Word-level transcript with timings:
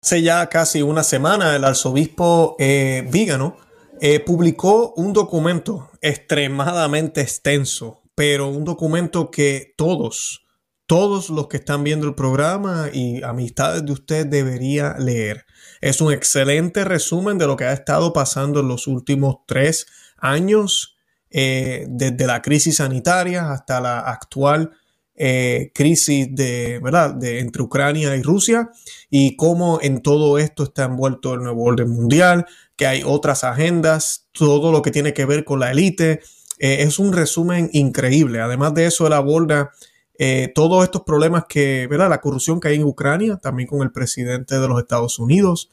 Hace 0.00 0.22
ya 0.22 0.48
casi 0.48 0.80
una 0.80 1.02
semana 1.02 1.56
el 1.56 1.64
arzobispo 1.64 2.54
eh, 2.60 3.04
Vígano 3.10 3.56
eh, 4.00 4.20
publicó 4.20 4.94
un 4.96 5.12
documento 5.12 5.90
extremadamente 6.00 7.20
extenso, 7.20 8.02
pero 8.14 8.46
un 8.46 8.64
documento 8.64 9.32
que 9.32 9.74
todos, 9.76 10.46
todos 10.86 11.30
los 11.30 11.48
que 11.48 11.56
están 11.56 11.82
viendo 11.82 12.06
el 12.06 12.14
programa 12.14 12.90
y 12.92 13.24
amistades 13.24 13.84
de 13.84 13.92
usted 13.92 14.26
debería 14.26 14.94
leer. 15.00 15.46
Es 15.80 16.00
un 16.00 16.12
excelente 16.12 16.84
resumen 16.84 17.36
de 17.36 17.48
lo 17.48 17.56
que 17.56 17.64
ha 17.64 17.72
estado 17.72 18.12
pasando 18.12 18.60
en 18.60 18.68
los 18.68 18.86
últimos 18.86 19.38
tres 19.46 19.86
años, 20.16 20.96
eh, 21.30 21.86
desde 21.88 22.24
la 22.24 22.40
crisis 22.40 22.76
sanitaria 22.76 23.50
hasta 23.50 23.80
la 23.80 23.98
actual 23.98 24.70
eh, 25.20 25.72
crisis 25.74 26.28
de, 26.30 26.78
¿verdad? 26.80 27.12
de 27.12 27.40
entre 27.40 27.62
Ucrania 27.62 28.14
y 28.14 28.22
Rusia 28.22 28.70
y 29.10 29.34
cómo 29.34 29.80
en 29.82 30.00
todo 30.00 30.38
esto 30.38 30.62
está 30.62 30.84
envuelto 30.84 31.34
el 31.34 31.40
nuevo 31.40 31.64
orden 31.64 31.90
mundial, 31.90 32.46
que 32.76 32.86
hay 32.86 33.02
otras 33.04 33.42
agendas, 33.42 34.28
todo 34.30 34.70
lo 34.70 34.80
que 34.80 34.92
tiene 34.92 35.12
que 35.14 35.24
ver 35.24 35.44
con 35.44 35.58
la 35.58 35.72
élite. 35.72 36.20
Eh, 36.60 36.82
es 36.82 37.00
un 37.00 37.12
resumen 37.12 37.68
increíble. 37.72 38.40
Además 38.40 38.74
de 38.74 38.86
eso, 38.86 39.08
él 39.08 39.12
aborda 39.12 39.72
eh, 40.18 40.52
todos 40.54 40.84
estos 40.84 41.02
problemas 41.02 41.46
que, 41.48 41.88
¿verdad? 41.90 42.08
La 42.08 42.20
corrupción 42.20 42.60
que 42.60 42.68
hay 42.68 42.76
en 42.76 42.84
Ucrania, 42.84 43.38
también 43.38 43.68
con 43.68 43.82
el 43.82 43.90
presidente 43.90 44.60
de 44.60 44.68
los 44.68 44.78
Estados 44.78 45.18
Unidos 45.18 45.70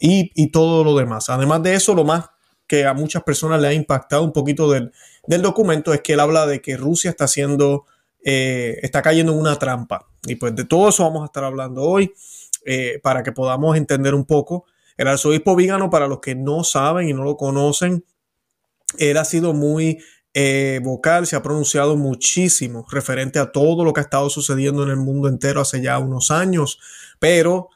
y, 0.00 0.32
y, 0.34 0.50
todo 0.50 0.82
lo 0.82 0.96
demás. 0.96 1.30
Además 1.30 1.62
de 1.62 1.74
eso, 1.74 1.94
lo 1.94 2.04
más 2.04 2.26
que 2.66 2.84
a 2.84 2.94
muchas 2.94 3.22
personas 3.22 3.60
le 3.60 3.68
ha 3.68 3.72
impactado 3.72 4.22
un 4.22 4.32
poquito 4.32 4.70
del, 4.70 4.92
del 5.26 5.42
documento 5.42 5.94
es 5.94 6.00
que 6.00 6.14
él 6.14 6.20
habla 6.20 6.46
de 6.46 6.60
que 6.60 6.76
Rusia 6.76 7.10
está 7.10 7.24
haciendo 7.24 7.86
eh, 8.26 8.78
está 8.82 9.02
cayendo 9.02 9.32
en 9.32 9.38
una 9.38 9.58
trampa. 9.58 10.08
Y 10.26 10.36
pues 10.36 10.56
de 10.56 10.64
todo 10.64 10.88
eso 10.88 11.04
vamos 11.04 11.22
a 11.22 11.26
estar 11.26 11.44
hablando 11.44 11.82
hoy 11.82 12.14
eh, 12.64 12.98
para 13.02 13.22
que 13.22 13.32
podamos 13.32 13.76
entender 13.76 14.14
un 14.14 14.24
poco. 14.24 14.64
El 14.96 15.08
arzobispo 15.08 15.54
Vígano, 15.54 15.90
para 15.90 16.08
los 16.08 16.20
que 16.20 16.34
no 16.34 16.64
saben 16.64 17.08
y 17.08 17.12
no 17.12 17.22
lo 17.22 17.36
conocen, 17.36 18.04
él 18.98 19.18
ha 19.18 19.26
sido 19.26 19.52
muy 19.52 19.98
eh, 20.32 20.80
vocal, 20.82 21.26
se 21.26 21.36
ha 21.36 21.42
pronunciado 21.42 21.96
muchísimo 21.96 22.86
referente 22.90 23.38
a 23.38 23.52
todo 23.52 23.84
lo 23.84 23.92
que 23.92 24.00
ha 24.00 24.04
estado 24.04 24.30
sucediendo 24.30 24.82
en 24.84 24.88
el 24.88 24.96
mundo 24.96 25.28
entero 25.28 25.60
hace 25.60 25.82
ya 25.82 25.98
unos 25.98 26.30
años, 26.30 26.78
pero 27.18 27.68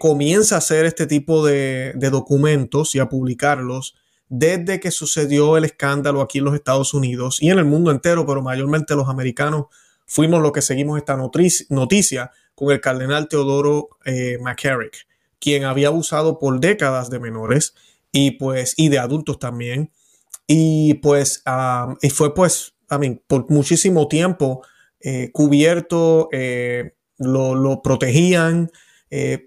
comienza 0.00 0.56
a 0.56 0.58
hacer 0.58 0.84
este 0.84 1.06
tipo 1.06 1.46
de, 1.46 1.92
de 1.94 2.10
documentos 2.10 2.96
y 2.96 2.98
a 2.98 3.08
publicarlos 3.08 3.94
desde 4.30 4.78
que 4.78 4.92
sucedió 4.92 5.56
el 5.56 5.64
escándalo 5.64 6.22
aquí 6.22 6.38
en 6.38 6.44
los 6.44 6.54
Estados 6.54 6.94
Unidos 6.94 7.42
y 7.42 7.50
en 7.50 7.58
el 7.58 7.64
mundo 7.64 7.90
entero, 7.90 8.24
pero 8.24 8.40
mayormente 8.40 8.94
los 8.94 9.08
americanos, 9.08 9.66
fuimos 10.10 10.42
los 10.42 10.50
que 10.50 10.60
seguimos 10.60 10.98
esta 10.98 11.16
noticia 11.16 12.32
con 12.56 12.72
el 12.72 12.80
cardenal 12.80 13.28
Teodoro 13.28 13.90
eh, 14.04 14.38
McCarrick, 14.40 15.06
quien 15.38 15.64
había 15.64 15.86
abusado 15.86 16.40
por 16.40 16.58
décadas 16.58 17.10
de 17.10 17.20
menores 17.20 17.74
y 18.10 18.32
pues 18.32 18.74
y 18.76 18.88
de 18.88 18.98
adultos 18.98 19.38
también. 19.38 19.92
Y 20.48 20.94
pues 20.94 21.44
y 22.02 22.10
fue 22.10 22.34
pues, 22.34 22.74
a 22.88 22.98
mí, 22.98 23.22
por 23.24 23.48
muchísimo 23.50 24.08
tiempo 24.08 24.62
eh, 24.98 25.30
cubierto, 25.32 26.28
eh, 26.32 26.96
lo, 27.16 27.54
lo, 27.54 27.80
protegían 27.80 28.70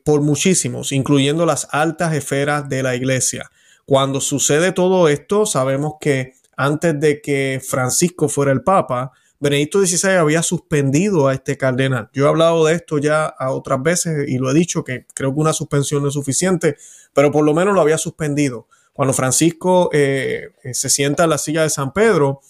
por 0.03 0.19
muchísimos, 0.19 0.91
incluyendo 0.91 1.45
las 1.45 1.69
altas 1.71 2.13
esferas 2.13 2.67
de 2.67 2.83
la 2.83 2.95
iglesia. 2.95 3.49
Cuando 3.85 4.19
sucede 4.19 4.73
todo 4.73 5.07
esto, 5.07 5.45
sabemos 5.45 5.93
que 6.01 6.33
antes 6.57 6.99
de 6.99 7.21
que 7.21 7.61
Francisco 7.65 8.27
fuera 8.27 8.51
el 8.51 8.61
Papa, 8.61 9.13
Benedicto 9.39 9.85
XVI 9.85 10.17
había 10.17 10.41
suspendido 10.41 11.27
a 11.27 11.33
este 11.33 11.57
cardenal. 11.57 12.09
Yo 12.13 12.25
he 12.25 12.29
hablado 12.29 12.65
de 12.65 12.75
esto 12.75 12.97
ya 12.97 13.25
a 13.25 13.51
otras 13.51 13.81
veces 13.81 14.29
y 14.29 14.37
lo 14.37 14.49
he 14.49 14.53
dicho 14.53 14.83
que 14.83 15.05
creo 15.13 15.33
que 15.33 15.41
una 15.41 15.53
suspensión 15.53 16.01
no 16.01 16.07
es 16.07 16.13
suficiente, 16.13 16.77
pero 17.13 17.31
por 17.31 17.43
lo 17.43 17.53
menos 17.53 17.73
lo 17.73 17.81
había 17.81 17.97
suspendido. 17.97 18.67
Cuando 18.93 19.13
Francisco 19.13 19.89
eh, 19.91 20.51
eh, 20.63 20.73
se 20.73 20.89
sienta 20.89 21.25
en 21.25 21.31
la 21.31 21.37
silla 21.37 21.63
de 21.63 21.69
San 21.69 21.91
Pedro, 21.91 22.41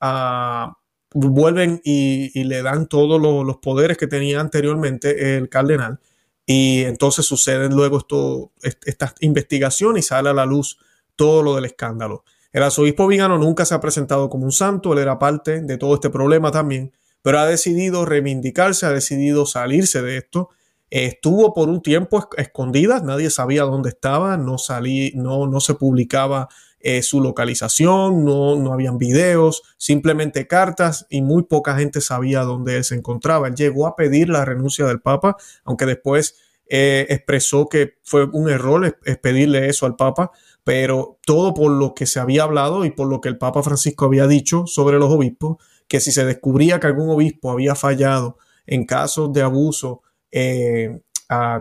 ah, 0.00 0.78
vuelven 1.12 1.80
y, 1.84 2.44
le 2.44 2.62
dan 2.62 2.86
todos 2.86 3.20
los 3.20 3.56
poderes 3.58 3.98
que 3.98 4.06
tenía 4.06 4.40
anteriormente 4.40 5.36
el 5.36 5.48
cardenal 5.48 6.00
y 6.46 6.82
entonces 6.84 7.24
suceden 7.24 7.74
luego 7.74 8.04
estas 8.62 9.14
investigaciones 9.20 10.04
y 10.04 10.08
sale 10.08 10.30
a 10.30 10.34
la 10.34 10.46
luz 10.46 10.78
todo 11.16 11.42
lo 11.42 11.54
del 11.54 11.66
escándalo. 11.66 12.24
El 12.52 12.62
arzobispo 12.62 13.06
Vigano 13.06 13.38
nunca 13.38 13.64
se 13.64 13.74
ha 13.74 13.80
presentado 13.80 14.28
como 14.28 14.44
un 14.44 14.52
santo, 14.52 14.92
él 14.92 14.98
era 14.98 15.18
parte 15.18 15.62
de 15.62 15.78
todo 15.78 15.94
este 15.94 16.10
problema 16.10 16.52
también, 16.52 16.92
pero 17.22 17.38
ha 17.38 17.46
decidido 17.46 18.04
reivindicarse, 18.04 18.84
ha 18.84 18.90
decidido 18.90 19.46
salirse 19.46 20.02
de 20.02 20.18
esto. 20.18 20.50
Estuvo 20.90 21.54
por 21.54 21.70
un 21.70 21.80
tiempo 21.80 22.28
escondida, 22.36 23.00
nadie 23.00 23.30
sabía 23.30 23.62
dónde 23.62 23.88
estaba, 23.88 24.36
no, 24.36 24.58
salí, 24.58 25.12
no, 25.14 25.46
no 25.46 25.60
se 25.60 25.74
publicaba 25.74 26.48
eh, 26.80 27.02
su 27.02 27.22
localización, 27.22 28.24
no, 28.24 28.56
no 28.56 28.72
habían 28.74 28.98
videos, 28.98 29.62
simplemente 29.78 30.46
cartas 30.46 31.06
y 31.08 31.22
muy 31.22 31.44
poca 31.44 31.78
gente 31.78 32.00
sabía 32.02 32.42
dónde 32.42 32.76
él 32.76 32.84
se 32.84 32.96
encontraba. 32.96 33.48
Él 33.48 33.54
llegó 33.54 33.86
a 33.86 33.96
pedir 33.96 34.28
la 34.28 34.44
renuncia 34.44 34.84
del 34.84 35.00
Papa, 35.00 35.36
aunque 35.64 35.86
después 35.86 36.34
eh, 36.66 37.06
expresó 37.08 37.68
que 37.68 37.94
fue 38.02 38.24
un 38.24 38.50
error 38.50 38.98
pedirle 39.22 39.68
eso 39.68 39.86
al 39.86 39.94
Papa, 39.94 40.32
pero 40.64 41.18
todo 41.26 41.54
por 41.54 41.70
lo 41.70 41.94
que 41.94 42.06
se 42.06 42.20
había 42.20 42.44
hablado 42.44 42.84
y 42.84 42.90
por 42.90 43.08
lo 43.08 43.20
que 43.20 43.28
el 43.28 43.38
Papa 43.38 43.62
Francisco 43.62 44.04
había 44.04 44.26
dicho 44.26 44.66
sobre 44.66 44.98
los 44.98 45.10
obispos, 45.10 45.56
que 45.88 46.00
si 46.00 46.12
se 46.12 46.24
descubría 46.24 46.80
que 46.80 46.86
algún 46.86 47.10
obispo 47.10 47.50
había 47.50 47.74
fallado 47.74 48.38
en 48.66 48.86
casos 48.86 49.32
de 49.32 49.42
abuso 49.42 50.02
eh, 50.30 51.00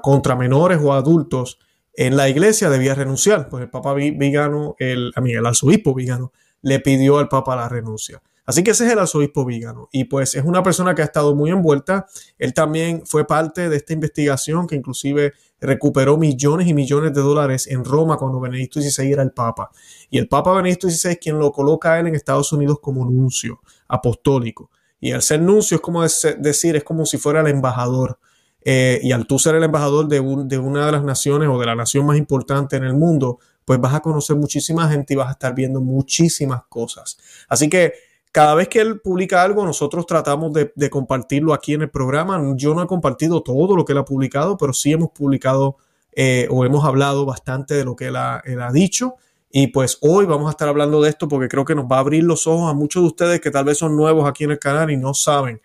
contra 0.01 0.35
menores 0.35 0.79
o 0.81 0.93
adultos, 0.93 1.57
en 1.93 2.15
la 2.15 2.29
iglesia 2.29 2.69
debía 2.69 2.95
renunciar, 2.95 3.49
pues 3.49 3.63
el 3.63 3.69
Papa 3.69 3.93
Vigano, 3.93 4.75
el, 4.79 5.11
a 5.15 5.21
el 5.21 5.45
arzobispo 5.45 5.93
Vigano, 5.93 6.31
le 6.61 6.79
pidió 6.79 7.17
al 7.17 7.27
Papa 7.27 7.55
la 7.55 7.67
renuncia. 7.67 8.21
Así 8.45 8.63
que 8.63 8.71
ese 8.71 8.85
es 8.85 8.91
el 8.91 8.99
arzobispo 8.99 9.45
Vigano 9.45 9.87
y 9.91 10.05
pues 10.05 10.35
es 10.35 10.43
una 10.43 10.63
persona 10.63 10.95
que 10.95 11.01
ha 11.01 11.05
estado 11.05 11.35
muy 11.35 11.51
envuelta. 11.51 12.07
Él 12.37 12.53
también 12.53 13.05
fue 13.05 13.25
parte 13.25 13.69
de 13.69 13.77
esta 13.77 13.93
investigación 13.93 14.67
que 14.67 14.75
inclusive 14.75 15.33
recuperó 15.59 16.17
millones 16.17 16.67
y 16.67 16.73
millones 16.73 17.13
de 17.13 17.21
dólares 17.21 17.67
en 17.67 17.85
Roma 17.85 18.17
cuando 18.17 18.39
Benedicto 18.39 18.81
XVI 18.81 19.11
era 19.11 19.23
el 19.23 19.31
Papa. 19.31 19.69
Y 20.09 20.17
el 20.17 20.27
Papa 20.27 20.53
Benedicto 20.53 20.89
XVI 20.89 21.11
es 21.11 21.17
quien 21.19 21.37
lo 21.37 21.51
coloca 21.51 21.93
a 21.93 21.99
él 21.99 22.07
en 22.07 22.15
Estados 22.15 22.51
Unidos 22.51 22.79
como 22.81 23.05
nuncio 23.05 23.61
apostólico. 23.87 24.71
Y 24.99 25.11
al 25.11 25.21
ser 25.21 25.41
nuncio 25.41 25.75
es 25.75 25.81
como 25.81 26.01
decir, 26.01 26.75
es 26.75 26.83
como 26.83 27.05
si 27.05 27.17
fuera 27.17 27.41
el 27.41 27.47
embajador 27.47 28.19
eh, 28.63 28.99
y 29.01 29.11
al 29.11 29.25
tú 29.25 29.39
ser 29.39 29.55
el 29.55 29.63
embajador 29.63 30.07
de, 30.07 30.17
de 30.45 30.57
una 30.57 30.85
de 30.85 30.91
las 30.91 31.03
naciones 31.03 31.49
o 31.49 31.59
de 31.59 31.65
la 31.65 31.75
nación 31.75 32.05
más 32.05 32.17
importante 32.17 32.75
en 32.75 32.83
el 32.83 32.93
mundo, 32.93 33.39
pues 33.65 33.79
vas 33.79 33.93
a 33.93 33.99
conocer 33.99 34.35
muchísima 34.35 34.89
gente 34.89 35.13
y 35.13 35.17
vas 35.17 35.29
a 35.29 35.31
estar 35.31 35.55
viendo 35.55 35.81
muchísimas 35.81 36.63
cosas. 36.69 37.17
Así 37.47 37.69
que 37.69 37.93
cada 38.31 38.55
vez 38.55 38.69
que 38.69 38.79
él 38.79 39.01
publica 39.01 39.43
algo, 39.43 39.65
nosotros 39.65 40.05
tratamos 40.05 40.53
de, 40.53 40.89
compartirlo 40.89 41.53
aquí 41.53 41.73
en 41.73 41.81
el 41.81 41.89
programa. 41.89 42.41
Yo 42.55 42.73
no 42.73 42.81
he 42.81 42.87
compartido 42.87 43.43
todo 43.43 43.75
lo 43.75 43.83
que 43.83 43.91
él 43.91 43.97
ha 43.97 44.05
publicado, 44.05 44.57
pero 44.57 44.73
sí 44.73 44.93
hemos 44.93 45.11
publicado 45.11 45.77
eh, 46.13 46.47
o 46.49 46.63
hemos 46.63 46.85
hablado 46.85 47.25
bastante 47.25 47.73
de 47.73 47.83
lo 47.83 47.95
que 47.95 48.07
él 48.07 48.15
ha, 48.15 48.41
él 48.45 48.61
ha, 48.61 48.71
dicho. 48.71 49.15
Y 49.51 49.67
pues 49.67 49.97
hoy 50.01 50.25
vamos 50.25 50.47
a 50.47 50.51
estar 50.51 50.69
hablando 50.69 51.01
de 51.01 51.09
esto 51.09 51.27
porque 51.27 51.49
creo 51.49 51.65
que 51.65 51.75
nos 51.75 51.85
va 51.85 51.97
a 51.97 51.99
abrir 51.99 52.23
los 52.23 52.47
ojos 52.47 52.71
a 52.71 52.73
muchos 52.73 53.03
de 53.03 53.07
ustedes 53.07 53.41
que 53.41 53.51
tal 53.51 53.65
vez 53.65 53.77
son 53.77 53.97
nuevos 53.97 54.27
aquí 54.27 54.45
en 54.45 54.51
el 54.51 54.59
canal 54.59 54.89
y 54.91 54.97
no 54.97 55.13
saben 55.13 55.61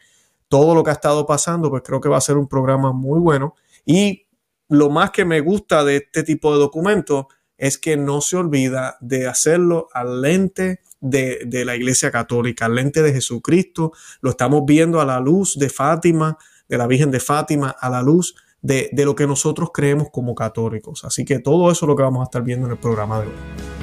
todo 0.48 0.74
lo 0.74 0.82
que 0.82 0.90
ha 0.90 0.94
estado 0.94 1.24
pasando, 1.24 1.70
pues 1.70 1.82
creo 1.84 2.00
que 2.00 2.08
va 2.08 2.16
a 2.16 2.20
ser 2.20 2.36
un 2.36 2.48
programa 2.48 2.92
muy 2.92 3.20
bueno. 3.20 3.54
Y 3.84 4.26
lo 4.68 4.90
más 4.90 5.12
que 5.12 5.24
me 5.24 5.40
gusta 5.40 5.84
de 5.84 5.96
este 5.96 6.24
tipo 6.24 6.52
de 6.52 6.58
documentos 6.58 7.26
es 7.58 7.78
que 7.78 7.96
no 7.96 8.20
se 8.20 8.36
olvida 8.36 8.96
de 9.00 9.28
hacerlo 9.28 9.88
al 9.92 10.20
lente 10.20 10.80
de, 11.10 11.64
la 11.64 11.76
Iglesia 11.76 12.10
Católica, 12.10 12.66
al 12.66 12.74
lente 12.74 13.02
de 13.02 13.12
Jesucristo. 13.12 13.92
Lo 14.20 14.30
estamos 14.30 14.62
viendo 14.66 15.00
a 15.00 15.04
la 15.04 15.20
luz 15.20 15.58
de 15.58 15.68
Fátima, 15.68 16.38
de 16.68 16.78
la 16.78 16.86
Virgen 16.86 17.10
de 17.10 17.20
Fátima, 17.20 17.70
a 17.70 17.90
la 17.90 18.02
luz 18.02 18.34
de, 18.62 18.90
de 18.92 19.04
lo 19.04 19.14
que 19.14 19.26
nosotros 19.26 19.70
creemos 19.72 20.08
como 20.10 20.34
católicos. 20.34 21.04
Así 21.04 21.24
que 21.24 21.38
todo 21.38 21.70
eso 21.70 21.84
es 21.84 21.88
lo 21.88 21.96
que 21.96 22.02
vamos 22.02 22.20
a 22.20 22.24
estar 22.24 22.42
viendo 22.42 22.66
en 22.66 22.72
el 22.72 22.78
programa 22.78 23.20
de 23.20 23.26
hoy. 23.26 23.75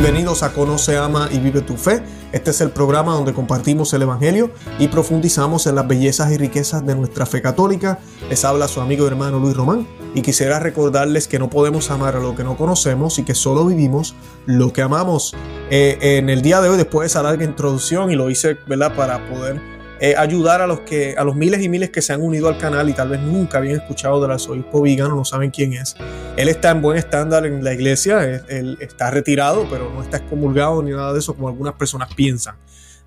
Bienvenidos 0.00 0.44
a 0.44 0.52
Conoce, 0.52 0.96
Ama 0.96 1.28
y 1.32 1.40
Vive 1.40 1.60
tu 1.60 1.76
Fe. 1.76 2.00
Este 2.30 2.52
es 2.52 2.60
el 2.60 2.70
programa 2.70 3.14
donde 3.14 3.34
compartimos 3.34 3.92
el 3.94 4.02
Evangelio 4.02 4.52
y 4.78 4.86
profundizamos 4.86 5.66
en 5.66 5.74
las 5.74 5.88
bellezas 5.88 6.30
y 6.30 6.36
riquezas 6.36 6.86
de 6.86 6.94
nuestra 6.94 7.26
fe 7.26 7.42
católica. 7.42 7.98
Les 8.30 8.44
habla 8.44 8.68
su 8.68 8.80
amigo 8.80 9.04
y 9.04 9.08
hermano 9.08 9.40
Luis 9.40 9.56
Román 9.56 9.88
y 10.14 10.22
quisiera 10.22 10.60
recordarles 10.60 11.26
que 11.26 11.40
no 11.40 11.50
podemos 11.50 11.90
amar 11.90 12.14
a 12.14 12.20
lo 12.20 12.36
que 12.36 12.44
no 12.44 12.56
conocemos 12.56 13.18
y 13.18 13.24
que 13.24 13.34
solo 13.34 13.66
vivimos 13.66 14.14
lo 14.46 14.72
que 14.72 14.82
amamos. 14.82 15.34
Eh, 15.68 15.98
en 16.00 16.30
el 16.30 16.42
día 16.42 16.60
de 16.60 16.68
hoy, 16.68 16.76
después 16.76 17.02
de 17.02 17.06
esa 17.08 17.24
larga 17.24 17.44
introducción, 17.44 18.12
y 18.12 18.14
lo 18.14 18.30
hice 18.30 18.56
¿verdad? 18.68 18.94
para 18.94 19.28
poder 19.28 19.60
eh, 20.00 20.14
ayudar 20.16 20.60
a 20.60 20.66
los 20.66 20.80
que 20.80 21.16
a 21.16 21.24
los 21.24 21.34
miles 21.34 21.62
y 21.62 21.68
miles 21.68 21.90
que 21.90 22.02
se 22.02 22.12
han 22.12 22.22
unido 22.22 22.48
al 22.48 22.56
canal 22.56 22.88
y 22.88 22.92
tal 22.92 23.08
vez 23.08 23.20
nunca 23.20 23.58
habían 23.58 23.80
escuchado 23.80 24.20
del 24.20 24.30
arzobispo 24.30 24.82
Vigano, 24.82 25.16
no 25.16 25.24
saben 25.24 25.50
quién 25.50 25.72
es. 25.72 25.96
Él 26.36 26.48
está 26.48 26.70
en 26.70 26.80
buen 26.80 26.96
estándar 26.96 27.46
en 27.46 27.64
la 27.64 27.74
iglesia, 27.74 28.22
él, 28.22 28.78
está 28.80 29.10
retirado, 29.10 29.66
pero 29.68 29.92
no 29.92 30.02
está 30.02 30.18
excomulgado 30.18 30.82
ni 30.82 30.92
nada 30.92 31.12
de 31.12 31.18
eso 31.18 31.34
como 31.34 31.48
algunas 31.48 31.74
personas 31.74 32.14
piensan. 32.14 32.56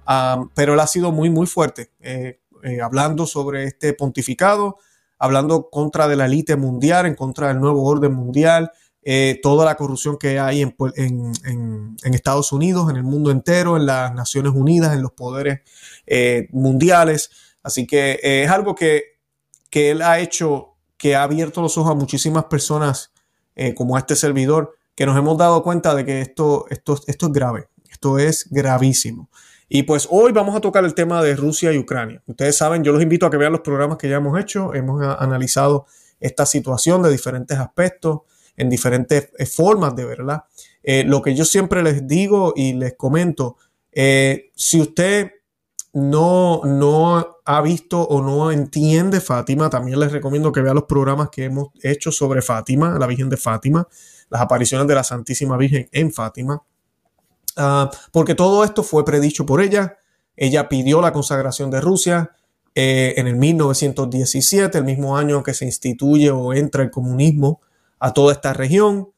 Ah, 0.05 0.43
pero 0.53 0.73
él 0.73 0.79
ha 0.79 0.87
sido 0.87 1.11
muy, 1.11 1.29
muy 1.29 1.47
fuerte 1.47 1.91
eh, 2.01 2.81
hablando 2.81 3.25
sobre 3.25 3.63
este 3.63 3.93
pontificado, 3.93 4.77
hablando 5.17 5.69
contra 5.69 6.07
de 6.07 6.15
la 6.15 6.25
élite 6.25 6.55
mundial, 6.55 7.05
en 7.05 7.15
contra 7.15 7.47
del 7.47 7.59
nuevo 7.59 7.83
orden 7.85 8.13
mundial, 8.13 8.71
eh, 9.03 9.39
toda 9.41 9.65
la 9.65 9.75
corrupción 9.75 10.17
que 10.17 10.39
hay 10.39 10.61
en, 10.61 10.75
Estados 12.03 12.51
Unidos, 12.51 12.89
en 12.89 12.97
el 12.97 13.03
mundo 13.03 13.31
entero, 13.31 13.77
en 13.77 13.85
las 13.85 14.13
Naciones 14.13 14.53
Unidas, 14.53 14.93
en 14.93 15.01
los 15.01 15.11
poderes 15.11 15.61
eh, 16.05 16.47
mundiales. 16.51 17.31
Así 17.63 17.87
que 17.87 18.19
eh, 18.21 18.43
es 18.43 18.49
algo 18.49 18.75
que, 18.75 19.19
que, 19.69 19.91
él 19.91 20.01
ha 20.01 20.19
hecho, 20.19 20.75
que 20.97 21.15
ha 21.15 21.23
abierto 21.23 21.61
los 21.61 21.77
ojos 21.77 21.91
a 21.91 21.95
muchísimas 21.95 22.45
personas 22.45 23.11
como 23.75 23.95
a 23.95 23.99
este 23.99 24.15
servidor, 24.15 24.75
que 24.95 25.05
nos 25.05 25.15
hemos 25.15 25.37
dado 25.37 25.61
cuenta 25.61 25.93
de 25.93 26.03
que 26.03 26.21
esto, 26.21 26.65
esto, 26.69 26.97
esto 27.05 27.25
es 27.27 27.31
grave, 27.31 27.67
esto 27.91 28.17
es 28.17 28.47
gravísimo. 28.49 29.29
Y 29.73 29.83
pues 29.83 30.07
hoy 30.09 30.31
vamos 30.31 30.55
a 30.55 30.61
tocar 30.61 30.83
el 30.83 30.95
tema 30.95 31.21
de 31.21 31.35
Rusia 31.35 31.71
y 31.71 31.77
Ucrania. 31.77 32.23
Ustedes 32.25 32.57
saben, 32.57 32.83
yo 32.83 32.91
los 32.91 33.03
invito 33.03 33.25
a 33.25 33.29
que 33.29 33.37
vean 33.37 33.51
los 33.51 33.61
programas 33.61 33.97
que 33.97 34.09
ya 34.09 34.15
hemos 34.17 34.39
hecho. 34.39 34.73
Hemos 34.73 35.01
analizado 35.19 35.85
esta 36.19 36.45
situación 36.45 37.01
de 37.01 37.09
diferentes 37.09 37.57
aspectos, 37.57 38.21
en 38.61 38.69
diferentes 38.69 39.29
eh, 39.37 39.45
formas 39.47 39.95
de 39.95 40.05
verla. 40.05 40.45
Eh, 40.83 41.03
lo 41.03 41.21
que 41.21 41.33
yo 41.33 41.45
siempre 41.45 41.81
les 41.81 42.07
digo 42.07 42.53
y 42.55 42.73
les 42.73 42.93
comento, 42.93 43.57
eh, 43.91 44.51
si 44.55 44.79
usted 44.79 45.31
no, 45.93 46.61
no 46.63 47.39
ha 47.43 47.61
visto 47.61 48.01
o 48.01 48.21
no 48.21 48.51
entiende 48.51 49.19
Fátima, 49.19 49.69
también 49.69 49.99
les 49.99 50.11
recomiendo 50.11 50.51
que 50.51 50.61
vea 50.61 50.75
los 50.75 50.83
programas 50.83 51.29
que 51.29 51.45
hemos 51.45 51.69
hecho 51.81 52.11
sobre 52.11 52.43
Fátima, 52.43 52.99
la 52.99 53.07
Virgen 53.07 53.29
de 53.29 53.37
Fátima, 53.37 53.87
las 54.29 54.41
apariciones 54.41 54.87
de 54.87 54.95
la 54.95 55.03
Santísima 55.03 55.57
Virgen 55.57 55.89
en 55.91 56.13
Fátima. 56.13 56.61
Ah, 57.57 57.89
porque 58.11 58.35
todo 58.35 58.63
esto 58.63 58.83
fue 58.83 59.03
predicho 59.03 59.43
por 59.43 59.59
ella. 59.59 59.97
Ella 60.37 60.69
pidió 60.69 61.01
la 61.01 61.11
consagración 61.11 61.71
de 61.71 61.81
Rusia 61.81 62.31
en 62.73 63.27
el 63.27 63.35
1917, 63.35 64.77
el 64.77 64.85
mismo 64.85 65.17
año 65.17 65.43
que 65.43 65.53
se 65.53 65.65
instituye 65.65 66.31
o 66.31 66.53
entra 66.53 66.83
el 66.83 66.89
comunismo 66.89 67.59
a 68.01 68.11
toda 68.13 68.33
esta 68.33 68.51
región. 68.51 69.09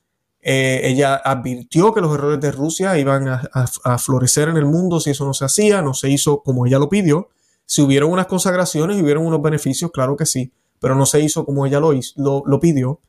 Eh, 0.41 0.81
ella 0.83 1.15
advirtió 1.15 1.93
que 1.93 2.01
los 2.01 2.13
errores 2.13 2.39
de 2.41 2.51
Rusia 2.51 2.97
iban 2.99 3.27
a, 3.29 3.97
florecer 3.97 4.49
en 4.49 4.57
el 4.57 4.65
mundo 4.65 4.99
si 4.99 5.11
eso 5.11 5.25
no 5.25 5.33
se 5.33 5.45
hacía, 5.45 5.81
no 5.81 5.93
se 5.93 6.09
hizo 6.09 6.43
como 6.43 6.65
ella 6.67 6.77
lo 6.77 6.89
pidió. 6.89 7.29
Si 7.65 7.81
hubieron 7.81 8.11
unas 8.11 8.27
consagraciones 8.27 8.97
y 8.97 9.01
hubieron 9.01 9.25
unos 9.25 9.41
beneficios, 9.41 9.89
claro 9.91 10.17
que 10.17 10.25
sí, 10.25 10.51
pero 10.79 10.95
no 10.95 11.05
se 11.05 11.21
hizo 11.21 11.45
como 11.45 11.65
ella 11.65 11.79
lo, 11.79 11.93
hizo, 11.93 12.43
lo 12.45 12.59
pidió. 12.59 12.99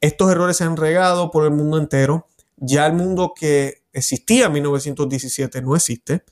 Estos 0.00 0.30
errores 0.30 0.56
se 0.56 0.64
han 0.64 0.76
regado 0.76 1.32
por 1.32 1.44
el 1.44 1.50
mundo 1.50 1.76
entero. 1.76 2.28
Ya 2.56 2.86
el 2.86 2.92
mundo 2.92 3.32
que 3.34 3.82
existía 3.92 4.46
en 4.46 4.52
1917, 4.52 5.60
no 5.62 5.74
existe. 5.74 6.22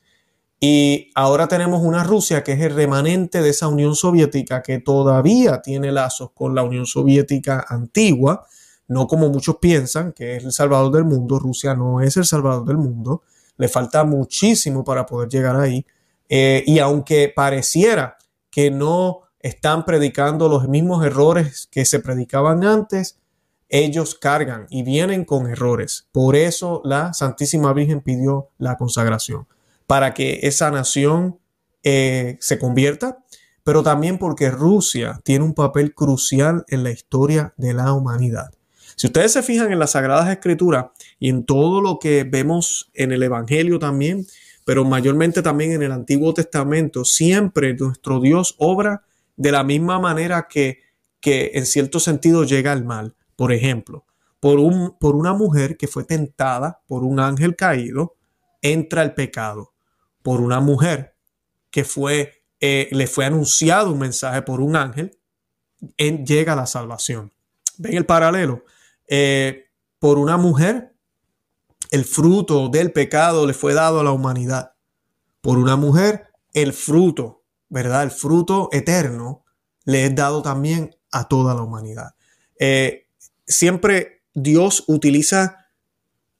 Y 0.61 1.11
ahora 1.17 1.49
tenemos 1.49 1.83
una 1.83 2.05
Rusia 2.05 2.45
que 2.45 2.53
es 2.53 2.61
el 2.61 2.75
remanente 2.75 3.43
de 3.43 3.51
esa 3.51 3.67
Unión 3.67 3.97
Soviética 3.97 4.63
que 4.63 4.79
todavía 4.79 5.61
tiene 5.63 5.91
lazos 5.91 6.31
con 6.33 6.55
la 6.55 6.63
Unión 6.63 6.87
Soviética 6.87 7.67
antigua, 7.69 8.47
no 8.89 9.07
como 9.07 9.29
muchos 9.29 9.57
piensan 9.57 10.13
que 10.13 10.37
es 10.37 10.45
el 10.45 10.53
salvador 10.53 10.93
del 10.93 11.05
mundo. 11.05 11.39
Rusia 11.39 11.75
no 11.75 12.01
es 12.01 12.17
el 12.17 12.25
salvador 12.25 12.67
del 12.67 12.77
mundo. 12.77 13.23
Le 13.57 13.69
falta 13.69 14.05
muchísimo 14.05 14.85
para 14.85 15.07
poder 15.07 15.29
llegar 15.29 15.57
ahí. 15.57 15.87
Eh, 16.29 16.65
y 16.67 16.79
aunque 16.79 17.33
pareciera 17.35 18.17
que 18.51 18.71
no 18.71 19.21
están 19.41 19.85
predicando 19.85 20.49
los 20.49 20.69
mismos 20.69 21.05
errores 21.05 21.69
que 21.71 21.85
se 21.85 22.01
predicaban 22.01 22.65
antes, 22.65 23.19
ellos 23.69 24.15
cargan 24.15 24.67
y 24.71 24.83
vienen 24.83 25.25
con 25.25 25.49
errores. 25.49 26.09
Por 26.13 26.37
eso 26.37 26.81
la 26.85 27.13
Santísima 27.13 27.73
Virgen 27.73 28.01
pidió 28.01 28.51
la 28.59 28.77
consagración, 28.77 29.47
para 29.87 30.15
que 30.15 30.41
esa 30.45 30.71
nación 30.71 31.39
eh, 31.83 32.39
se 32.41 32.59
convierta, 32.59 33.19
pero 33.65 33.83
también 33.83 34.19
porque 34.19 34.51
Rusia 34.51 35.21
tiene 35.25 35.45
un 35.45 35.55
papel 35.55 35.95
crucial 35.95 36.65
en 36.69 36.85
la 36.85 36.91
historia 36.91 37.53
de 37.57 37.75
la 37.75 37.93
humanidad. 37.93 38.53
Si 38.97 39.07
ustedes 39.07 39.33
se 39.33 39.43
fijan 39.43 39.73
en 39.73 39.79
las 39.79 39.93
Sagradas 39.93 40.31
Escrituras 40.31 40.87
y 41.19 41.29
en 41.29 41.45
todo 41.45 41.81
lo 41.81 41.99
que 41.99 42.25
vemos 42.25 42.91
en 42.95 43.13
el 43.13 43.23
Evangelio 43.23 43.79
también, 43.79 44.27
pero 44.65 44.85
mayormente 44.85 45.43
también 45.43 45.73
en 45.73 45.83
el 45.83 45.93
Antiguo 45.93 46.33
Testamento, 46.33 47.05
siempre 47.05 47.75
nuestro 47.75 48.21
Dios 48.21 48.55
obra 48.59 49.03
de 49.37 49.53
la 49.53 49.65
misma 49.65 49.99
manera 49.99 50.47
que, 50.49 50.81
que 51.21 51.53
en 51.55 51.67
cierto 51.67 52.01
sentido 52.01 52.45
llega 52.45 52.73
al 52.73 52.85
mal. 52.85 53.15
Por 53.37 53.53
ejemplo, 53.53 54.05
por, 54.41 54.59
un, 54.59 54.97
por 54.99 55.17
una 55.17 55.33
mujer 55.33 55.77
que 55.77 55.89
fue 55.89 56.05
tentada 56.05 56.83
por 56.87 57.03
un 57.03 57.21
ángel 57.21 57.57
caído, 57.57 58.15
entra 58.63 59.03
el 59.03 59.15
pecado. 59.15 59.73
Por 60.23 60.41
una 60.41 60.61
mujer 60.61 61.15
que 61.71 61.85
fue, 61.85 62.45
eh, 62.61 62.89
le 62.93 63.07
fue 63.07 63.27
anunciado 63.27 63.93
un 63.93 63.99
mensaje 63.99 64.43
por 64.43 64.61
un 64.61 64.77
ángel, 64.77 65.19
en, 65.99 66.25
llega 66.25 66.57
la 66.57 66.67
salvación. 66.67 67.33
¿Ven 67.77 67.95
el 67.95 68.07
paralelo? 68.07 68.65
Eh, 69.09 69.67
por 69.99 70.19
una 70.19 70.37
mujer, 70.37 70.95
el 71.91 72.05
fruto 72.05 72.69
del 72.69 72.93
pecado 72.93 73.47
le 73.47 73.55
fue 73.55 73.75
dado 73.75 74.01
a 74.01 74.05
la 74.05 74.13
humanidad. 74.13 74.75
Por 75.41 75.59
una 75.59 75.77
mujer, 75.77 76.29
el 76.53 76.73
fruto, 76.73 77.45
¿verdad? 77.69 78.03
El 78.03 78.11
fruto 78.11 78.69
eterno 78.73 79.45
le 79.85 80.07
es 80.07 80.15
dado 80.15 80.43
también 80.43 80.97
a 81.11 81.29
toda 81.29 81.55
la 81.55 81.63
humanidad. 81.63 82.15
Eh, 82.59 83.09
siempre 83.47 84.25
Dios 84.33 84.85
utiliza 84.89 85.69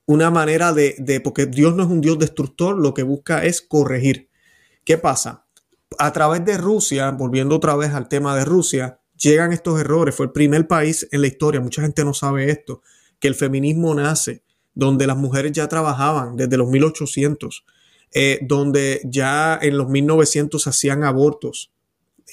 una 0.07 0.31
manera 0.31 0.73
de, 0.73 1.21
porque 1.23 1.47
Dios 1.47 1.75
no 1.75 1.85
es 1.85 1.89
un 1.89 2.01
Dios 2.01 2.19
destructor, 2.19 2.77
lo 2.77 2.93
que 2.93 3.03
busca 3.03 3.45
es 3.45 3.63
corregir. 3.63 4.29
¿Qué 4.85 4.99
pasa? 4.99 5.47
A 5.99 6.13
través 6.13 6.45
de 6.45 6.59
Rusia, 6.59 7.11
volviendo 7.13 7.57
otra 7.57 7.77
vez 7.77 7.93
al 7.95 8.09
tema 8.09 8.37
de 8.37 8.45
Rusia, 8.45 9.01
llegan 9.17 9.53
estos 9.53 9.81
errores. 9.81 10.15
Fue 10.15 10.27
el 10.27 10.33
primer 10.33 10.67
país 10.67 11.07
en 11.11 11.21
la 11.21 11.27
historia, 11.27 11.61
mucha 11.61 11.83
gente 11.83 12.05
no 12.05 12.15
sabe 12.15 12.51
esto, 12.51 12.83
que 13.19 13.29
el 13.29 13.35
feminismo 13.35 13.95
nace, 13.95 14.43
donde 14.75 15.07
las 15.07 15.17
mujeres 15.17 15.53
ya 15.53 15.69
trabajaban 15.69 16.37
desde 16.37 16.57
los 16.57 16.69
1800, 16.69 17.65
eh, 18.13 18.41
donde 18.43 19.01
ya 19.05 19.59
en 19.61 19.79
los 19.79 19.89
1900 19.89 20.67
hacían 20.67 21.05
abortos. 21.05 21.73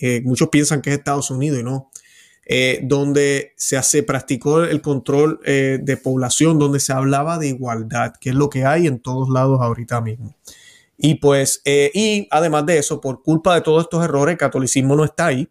Eh, 0.01 0.22
muchos 0.24 0.50
piensan 0.50 0.81
que 0.81 0.89
es 0.89 0.98
Estados 0.98 1.31
Unidos 1.31 1.60
y 1.60 1.63
no. 1.63 1.92
Eh, 2.45 2.81
donde 2.84 3.54
se 3.56 3.77
hace, 3.77 4.04
practicó 4.04 4.63
el 4.63 4.81
control 4.81 5.39
de 5.44 6.00
población, 6.04 6.60
donde 6.60 6.80
se 6.80 6.92
hablaba 6.92 7.38
de 7.38 7.48
igualdad, 7.48 8.13
que 8.19 8.31
es 8.31 8.36
lo 8.36 8.50
que 8.50 8.66
hay 8.66 8.88
en 8.88 9.00
todos 9.00 9.30
lados 9.30 9.62
ahorita 9.62 10.01
mismo. 10.01 10.36
Y 10.98 11.16
pues, 11.16 11.62
y 11.65 12.27
además 12.29 12.65
de 12.65 12.79
eso, 12.79 13.00
por 13.00 13.24
culpa 13.24 13.56
de 13.56 13.62
todos 13.62 13.84
estos 13.84 14.03
errores, 14.03 14.34
el 14.34 14.38
catolicismo 14.38 14.96
no 14.96 15.06
está 15.06 15.27
ahí. 15.27 15.48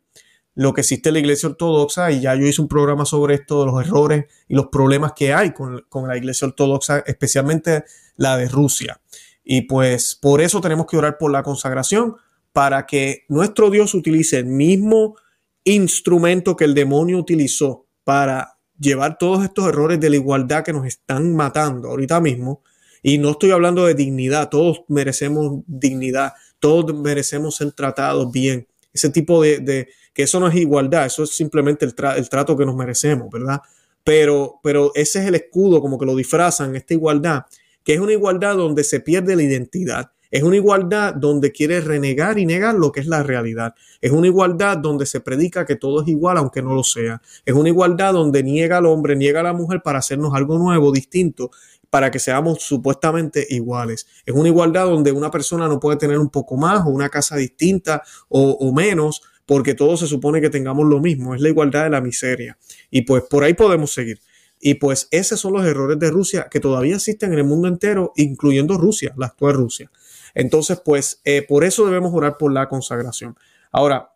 Lo 0.61 0.75
que 0.75 0.83
existe 0.83 1.09
en 1.09 1.15
la 1.15 1.21
iglesia 1.21 1.49
ortodoxa, 1.49 2.13
y 2.13 2.21
ya 2.21 2.35
yo 2.35 2.45
hice 2.45 2.61
un 2.61 2.69
programa 2.69 3.07
sobre 3.07 3.37
esto, 3.37 3.61
de 3.61 3.73
los 3.73 3.81
errores 3.83 4.27
y 4.47 4.55
los 4.55 4.67
problemas 4.67 5.13
que 5.17 5.33
hay 5.33 5.53
con, 5.53 5.87
con 5.89 6.07
la 6.07 6.19
iglesia 6.19 6.49
ortodoxa, 6.49 6.99
especialmente 7.07 7.85
la 8.17 8.37
de 8.37 8.47
Rusia. 8.47 9.01
Y 9.43 9.63
pues 9.63 10.19
por 10.21 10.43
eso 10.43 10.61
tenemos 10.61 10.87
que 10.87 10.99
orar 10.99 11.17
por 11.17 11.33
la 11.33 11.43
consagración, 11.43 12.17
para 12.53 12.85
que 12.85 13.25
nuestro 13.31 13.71
Dios 13.71 13.95
utilice 13.95 14.37
el 14.37 14.45
mismo 14.45 15.17
instrumento 15.65 16.57
que 16.57 16.65
el 16.65 16.75
demonio 16.75 17.17
utilizó 17.17 17.87
para 18.05 18.59
llevar 18.79 19.17
todos 19.17 19.43
estos 19.43 19.67
errores 19.67 19.99
de 19.99 20.11
la 20.11 20.17
igualdad 20.17 20.63
que 20.63 20.75
nos 20.75 20.85
están 20.85 21.35
matando 21.35 21.89
ahorita 21.89 22.21
mismo. 22.21 22.63
Y 23.03 23.17
no 23.17 23.31
estoy 23.31 23.53
hablando 23.53 23.87
de 23.87 23.95
dignidad, 23.95 24.51
todos 24.51 24.83
merecemos 24.89 25.63
dignidad, 25.67 26.35
todos 26.59 26.95
merecemos 26.95 27.57
ser 27.57 27.73
tratados 27.73 28.31
bien. 28.31 28.69
Ese 28.93 29.11
tipo 29.11 29.41
de, 29.43 29.89
que 30.13 30.25
eso 30.25 30.41
no 30.41 30.49
es 30.49 30.55
igualdad, 30.57 31.07
eso 31.07 31.23
es 31.23 31.31
simplemente 31.31 31.85
el, 31.85 31.95
el, 32.17 32.29
trato 32.29 32.57
que 32.57 32.67
nos 32.67 32.77
merecemos, 32.77 33.31
¿verdad? 33.31 33.61
Pero, 34.05 34.61
pero 34.63 34.93
ese 34.95 35.21
es 35.21 35.27
el 35.27 35.35
escudo, 35.35 35.81
como 35.81 35.99
que 35.99 36.07
lo 36.07 36.17
disfrazan, 36.17 36.75
esta 36.75 36.95
igualdad, 36.95 37.45
que 37.85 37.95
es 37.95 38.01
una 38.01 38.13
igualdad 38.13 38.57
donde 38.57 38.85
se 38.85 39.01
pierde 39.01 39.37
la 39.37 39.43
identidad. 39.43 40.11
Es 40.31 40.45
una 40.45 40.57
igualdad 40.57 41.15
donde 41.15 41.51
quiere 41.51 41.81
renegar 41.81 42.39
y 42.39 42.47
negar 42.47 42.77
lo 42.77 42.93
que 42.93 43.01
es 43.01 43.07
la 43.07 43.25
realidad. 43.25 43.75
Es 44.01 44.13
una 44.13 44.29
igualdad 44.29 44.79
donde 44.79 45.05
se 45.05 45.21
predica 45.21 45.67
que 45.67 45.75
todo 45.75 46.03
es 46.03 46.09
igual 46.09 46.37
aunque 46.37 46.63
no 46.63 46.73
lo 46.73 46.85
sea. 46.85 47.21
Es 47.45 47.55
una 47.55 47.69
igualdad 47.69 48.13
donde 48.13 48.45
niega 48.45 48.79
al 48.79 48.87
hombre, 48.87 49.17
niega 49.17 49.41
a 49.41 49.43
la 49.43 49.53
mujer 49.53 49.83
para 49.83 49.99
hacernos 49.99 50.33
algo 50.33 50.57
nuevo, 50.57 50.93
distinto, 50.93 51.51
para 51.91 52.13
que 52.13 52.21
seamos 52.21 52.63
supuestamente 52.63 53.45
iguales. 53.51 54.07
Es 54.25 54.35
una 54.35 54.49
igualdad 54.49 54.87
donde 54.87 55.11
una 55.11 55.33
persona 55.33 55.67
no 55.67 55.81
puede 55.81 55.97
tener 55.97 56.19
un 56.19 56.31
poco 56.31 56.57
más 56.57 56.87
o 56.87 56.91
una 56.91 57.09
casa 57.09 57.37
distinta 57.37 58.03
o, 58.29 58.73
menos 58.73 59.23
porque 59.51 59.75
todos 59.75 59.99
se 59.99 60.07
supone 60.07 60.41
que 60.41 60.49
tengamos 60.49 60.87
lo 60.87 61.01
mismo. 61.01 61.35
Es 61.35 61.41
la 61.41 61.49
igualdad 61.49 61.83
de 61.83 61.91
la 61.91 62.01
miseria. 62.01 62.57
Y 62.89 63.03
pues 63.03 63.25
por 63.25 63.43
ahí 63.43 63.53
podemos 63.53 63.93
seguir. 63.93 64.21
Y 64.61 64.75
pues 64.75 65.09
esos 65.11 65.41
son 65.41 65.55
los 65.55 65.67
errores 65.67 65.99
de 65.99 66.09
Rusia 66.09 66.47
que 66.49 66.61
todavía 66.61 66.95
existen 66.95 67.33
en 67.33 67.41
el 67.41 67.45
mundo 67.47 67.67
entero, 67.67 68.13
incluyendo 68.15 68.79
Rusia, 68.79 69.13
la 69.17 69.27
actual 69.27 69.55
Rusia. 69.55 69.91
Entonces, 70.37 70.81
pues 70.85 71.21
eh, 71.25 71.45
por 71.49 71.65
eso 71.65 71.85
debemos 71.85 72.15
orar 72.15 72.39
por 72.39 72.53
la 72.53 72.69
consagración. 72.69 73.37
Ahora, 73.73 74.13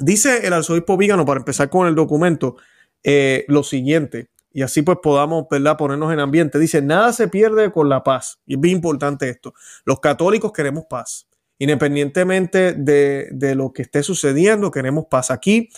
dice 0.00 0.46
el 0.46 0.54
arzobispo 0.54 0.96
Vígano, 0.96 1.26
para 1.26 1.40
empezar 1.40 1.68
con 1.68 1.86
el 1.86 1.94
documento, 1.94 2.56
eh, 3.04 3.44
lo 3.48 3.62
siguiente, 3.62 4.30
y 4.54 4.62
así 4.62 4.80
pues 4.80 4.96
podamos 5.02 5.44
¿verdad? 5.50 5.76
ponernos 5.76 6.10
en 6.14 6.20
ambiente. 6.20 6.58
Dice, 6.58 6.80
nada 6.80 7.12
se 7.12 7.28
pierde 7.28 7.70
con 7.72 7.90
la 7.90 8.02
paz. 8.02 8.38
Y 8.46 8.54
es 8.54 8.60
bien 8.60 8.76
importante 8.76 9.28
esto. 9.28 9.52
Los 9.84 10.00
católicos 10.00 10.50
queremos 10.50 10.84
paz. 10.88 11.26
Independientemente 11.58 12.74
de, 12.74 13.28
de 13.32 13.54
lo 13.54 13.72
que 13.72 13.82
esté 13.82 14.02
sucediendo, 14.02 14.70
queremos 14.70 15.06
paz 15.10 15.30
aquí. 15.30 15.70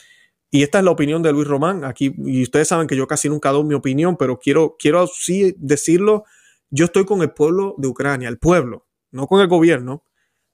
Y 0.50 0.62
esta 0.62 0.78
es 0.78 0.84
la 0.84 0.90
opinión 0.90 1.22
de 1.22 1.32
Luis 1.32 1.46
Román. 1.46 1.84
Aquí, 1.84 2.14
y 2.18 2.42
ustedes 2.42 2.68
saben 2.68 2.86
que 2.86 2.96
yo 2.96 3.06
casi 3.06 3.28
nunca 3.28 3.50
doy 3.50 3.64
mi 3.64 3.74
opinión, 3.74 4.16
pero 4.16 4.38
quiero, 4.38 4.76
quiero 4.78 5.08
decirlo. 5.56 6.24
Yo 6.70 6.86
estoy 6.86 7.04
con 7.04 7.22
el 7.22 7.30
pueblo 7.30 7.74
de 7.78 7.88
Ucrania, 7.88 8.28
el 8.28 8.38
pueblo, 8.38 8.86
no 9.10 9.26
con 9.26 9.40
el 9.40 9.48
gobierno. 9.48 10.04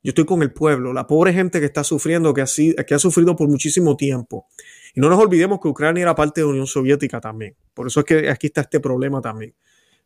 Yo 0.03 0.11
estoy 0.11 0.27
con 0.27 0.43
el 0.43 0.53
pueblo, 0.53 0.93
la 0.93 1.07
pobre 1.07 1.33
gente 1.33 1.61
que 1.61 1.67
está 1.67 1.83
sufriendo, 1.83 2.35
que 2.35 2.43
ha, 2.43 2.85
que 2.85 2.95
ha 2.95 2.99
sufrido 2.99 3.35
por 3.35 3.49
muchísimo 3.49 3.97
tiempo. 3.97 4.47
Y 4.95 5.01
no 5.01 5.09
nos 5.09 5.19
olvidemos 5.19 5.61
que 5.61 5.69
Ucrania 5.69 6.03
era 6.03 6.15
parte 6.15 6.41
de 6.41 6.47
la 6.47 6.51
Unión 6.51 6.67
Soviética 6.67 7.21
también. 7.21 7.57
Por 7.73 7.87
eso 7.87 8.01
es 8.01 8.07
que 8.07 8.29
aquí 8.29 8.49
está 8.49 8.61
este 8.61 8.81
problema 8.81 9.23
también. 9.23 9.55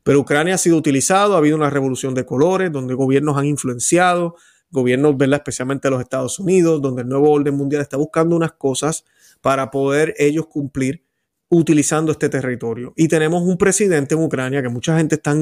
Pero 0.04 0.20
Ucrania 0.20 0.54
ha 0.54 0.58
sido 0.58 0.76
utilizado, 0.76 1.34
ha 1.34 1.38
habido 1.38 1.56
una 1.56 1.68
revolución 1.68 2.14
de 2.14 2.24
colores, 2.24 2.70
donde 2.70 2.94
gobiernos 2.94 3.36
han 3.36 3.46
influenciado, 3.46 4.36
gobiernos, 4.70 5.16
¿verdad? 5.16 5.38
especialmente 5.38 5.90
los 5.90 6.00
Estados 6.00 6.38
Unidos, 6.38 6.82
donde 6.82 7.02
el 7.02 7.08
nuevo 7.08 7.30
orden 7.30 7.54
mundial 7.54 7.82
está 7.82 7.96
buscando 7.96 8.36
unas 8.36 8.52
cosas 8.52 9.04
para 9.40 9.70
poder 9.70 10.14
ellos 10.18 10.46
cumplir 10.46 11.02
utilizando 11.50 12.12
este 12.12 12.28
territorio. 12.28 12.92
Y 12.96 13.08
tenemos 13.08 13.42
un 13.42 13.56
presidente 13.56 14.14
en 14.14 14.22
Ucrania 14.22 14.60
que 14.62 14.68
mucha 14.68 14.96
gente 14.98 15.14
está, 15.14 15.34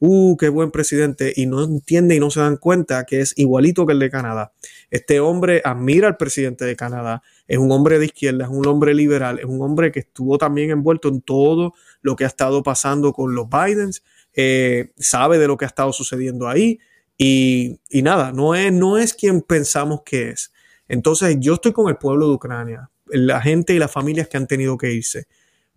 uh, 0.00 0.36
qué 0.36 0.48
buen 0.50 0.70
presidente, 0.70 1.32
y 1.34 1.46
no 1.46 1.64
entiende 1.64 2.14
y 2.14 2.20
no 2.20 2.30
se 2.30 2.40
dan 2.40 2.58
cuenta 2.58 3.04
que 3.04 3.20
es 3.20 3.32
igualito 3.38 3.86
que 3.86 3.94
el 3.94 3.98
de 3.98 4.10
Canadá. 4.10 4.52
Este 4.90 5.20
hombre 5.20 5.62
admira 5.64 6.08
al 6.08 6.16
presidente 6.16 6.64
de 6.66 6.76
Canadá, 6.76 7.22
es 7.48 7.58
un 7.58 7.72
hombre 7.72 7.98
de 7.98 8.06
izquierda, 8.06 8.44
es 8.44 8.50
un 8.50 8.66
hombre 8.66 8.94
liberal, 8.94 9.38
es 9.38 9.46
un 9.46 9.62
hombre 9.62 9.90
que 9.90 10.00
estuvo 10.00 10.36
también 10.36 10.70
envuelto 10.70 11.08
en 11.08 11.22
todo 11.22 11.72
lo 12.02 12.14
que 12.14 12.24
ha 12.24 12.28
estado 12.28 12.62
pasando 12.62 13.12
con 13.12 13.34
los 13.34 13.48
Bidens, 13.48 14.02
eh, 14.34 14.92
sabe 14.98 15.38
de 15.38 15.46
lo 15.46 15.56
que 15.56 15.64
ha 15.64 15.68
estado 15.68 15.92
sucediendo 15.92 16.48
ahí, 16.48 16.78
y, 17.16 17.80
y 17.90 18.02
nada, 18.02 18.32
no 18.32 18.54
es, 18.54 18.72
no 18.72 18.98
es 18.98 19.14
quien 19.14 19.42
pensamos 19.42 20.02
que 20.04 20.30
es. 20.30 20.52
Entonces 20.88 21.36
yo 21.40 21.54
estoy 21.54 21.72
con 21.72 21.88
el 21.88 21.96
pueblo 21.96 22.28
de 22.28 22.34
Ucrania, 22.34 22.90
la 23.06 23.40
gente 23.40 23.74
y 23.74 23.78
las 23.78 23.92
familias 23.92 24.28
que 24.28 24.36
han 24.36 24.46
tenido 24.46 24.76
que 24.76 24.92
irse. 24.92 25.26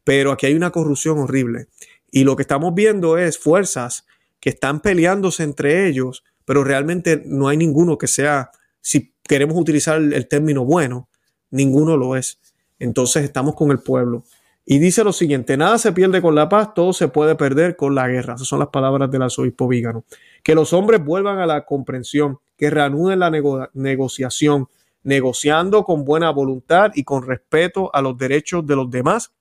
Pero 0.03 0.31
aquí 0.31 0.45
hay 0.45 0.53
una 0.53 0.71
corrupción 0.71 1.19
horrible. 1.19 1.67
Y 2.11 2.23
lo 2.23 2.35
que 2.35 2.41
estamos 2.41 2.73
viendo 2.73 3.17
es 3.17 3.37
fuerzas 3.37 4.05
que 4.39 4.49
están 4.49 4.81
peleándose 4.81 5.43
entre 5.43 5.87
ellos, 5.87 6.23
pero 6.45 6.63
realmente 6.63 7.21
no 7.25 7.47
hay 7.47 7.57
ninguno 7.57 7.97
que 7.97 8.07
sea, 8.07 8.51
si 8.81 9.13
queremos 9.23 9.57
utilizar 9.57 9.97
el, 9.97 10.27
término 10.27 10.63
bueno, 10.63 11.09
ninguno 11.51 11.97
lo 11.97 12.15
es. 12.15 12.39
Entonces 12.79 13.23
estamos 13.23 13.55
con 13.55 13.71
el 13.71 13.79
pueblo. 13.79 14.23
Y 14.69 14.79
dice 14.79 15.05
lo 15.05 15.13
siguiente, 15.13 15.55
nada 15.55 15.77
se 15.77 15.93
pierde 15.93 16.21
con 16.21 16.35
la 16.35 16.49
paz, 16.49 16.73
todo 16.73 16.91
se 16.91 17.07
puede 17.07 17.35
perder 17.35 17.77
con 17.77 17.95
la 17.95 18.09
guerra. 18.09 18.33
Esas 18.35 18.49
son 18.49 18.59
las 18.59 18.67
palabras 18.67 19.09
del 19.09 19.21
arzobispo 19.21 19.65
Vígano. 19.65 20.03
Que 20.43 20.55
los 20.55 20.73
hombres 20.73 21.01
vuelvan 21.01 21.39
a 21.39 21.45
la 21.45 21.63
comprensión, 21.63 22.39
que 22.57 22.69
reanuden 22.69 23.19
la 23.19 23.31
negociación, 23.73 24.67
negociando 25.03 25.85
con 25.85 26.03
buena 26.03 26.31
voluntad 26.31 26.91
y 26.95 27.05
con 27.05 27.25
respeto 27.25 27.89
a 27.95 28.01
los 28.01 28.17
derechos 28.17 28.67
de 28.67 28.75
los 28.75 28.91
demás, 28.91 29.31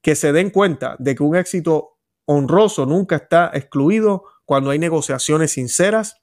que 0.00 0.16
se 0.16 0.32
den 0.32 0.50
cuenta 0.50 0.96
de 0.98 1.14
que 1.14 1.22
un 1.22 1.36
éxito 1.36 1.98
honroso 2.24 2.84
nunca 2.84 3.14
está 3.14 3.52
excluido 3.54 4.24
cuando 4.44 4.70
hay 4.70 4.80
negociaciones 4.80 5.52
sinceras 5.52 6.16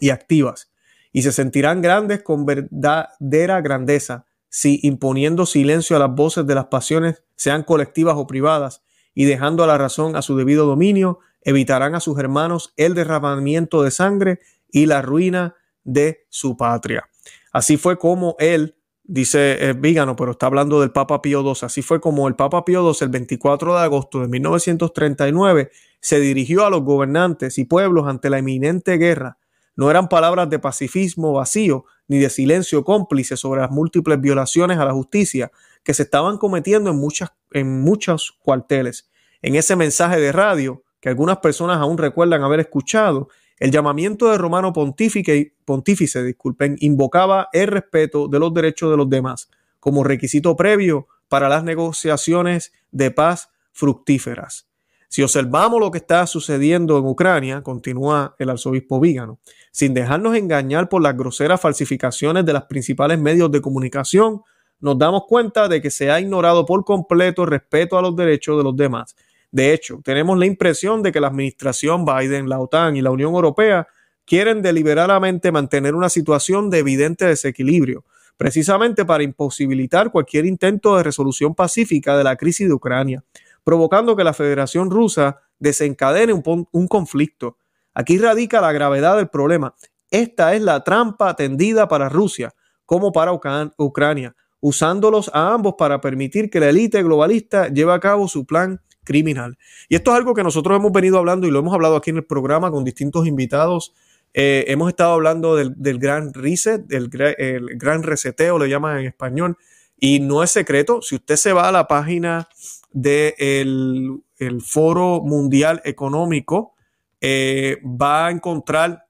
y 0.00 0.10
activas, 0.10 0.72
y 1.12 1.22
se 1.22 1.30
sentirán 1.30 1.82
grandes 1.82 2.24
con 2.24 2.46
verdadera 2.46 3.60
grandeza 3.60 4.26
si 4.48 4.80
imponiendo 4.82 5.46
silencio 5.46 5.94
a 5.94 6.00
las 6.00 6.10
voces 6.12 6.46
de 6.48 6.54
las 6.56 6.66
pasiones, 6.66 7.23
sean 7.36 7.62
colectivas 7.62 8.16
o 8.16 8.26
privadas, 8.26 8.82
y 9.14 9.24
dejando 9.24 9.62
a 9.62 9.66
la 9.66 9.78
razón 9.78 10.16
a 10.16 10.22
su 10.22 10.36
debido 10.36 10.66
dominio, 10.66 11.20
evitarán 11.42 11.94
a 11.94 12.00
sus 12.00 12.18
hermanos 12.18 12.72
el 12.76 12.94
derramamiento 12.94 13.82
de 13.82 13.90
sangre 13.90 14.40
y 14.70 14.86
la 14.86 15.02
ruina 15.02 15.54
de 15.84 16.26
su 16.30 16.56
patria. 16.56 17.08
Así 17.52 17.76
fue 17.76 17.98
como 17.98 18.34
él, 18.38 18.76
dice 19.04 19.68
eh, 19.68 19.72
Vígano, 19.74 20.16
pero 20.16 20.32
está 20.32 20.46
hablando 20.46 20.80
del 20.80 20.90
Papa 20.90 21.22
Pío 21.22 21.42
II, 21.42 21.52
así 21.62 21.82
fue 21.82 22.00
como 22.00 22.26
el 22.26 22.34
Papa 22.34 22.64
Pío 22.64 22.82
II 22.82 22.96
el 23.02 23.08
24 23.10 23.74
de 23.74 23.80
agosto 23.80 24.20
de 24.20 24.28
1939 24.28 25.70
se 26.04 26.20
dirigió 26.20 26.66
a 26.66 26.70
los 26.70 26.82
gobernantes 26.82 27.56
y 27.56 27.64
pueblos 27.64 28.06
ante 28.06 28.28
la 28.28 28.38
inminente 28.38 28.98
guerra. 28.98 29.38
No 29.74 29.90
eran 29.90 30.10
palabras 30.10 30.50
de 30.50 30.58
pacifismo 30.58 31.32
vacío 31.32 31.86
ni 32.08 32.18
de 32.18 32.28
silencio 32.28 32.84
cómplice 32.84 33.38
sobre 33.38 33.62
las 33.62 33.70
múltiples 33.70 34.20
violaciones 34.20 34.76
a 34.76 34.84
la 34.84 34.92
justicia 34.92 35.50
que 35.84 35.94
se 35.94 36.02
estaban 36.02 36.38
cometiendo 36.38 36.90
en, 36.90 36.96
muchas, 36.96 37.30
en 37.52 37.82
muchos 37.82 38.36
cuarteles. 38.42 39.10
En 39.42 39.54
ese 39.54 39.76
mensaje 39.76 40.18
de 40.18 40.32
radio, 40.32 40.82
que 41.00 41.10
algunas 41.10 41.38
personas 41.38 41.78
aún 41.78 41.98
recuerdan 41.98 42.42
haber 42.42 42.60
escuchado, 42.60 43.28
el 43.58 43.70
llamamiento 43.70 44.30
de 44.30 44.38
Romano 44.38 44.72
Pontífice, 44.72 45.54
Pontífice 45.64 46.24
disculpen, 46.24 46.76
invocaba 46.80 47.48
el 47.52 47.68
respeto 47.68 48.26
de 48.26 48.40
los 48.40 48.52
derechos 48.52 48.90
de 48.90 48.96
los 48.96 49.08
demás 49.08 49.48
como 49.84 50.02
requisito 50.02 50.56
previo 50.56 51.08
para 51.28 51.50
las 51.50 51.62
negociaciones 51.62 52.72
de 52.90 53.10
paz 53.10 53.50
fructíferas. 53.70 54.66
Si 55.10 55.22
observamos 55.22 55.78
lo 55.78 55.90
que 55.90 55.98
está 55.98 56.26
sucediendo 56.26 56.96
en 56.96 57.04
Ucrania, 57.04 57.62
continúa 57.62 58.34
el 58.38 58.48
arzobispo 58.48 58.98
Vígano, 58.98 59.40
sin 59.72 59.92
dejarnos 59.92 60.36
engañar 60.36 60.88
por 60.88 61.02
las 61.02 61.14
groseras 61.14 61.60
falsificaciones 61.60 62.46
de 62.46 62.54
los 62.54 62.62
principales 62.62 63.18
medios 63.18 63.52
de 63.52 63.60
comunicación, 63.60 64.40
nos 64.84 64.96
damos 64.98 65.24
cuenta 65.26 65.66
de 65.66 65.82
que 65.82 65.90
se 65.90 66.10
ha 66.10 66.20
ignorado 66.20 66.64
por 66.64 66.84
completo 66.84 67.42
el 67.42 67.48
respeto 67.48 67.98
a 67.98 68.02
los 68.02 68.14
derechos 68.14 68.56
de 68.56 68.62
los 68.62 68.76
demás 68.76 69.16
de 69.54 69.72
hecho, 69.72 70.00
tenemos 70.02 70.36
la 70.36 70.46
impresión 70.46 71.00
de 71.04 71.12
que 71.12 71.20
la 71.20 71.28
administración 71.28 72.04
Biden, 72.04 72.48
la 72.48 72.58
OTAN 72.58 72.96
y 72.96 73.02
la 73.02 73.12
Unión 73.12 73.34
Europea 73.34 73.86
quieren 74.24 74.62
deliberadamente 74.62 75.52
mantener 75.52 75.94
una 75.94 76.08
situación 76.08 76.70
de 76.70 76.80
evidente 76.80 77.24
desequilibrio, 77.24 78.04
precisamente 78.36 79.04
para 79.04 79.22
imposibilitar 79.22 80.10
cualquier 80.10 80.46
intento 80.46 80.96
de 80.96 81.04
resolución 81.04 81.54
pacífica 81.54 82.16
de 82.18 82.24
la 82.24 82.34
crisis 82.34 82.66
de 82.66 82.74
Ucrania, 82.74 83.22
provocando 83.62 84.16
que 84.16 84.24
la 84.24 84.34
Federación 84.34 84.90
Rusa 84.90 85.40
desencadene 85.60 86.32
un, 86.32 86.66
un 86.72 86.88
conflicto. 86.88 87.56
Aquí 87.94 88.18
radica 88.18 88.60
la 88.60 88.72
gravedad 88.72 89.16
del 89.18 89.28
problema. 89.28 89.76
Esta 90.10 90.56
es 90.56 90.62
la 90.62 90.82
trampa 90.82 91.36
tendida 91.36 91.86
para 91.86 92.08
Rusia 92.08 92.52
como 92.86 93.12
para 93.12 93.30
Ucrania, 93.32 94.34
usándolos 94.64 95.30
a 95.34 95.52
ambos 95.52 95.74
para 95.76 96.00
permitir 96.00 96.48
que 96.48 96.58
la 96.58 96.70
élite 96.70 97.02
globalista 97.02 97.68
lleve 97.68 97.92
a 97.92 98.00
cabo 98.00 98.28
su 98.28 98.46
plan 98.46 98.80
criminal. 99.04 99.58
Y 99.90 99.94
esto 99.94 100.10
es 100.10 100.16
algo 100.16 100.32
que 100.32 100.42
nosotros 100.42 100.74
hemos 100.74 100.90
venido 100.90 101.18
hablando 101.18 101.46
y 101.46 101.50
lo 101.50 101.58
hemos 101.58 101.74
hablado 101.74 101.96
aquí 101.96 102.08
en 102.08 102.16
el 102.16 102.24
programa 102.24 102.70
con 102.70 102.82
distintos 102.82 103.26
invitados. 103.26 103.92
Eh, 104.32 104.64
hemos 104.68 104.88
estado 104.88 105.12
hablando 105.12 105.54
del, 105.54 105.98
gran 105.98 106.32
reset, 106.32 106.80
del 106.86 107.10
gran 107.10 108.02
reseteo, 108.02 108.58
le 108.58 108.70
llaman 108.70 109.00
en 109.00 109.06
español, 109.06 109.58
y 110.00 110.20
no 110.20 110.42
es 110.42 110.52
secreto. 110.52 111.02
Si 111.02 111.16
usted 111.16 111.36
se 111.36 111.52
va 111.52 111.68
a 111.68 111.72
la 111.72 111.86
página 111.86 112.48
del 112.90 114.22
el 114.38 114.62
Foro 114.62 115.20
Mundial 115.20 115.82
Económico, 115.84 116.72
eh, 117.20 117.82
va 117.84 118.28
a 118.28 118.30
encontrar 118.30 119.04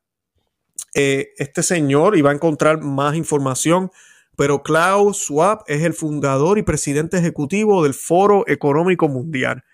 eh, 0.94 1.28
este 1.38 1.62
señor 1.62 2.18
y 2.18 2.22
va 2.22 2.30
a 2.30 2.34
encontrar 2.34 2.80
más 2.80 3.14
información 3.14 3.92
pero 4.36 4.62
Klaus 4.62 5.18
Schwab 5.18 5.64
es 5.66 5.82
el 5.82 5.94
fundador 5.94 6.58
y 6.58 6.62
presidente 6.62 7.18
ejecutivo 7.18 7.82
del 7.82 7.94
Foro 7.94 8.44
Económico 8.46 9.08
Mundial. 9.08 9.64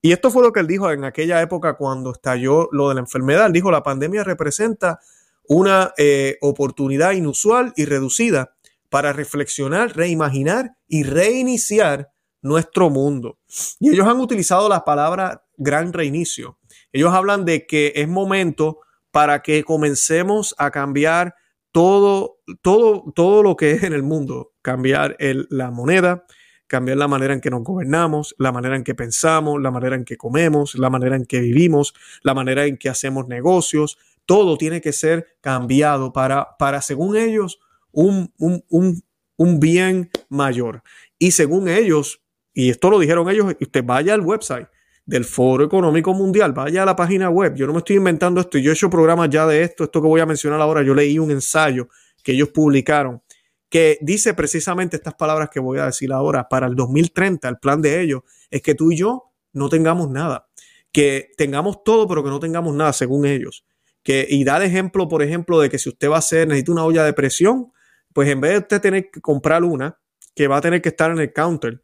Y 0.00 0.12
esto 0.12 0.30
fue 0.30 0.42
lo 0.42 0.52
que 0.52 0.60
él 0.60 0.66
dijo 0.66 0.90
en 0.90 1.04
aquella 1.04 1.40
época 1.42 1.74
cuando 1.74 2.12
estalló 2.12 2.68
lo 2.72 2.88
de 2.88 2.94
la 2.94 3.00
enfermedad. 3.00 3.46
Él 3.46 3.52
dijo, 3.52 3.70
la 3.70 3.82
pandemia 3.82 4.22
representa 4.24 5.00
una 5.48 5.92
eh, 5.96 6.36
oportunidad 6.40 7.12
inusual 7.12 7.72
y 7.76 7.84
reducida 7.84 8.54
para 8.90 9.12
reflexionar, 9.12 9.96
reimaginar 9.96 10.76
y 10.86 11.02
reiniciar 11.02 12.10
nuestro 12.42 12.90
mundo. 12.90 13.38
Y 13.80 13.90
ellos 13.90 14.06
han 14.06 14.20
utilizado 14.20 14.68
la 14.68 14.84
palabra 14.84 15.44
gran 15.56 15.92
reinicio. 15.92 16.58
Ellos 16.92 17.12
hablan 17.12 17.44
de 17.44 17.66
que 17.66 17.92
es 17.96 18.08
momento 18.08 18.80
para 19.10 19.42
que 19.42 19.64
comencemos 19.64 20.54
a 20.58 20.70
cambiar 20.70 21.34
todo, 21.78 22.40
todo, 22.60 23.04
todo 23.14 23.44
lo 23.44 23.54
que 23.54 23.70
es 23.70 23.84
en 23.84 23.92
el 23.92 24.02
mundo, 24.02 24.50
cambiar 24.62 25.16
la 25.20 25.70
moneda, 25.70 26.24
cambiar 26.66 26.96
la 26.96 27.06
manera 27.06 27.34
en 27.34 27.40
que 27.40 27.50
nos 27.50 27.62
gobernamos, 27.62 28.34
la 28.36 28.50
manera 28.50 28.74
en 28.74 28.82
que 28.82 28.96
pensamos, 28.96 29.62
la 29.62 29.70
manera 29.70 29.94
en 29.94 30.04
que 30.04 30.16
comemos, 30.16 30.74
la 30.74 30.90
manera 30.90 31.14
en 31.14 31.24
que 31.24 31.38
vivimos, 31.38 31.94
la 32.24 32.34
manera 32.34 32.66
en 32.66 32.78
que 32.78 32.88
hacemos 32.88 33.28
negocios. 33.28 33.96
Todo 34.26 34.58
tiene 34.58 34.80
que 34.80 34.92
ser 34.92 35.36
cambiado 35.40 36.12
para, 36.12 36.56
para 36.58 36.82
según 36.82 37.16
ellos, 37.16 37.60
un, 37.92 38.32
un, 38.36 39.60
bien 39.60 40.10
mayor. 40.28 40.82
Y 41.16 41.30
según 41.30 41.68
ellos, 41.68 42.22
y 42.54 42.70
esto 42.70 42.90
lo 42.90 42.98
dijeron 42.98 43.30
ellos, 43.30 43.54
usted 43.60 43.84
vaya 43.84 44.14
al 44.14 44.22
website 44.22 44.66
del 45.08 45.24
Foro 45.24 45.64
Económico 45.64 46.12
Mundial. 46.12 46.52
Vaya 46.52 46.82
a 46.82 46.86
la 46.86 46.94
página 46.94 47.30
web. 47.30 47.54
Yo 47.54 47.66
no 47.66 47.72
me 47.72 47.78
estoy 47.78 47.96
inventando 47.96 48.42
esto. 48.42 48.58
Yo 48.58 48.70
he 48.70 48.74
hecho 48.74 48.90
programas 48.90 49.30
ya 49.30 49.46
de 49.46 49.62
esto. 49.62 49.84
Esto 49.84 50.02
que 50.02 50.06
voy 50.06 50.20
a 50.20 50.26
mencionar 50.26 50.60
ahora, 50.60 50.82
yo 50.82 50.94
leí 50.94 51.18
un 51.18 51.30
ensayo 51.30 51.88
que 52.22 52.32
ellos 52.32 52.50
publicaron 52.50 53.22
que 53.70 53.98
dice 54.02 54.34
precisamente 54.34 54.96
estas 54.96 55.14
palabras 55.14 55.48
que 55.50 55.60
voy 55.60 55.78
a 55.78 55.86
decir 55.86 56.12
ahora. 56.12 56.46
Para 56.46 56.66
el 56.66 56.74
2030, 56.74 57.48
el 57.48 57.56
plan 57.56 57.80
de 57.80 58.02
ellos 58.02 58.20
es 58.50 58.60
que 58.60 58.74
tú 58.74 58.92
y 58.92 58.96
yo 58.96 59.32
no 59.54 59.70
tengamos 59.70 60.10
nada. 60.10 60.46
Que 60.92 61.30
tengamos 61.38 61.82
todo, 61.84 62.06
pero 62.06 62.22
que 62.22 62.28
no 62.28 62.38
tengamos 62.38 62.74
nada, 62.74 62.92
según 62.92 63.24
ellos. 63.24 63.64
Que, 64.02 64.26
y 64.28 64.44
da 64.44 64.58
el 64.58 64.64
ejemplo, 64.64 65.08
por 65.08 65.22
ejemplo, 65.22 65.58
de 65.58 65.70
que 65.70 65.78
si 65.78 65.88
usted 65.88 66.10
va 66.10 66.16
a 66.16 66.18
hacer, 66.18 66.46
necesita 66.46 66.72
una 66.72 66.84
olla 66.84 67.04
de 67.04 67.14
presión, 67.14 67.72
pues 68.12 68.28
en 68.28 68.42
vez 68.42 68.52
de 68.52 68.58
usted 68.58 68.80
tener 68.82 69.10
que 69.10 69.22
comprar 69.22 69.64
una, 69.64 69.98
que 70.34 70.48
va 70.48 70.58
a 70.58 70.60
tener 70.60 70.82
que 70.82 70.90
estar 70.90 71.10
en 71.10 71.18
el 71.18 71.32
counter, 71.32 71.82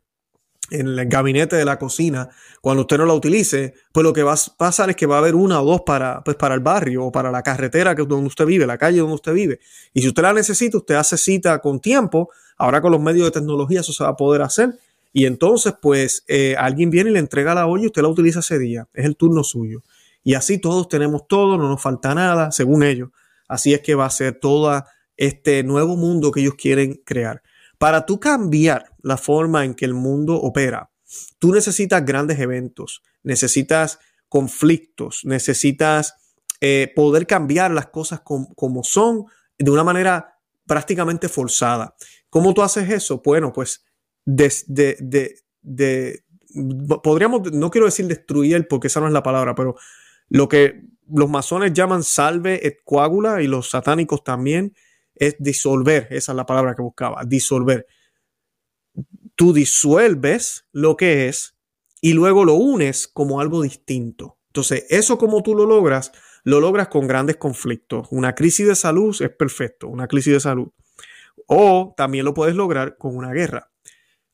en 0.71 0.89
el 0.89 1.07
gabinete 1.07 1.57
de 1.57 1.65
la 1.65 1.79
cocina, 1.79 2.29
cuando 2.61 2.83
usted 2.83 2.99
no 2.99 3.07
la 3.07 3.15
utilice, 3.15 3.75
pues 3.93 4.05
lo 4.05 4.13
que 4.13 4.23
va 4.23 4.35
a 4.35 4.39
pasar 4.57 4.91
es 4.91 4.97
que 4.97 5.07
va 5.07 5.17
a 5.17 5.19
haber 5.19 5.35
una 5.35 5.61
o 5.61 5.65
dos 5.65 5.83
para, 5.83 6.23
pues 6.25 6.37
para 6.37 6.55
el 6.55 6.61
barrio 6.61 7.05
o 7.05 7.13
para 7.13 7.31
la 7.31 7.43
carretera 7.43 7.95
que, 7.95 8.05
donde 8.05 8.27
usted 8.27 8.47
vive, 8.47 8.67
la 8.67 8.79
calle 8.79 8.99
donde 8.99 9.15
usted 9.15 9.35
vive. 9.35 9.61
Y 9.93 10.03
si 10.03 10.09
usted 10.09 10.23
la 10.23 10.33
necesita, 10.33 10.79
usted 10.79 10.95
hace 10.95 11.17
cita 11.17 11.59
con 11.61 11.81
tiempo. 11.81 12.31
Ahora 12.57 12.81
con 12.81 12.93
los 12.93 13.01
medios 13.01 13.27
de 13.27 13.33
tecnología 13.33 13.81
eso 13.81 13.93
se 13.93 14.05
va 14.05 14.11
a 14.11 14.17
poder 14.17 14.43
hacer. 14.43 14.79
Y 15.13 15.27
entonces, 15.27 15.75
pues, 15.81 16.25
eh, 16.27 16.57
alguien 16.59 16.91
viene 16.91 17.11
y 17.11 17.13
le 17.13 17.21
entrega 17.21 17.55
la 17.55 17.67
olla 17.67 17.85
y 17.85 17.87
usted 17.87 18.03
la 18.03 18.09
utiliza 18.09 18.41
ese 18.41 18.59
día. 18.59 18.89
Es 18.95 19.05
el 19.05 19.17
turno 19.17 19.45
suyo. 19.45 19.83
Y 20.25 20.35
así 20.35 20.59
todos 20.59 20.89
tenemos 20.89 21.29
todo, 21.29 21.59
no 21.59 21.69
nos 21.69 21.81
falta 21.81 22.15
nada, 22.15 22.51
según 22.51 22.83
ellos. 22.83 23.11
Así 23.47 23.75
es 23.75 23.81
que 23.81 23.95
va 23.95 24.07
a 24.07 24.11
ser 24.11 24.41
todo 24.41 24.85
este 25.17 25.63
nuevo 25.63 25.97
mundo 25.97 26.33
que 26.33 26.41
ellos 26.41 26.55
quieren 26.55 27.01
crear. 27.05 27.43
Para 27.85 28.07
tú 28.07 28.19
cambiar 28.19 28.87
la 29.03 29.19
forma 29.19 29.63
en 29.63 29.75
que 29.75 29.85
el 29.85 29.93
mundo 29.93 30.37
opera, 30.37 30.91
tú 31.39 31.53
necesitas 31.53 32.03
grandes 32.03 32.39
eventos, 32.39 33.03
necesitas 33.23 33.99
conflictos, 34.27 35.21
necesitas 35.25 36.15
eh, 36.63 36.91
poder 36.97 37.27
cambiar 37.27 37.73
las 37.73 37.89
cosas 37.89 38.23
como 38.23 38.85
son 38.85 39.27
de 39.59 39.71
una 39.71 39.85
manera 39.85 40.39
prácticamente 40.65 41.29
forzada. 41.29 41.95
¿Cómo 42.31 42.55
tú 42.55 42.63
haces 42.63 42.89
eso? 42.89 43.21
Bueno, 43.23 43.53
pues 43.53 43.85
desde 44.25 44.97
de, 45.61 46.25
podríamos, 47.03 47.53
no 47.53 47.71
quiero 47.71 47.85
decir 47.85 48.07
destruir 48.07 48.67
porque 48.67 48.87
esa 48.87 49.01
no 49.01 49.09
es 49.09 49.13
la 49.13 49.23
palabra, 49.23 49.55
pero 49.55 49.77
lo 50.31 50.49
que 50.49 50.85
los 51.07 51.29
masones 51.29 51.75
llaman 51.75 52.03
salve 52.03 52.67
et 52.67 52.79
coagula 52.83 53.43
y 53.43 53.47
los 53.47 53.69
satánicos 53.69 54.25
también 54.25 54.75
es 55.15 55.37
disolver, 55.39 56.09
esa 56.11 56.33
es 56.33 56.37
la 56.37 56.47
palabra 56.47 56.75
que 56.75 56.83
buscaba, 56.83 57.23
disolver. 57.25 57.87
Tú 59.35 59.53
disuelves 59.53 60.67
lo 60.73 60.97
que 60.97 61.29
es 61.29 61.57
y 62.01 62.13
luego 62.13 62.45
lo 62.45 62.55
unes 62.55 63.09
como 63.09 63.41
algo 63.41 63.63
distinto. 63.63 64.39
Entonces, 64.49 64.87
eso 64.89 65.19
como 65.19 65.43
tú 65.43 65.55
lo 65.55 65.67
logras, 65.67 66.13
lo 66.45 66.61
logras 66.61 66.89
con 66.89 67.09
grandes 67.09 67.37
conflictos. 67.37 68.09
Una 68.11 68.35
crisis 68.35 68.69
de 68.69 68.75
salud 68.75 69.17
es 69.21 69.31
perfecto, 69.31 69.89
una 69.89 70.07
crisis 70.07 70.35
de 70.35 70.41
salud. 70.41 70.69
O 71.47 71.95
también 71.97 72.25
lo 72.25 72.35
puedes 72.35 72.55
lograr 72.55 72.97
con 72.97 73.17
una 73.17 73.33
guerra. 73.33 73.73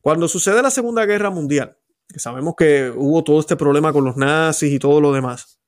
Cuando 0.01 0.29
sucede 0.29 0.63
la 0.63 0.71
Segunda 0.71 1.07
Guerra 1.07 1.31
Mundial, 1.31 1.79
que 2.09 2.19
sabemos 2.19 2.55
que 2.57 2.93
hubo 2.95 3.23
todo 3.23 3.41
este 3.41 3.57
problema 3.57 3.93
con 3.93 4.05
los 4.05 4.17
nazis 4.17 4.73
y 4.73 4.79
todo 4.79 5.01
lo 5.01 5.13
demás, 5.13 5.61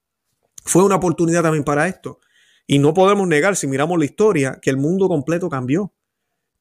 fue 0.64 0.85
una 0.85 0.97
oportunidad 0.97 1.42
también 1.42 1.64
para 1.64 1.88
esto. 1.88 2.19
Y 2.66 2.78
no 2.78 2.95
podemos 2.95 3.26
negar, 3.26 3.57
si 3.57 3.66
miramos 3.66 3.99
la 3.99 4.04
historia, 4.04 4.59
que 4.61 4.71
el 4.71 4.76
mundo 4.76 5.09
completo 5.09 5.49
cambió. 5.49 5.92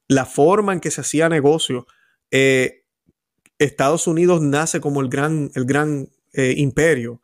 La 0.08 0.26
forma 0.26 0.72
en 0.72 0.80
que 0.80 0.90
se 0.90 1.00
hacía 1.00 1.28
negocio. 1.28 1.86
Eh, 2.30 2.84
Estados 3.58 4.06
Unidos 4.06 4.40
nace 4.42 4.80
como 4.80 5.00
el 5.00 5.08
gran, 5.08 5.50
el 5.54 5.64
gran 5.64 6.08
eh, 6.32 6.54
imperio. 6.56 7.20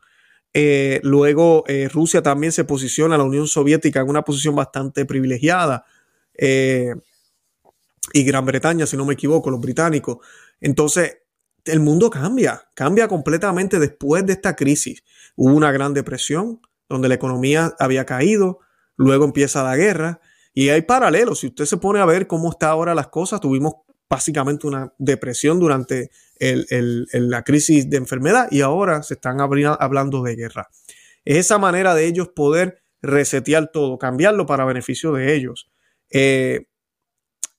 Eh, 0.54 1.00
luego 1.02 1.64
Rusia 1.92 2.22
también 2.22 2.52
se 2.52 2.64
posiciona, 2.64 3.18
la 3.18 3.24
Unión 3.24 3.46
Soviética, 3.48 4.00
en 4.00 4.08
una 4.08 4.22
posición 4.22 4.54
bastante 4.54 5.04
privilegiada. 5.04 5.84
y 8.12 8.22
Gran 8.24 8.46
Bretaña, 8.46 8.86
si 8.86 8.96
no 8.96 9.04
me 9.04 9.14
equivoco, 9.14 9.50
los 9.50 9.60
británicos. 9.60 10.18
Entonces, 10.60 11.18
el 11.64 11.80
mundo 11.80 12.10
cambia, 12.10 12.68
cambia 12.74 13.08
completamente 13.08 13.78
después 13.78 14.24
de 14.26 14.32
esta 14.32 14.56
crisis. 14.56 15.04
Hubo 15.36 15.54
una 15.54 15.70
gran 15.72 15.94
depresión 15.94 16.60
donde 16.88 17.08
la 17.08 17.14
economía 17.14 17.74
había 17.78 18.06
caído, 18.06 18.60
luego 18.98 19.24
empieza 19.24 19.64
la 19.64 19.76
guerra 19.76 20.20
y 20.52 20.68
hay 20.68 20.82
paralelos. 20.82 21.40
Si 21.40 21.46
usted 21.46 21.64
se 21.64 21.78
pone 21.78 22.00
a 22.00 22.04
ver 22.04 22.26
cómo 22.26 22.50
está 22.50 22.68
ahora 22.68 22.94
las 22.94 23.08
cosas, 23.08 23.40
tuvimos 23.40 23.74
básicamente 24.10 24.66
una 24.66 24.92
depresión 24.98 25.58
durante 25.58 26.10
la 26.40 27.42
crisis 27.42 27.88
de 27.88 27.96
enfermedad 27.96 28.48
y 28.50 28.60
ahora 28.60 29.02
se 29.02 29.14
están 29.14 29.40
hablando 29.40 30.22
de 30.22 30.36
guerra. 30.36 30.68
Es 31.24 31.38
esa 31.38 31.58
manera 31.58 31.94
de 31.94 32.06
ellos 32.06 32.28
poder 32.28 32.82
resetear 33.00 33.70
todo, 33.72 33.98
cambiarlo 33.98 34.46
para 34.46 34.64
beneficio 34.64 35.12
de 35.12 35.34
ellos. 35.34 35.70
Eh, 36.10 36.66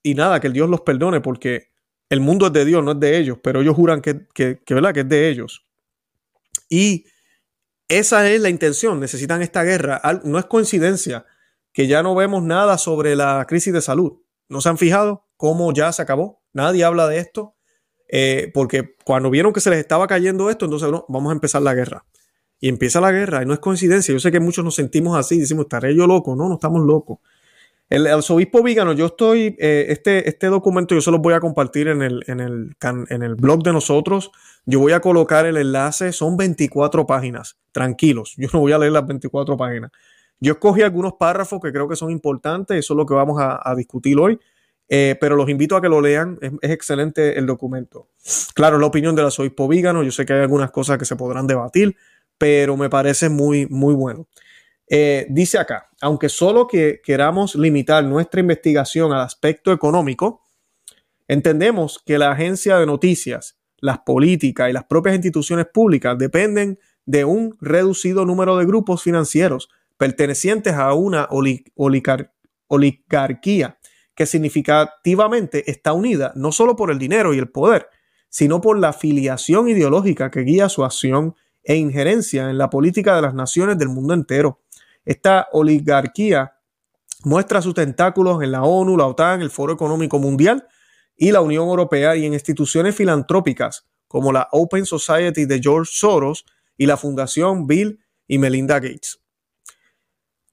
y 0.03 0.15
nada, 0.15 0.39
que 0.39 0.47
el 0.47 0.53
Dios 0.53 0.69
los 0.69 0.81
perdone 0.81 1.21
porque 1.21 1.69
el 2.09 2.19
mundo 2.19 2.47
es 2.47 2.53
de 2.53 2.65
Dios, 2.65 2.83
no 2.83 2.93
es 2.93 2.99
de 2.99 3.17
ellos, 3.17 3.37
pero 3.43 3.61
ellos 3.61 3.75
juran 3.75 4.01
que, 4.01 4.25
que, 4.33 4.59
¿verdad? 4.69 4.93
que 4.93 5.01
es 5.01 5.09
de 5.09 5.29
ellos. 5.29 5.65
Y 6.67 7.05
esa 7.89 8.29
es 8.29 8.39
la 8.39 8.49
intención, 8.49 8.99
necesitan 8.99 9.41
esta 9.41 9.63
guerra. 9.63 10.01
No 10.23 10.39
es 10.39 10.45
coincidencia 10.45 11.25
que 11.73 11.87
ya 11.87 12.03
no 12.03 12.15
vemos 12.15 12.43
nada 12.43 12.77
sobre 12.77 13.15
la 13.15 13.45
crisis 13.47 13.73
de 13.73 13.81
salud. 13.81 14.21
¿No 14.47 14.61
se 14.61 14.69
han 14.69 14.77
fijado 14.77 15.27
cómo 15.37 15.73
ya 15.73 15.91
se 15.91 16.01
acabó? 16.01 16.41
Nadie 16.53 16.83
habla 16.83 17.07
de 17.07 17.17
esto. 17.17 17.55
Eh, 18.07 18.51
porque 18.53 18.95
cuando 19.05 19.29
vieron 19.29 19.53
que 19.53 19.59
se 19.59 19.69
les 19.69 19.79
estaba 19.79 20.07
cayendo 20.07 20.49
esto, 20.49 20.65
entonces 20.65 20.89
no, 20.89 21.05
vamos 21.09 21.31
a 21.31 21.33
empezar 21.33 21.61
la 21.61 21.73
guerra. 21.73 22.05
Y 22.59 22.69
empieza 22.69 22.99
la 22.99 23.11
guerra, 23.11 23.43
y 23.43 23.45
no 23.45 23.53
es 23.53 23.59
coincidencia. 23.59 24.13
Yo 24.13 24.19
sé 24.19 24.31
que 24.31 24.39
muchos 24.39 24.65
nos 24.65 24.75
sentimos 24.75 25.17
así, 25.17 25.39
decimos, 25.39 25.65
¿estaré 25.65 25.95
yo 25.95 26.07
loco? 26.07 26.35
No, 26.35 26.47
no 26.49 26.55
estamos 26.55 26.85
locos. 26.85 27.19
El 27.89 28.05
arzobispo 28.05 28.61
Vígano, 28.61 28.93
yo 28.93 29.07
estoy, 29.07 29.55
eh, 29.57 29.87
este, 29.89 30.29
este 30.29 30.47
documento 30.47 30.93
yo 30.93 31.01
se 31.01 31.09
lo 31.09 31.17
voy 31.17 31.33
a 31.33 31.39
compartir 31.39 31.87
en 31.87 32.03
el, 32.03 32.23
en, 32.27 32.39
el, 32.39 32.75
en 33.09 33.23
el 33.23 33.35
blog 33.35 33.63
de 33.63 33.73
nosotros. 33.73 34.31
Yo 34.65 34.79
voy 34.79 34.91
a 34.91 34.99
colocar 34.99 35.47
el 35.47 35.57
enlace, 35.57 36.11
son 36.11 36.37
24 36.37 37.07
páginas, 37.07 37.57
tranquilos, 37.71 38.35
yo 38.37 38.47
no 38.53 38.59
voy 38.59 38.73
a 38.73 38.77
leer 38.77 38.91
las 38.91 39.07
24 39.07 39.57
páginas. 39.57 39.91
Yo 40.39 40.53
escogí 40.53 40.83
algunos 40.83 41.13
párrafos 41.13 41.59
que 41.59 41.71
creo 41.71 41.89
que 41.89 41.95
son 41.95 42.11
importantes, 42.11 42.77
eso 42.77 42.93
es 42.93 42.97
lo 42.97 43.07
que 43.07 43.15
vamos 43.15 43.37
a, 43.41 43.73
discutir 43.75 44.19
hoy, 44.19 44.39
eh, 44.87 45.17
pero 45.19 45.35
los 45.35 45.49
invito 45.49 45.75
a 45.75 45.81
que 45.81 45.89
lo 45.89 45.99
lean, 45.99 46.37
es, 46.41 46.51
excelente 46.61 47.39
el 47.39 47.47
documento. 47.47 48.07
Claro, 48.53 48.77
la 48.77 48.85
opinión 48.85 49.15
del 49.15 49.25
arzobispo 49.25 49.67
Vígano, 49.67 50.03
yo 50.03 50.11
sé 50.11 50.25
que 50.25 50.33
hay 50.33 50.41
algunas 50.41 50.69
cosas 50.69 50.99
que 50.99 51.05
se 51.05 51.15
podrán 51.15 51.47
debatir, 51.47 51.95
pero 52.37 52.77
me 52.77 52.89
parece 52.89 53.29
muy, 53.29 53.65
muy 53.65 53.95
bueno. 53.95 54.27
Eh, 54.89 55.27
dice 55.29 55.59
acá, 55.59 55.89
aunque 56.01 56.29
solo 56.29 56.67
que 56.67 56.99
queramos 57.03 57.53
limitar 57.55 58.03
nuestra 58.03 58.41
investigación 58.41 59.13
al 59.13 59.21
aspecto 59.21 59.71
económico, 59.71 60.43
entendemos 61.27 62.01
que 62.03 62.17
la 62.17 62.31
agencia 62.31 62.77
de 62.77 62.87
noticias, 62.87 63.59
las 63.77 63.99
políticas 63.99 64.69
y 64.69 64.73
las 64.73 64.85
propias 64.85 65.15
instituciones 65.15 65.67
públicas 65.67 66.17
dependen 66.17 66.79
de 67.05 67.23
un 67.23 67.55
reducido 67.61 68.25
número 68.25 68.57
de 68.57 68.65
grupos 68.65 69.03
financieros 69.03 69.69
pertenecientes 69.97 70.73
a 70.73 70.93
una 70.93 71.27
oligarquía 72.67 73.79
que 74.15 74.25
significativamente 74.25 75.69
está 75.69 75.93
unida 75.93 76.33
no 76.35 76.51
solo 76.51 76.75
por 76.75 76.91
el 76.91 76.99
dinero 76.99 77.33
y 77.33 77.37
el 77.37 77.49
poder, 77.49 77.87
sino 78.29 78.59
por 78.59 78.77
la 78.77 78.89
afiliación 78.89 79.69
ideológica 79.69 80.31
que 80.31 80.41
guía 80.41 80.67
su 80.69 80.83
acción 80.83 81.35
e 81.63 81.75
injerencia 81.75 82.49
en 82.49 82.57
la 82.57 82.69
política 82.69 83.15
de 83.15 83.21
las 83.21 83.33
naciones 83.33 83.77
del 83.77 83.89
mundo 83.89 84.13
entero. 84.13 84.61
Esta 85.09 85.47
oligarquía 85.53 86.53
muestra 87.23 87.63
sus 87.63 87.73
tentáculos 87.73 88.43
en 88.43 88.51
la 88.51 88.61
ONU, 88.61 88.95
la 88.95 89.07
OTAN, 89.07 89.41
el 89.41 89.49
Foro 89.49 89.73
Económico 89.73 90.19
Mundial 90.19 90.67
y 91.17 91.31
la 91.31 91.41
Unión 91.41 91.67
Europea 91.67 92.15
y 92.15 92.27
en 92.27 92.33
instituciones 92.33 92.95
filantrópicas 92.95 93.87
como 94.07 94.31
la 94.31 94.47
Open 94.51 94.85
Society 94.85 95.45
de 95.45 95.59
George 95.63 95.91
Soros 95.91 96.45
y 96.77 96.85
la 96.85 96.95
Fundación 96.95 97.65
Bill 97.65 97.99
y 98.27 98.37
Melinda 98.37 98.75
Gates. 98.75 99.19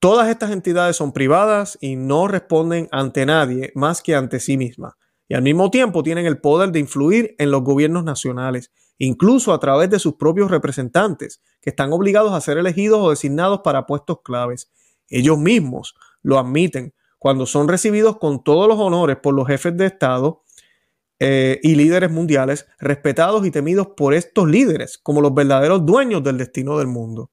Todas 0.01 0.31
estas 0.31 0.51
entidades 0.53 0.97
son 0.97 1.13
privadas 1.13 1.77
y 1.83 1.97
no 1.97 2.27
responden 2.27 2.89
ante 2.93 3.27
nadie 3.27 3.73
más 3.75 4.01
que 4.01 4.15
ante 4.15 4.41
sí 4.41 4.57
mismas. 4.57 4.95
Y 5.29 5.35
al 5.35 5.43
mismo 5.43 5.71
tiempo 5.71 6.03
tienen 6.03 6.25
el 6.25 6.41
poder 6.41 6.73
de 6.73 6.79
influir 6.79 7.35
en 7.39 7.51
los 7.51 7.63
gobiernos 7.63 8.05
nacionales 8.05 8.71
incluso 8.99 9.53
a 9.53 9.61
través 9.61 9.91
de 9.91 9.99
sus 9.99 10.15
propios 10.15 10.51
representantes, 10.51 11.41
que 11.61 11.71
están 11.71 11.93
obligados 11.93 12.33
a 12.33 12.41
ser 12.41 12.59
elegidos 12.59 13.01
o 13.01 13.11
designados 13.11 13.61
para 13.63 13.87
puestos 13.87 14.19
claves. 14.23 14.71
Ellos 15.09 15.39
mismos 15.39 15.95
lo 16.23 16.39
admiten 16.39 16.95
cuando 17.19 17.47
son 17.47 17.69
recibidos 17.69 18.19
con 18.19 18.43
todos 18.43 18.69
los 18.69 18.79
honores 18.79 19.17
por 19.17 19.35
los 19.35 19.47
jefes 19.47 19.77
de 19.77 19.87
Estado 19.87 20.43
eh, 21.19 21.61
y 21.63 21.75
líderes 21.75 22.11
mundiales, 22.11 22.67
respetados 22.79 23.47
y 23.47 23.51
temidos 23.51 23.89
por 23.97 24.13
estos 24.13 24.49
líderes 24.49 24.99
como 24.99 25.21
los 25.21 25.35
verdaderos 25.35 25.87
dueños 25.87 26.23
del 26.23 26.39
destino 26.39 26.79
del 26.79 26.89
mundo. 26.89 27.31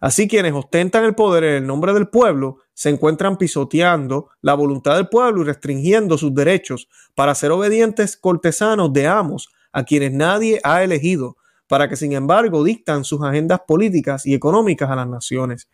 Así 0.00 0.26
quienes 0.26 0.54
ostentan 0.54 1.04
el 1.04 1.14
poder 1.14 1.44
en 1.44 1.54
el 1.56 1.66
nombre 1.66 1.92
del 1.92 2.08
pueblo 2.08 2.56
se 2.72 2.88
encuentran 2.88 3.36
pisoteando 3.36 4.30
la 4.40 4.54
voluntad 4.54 4.96
del 4.96 5.08
pueblo 5.08 5.42
y 5.42 5.44
restringiendo 5.44 6.16
sus 6.16 6.34
derechos 6.34 6.88
para 7.14 7.34
ser 7.34 7.50
obedientes 7.50 8.16
cortesanos 8.16 8.92
de 8.94 9.06
amos 9.06 9.50
a 9.72 9.84
quienes 9.84 10.12
nadie 10.12 10.60
ha 10.64 10.82
elegido 10.82 11.36
para 11.66 11.88
que 11.88 11.96
sin 11.96 12.12
embargo 12.12 12.64
dictan 12.64 13.04
sus 13.04 13.22
agendas 13.22 13.60
políticas 13.66 14.26
y 14.26 14.34
económicas 14.34 14.90
a 14.90 14.96
las 14.96 15.06
naciones. 15.06 15.68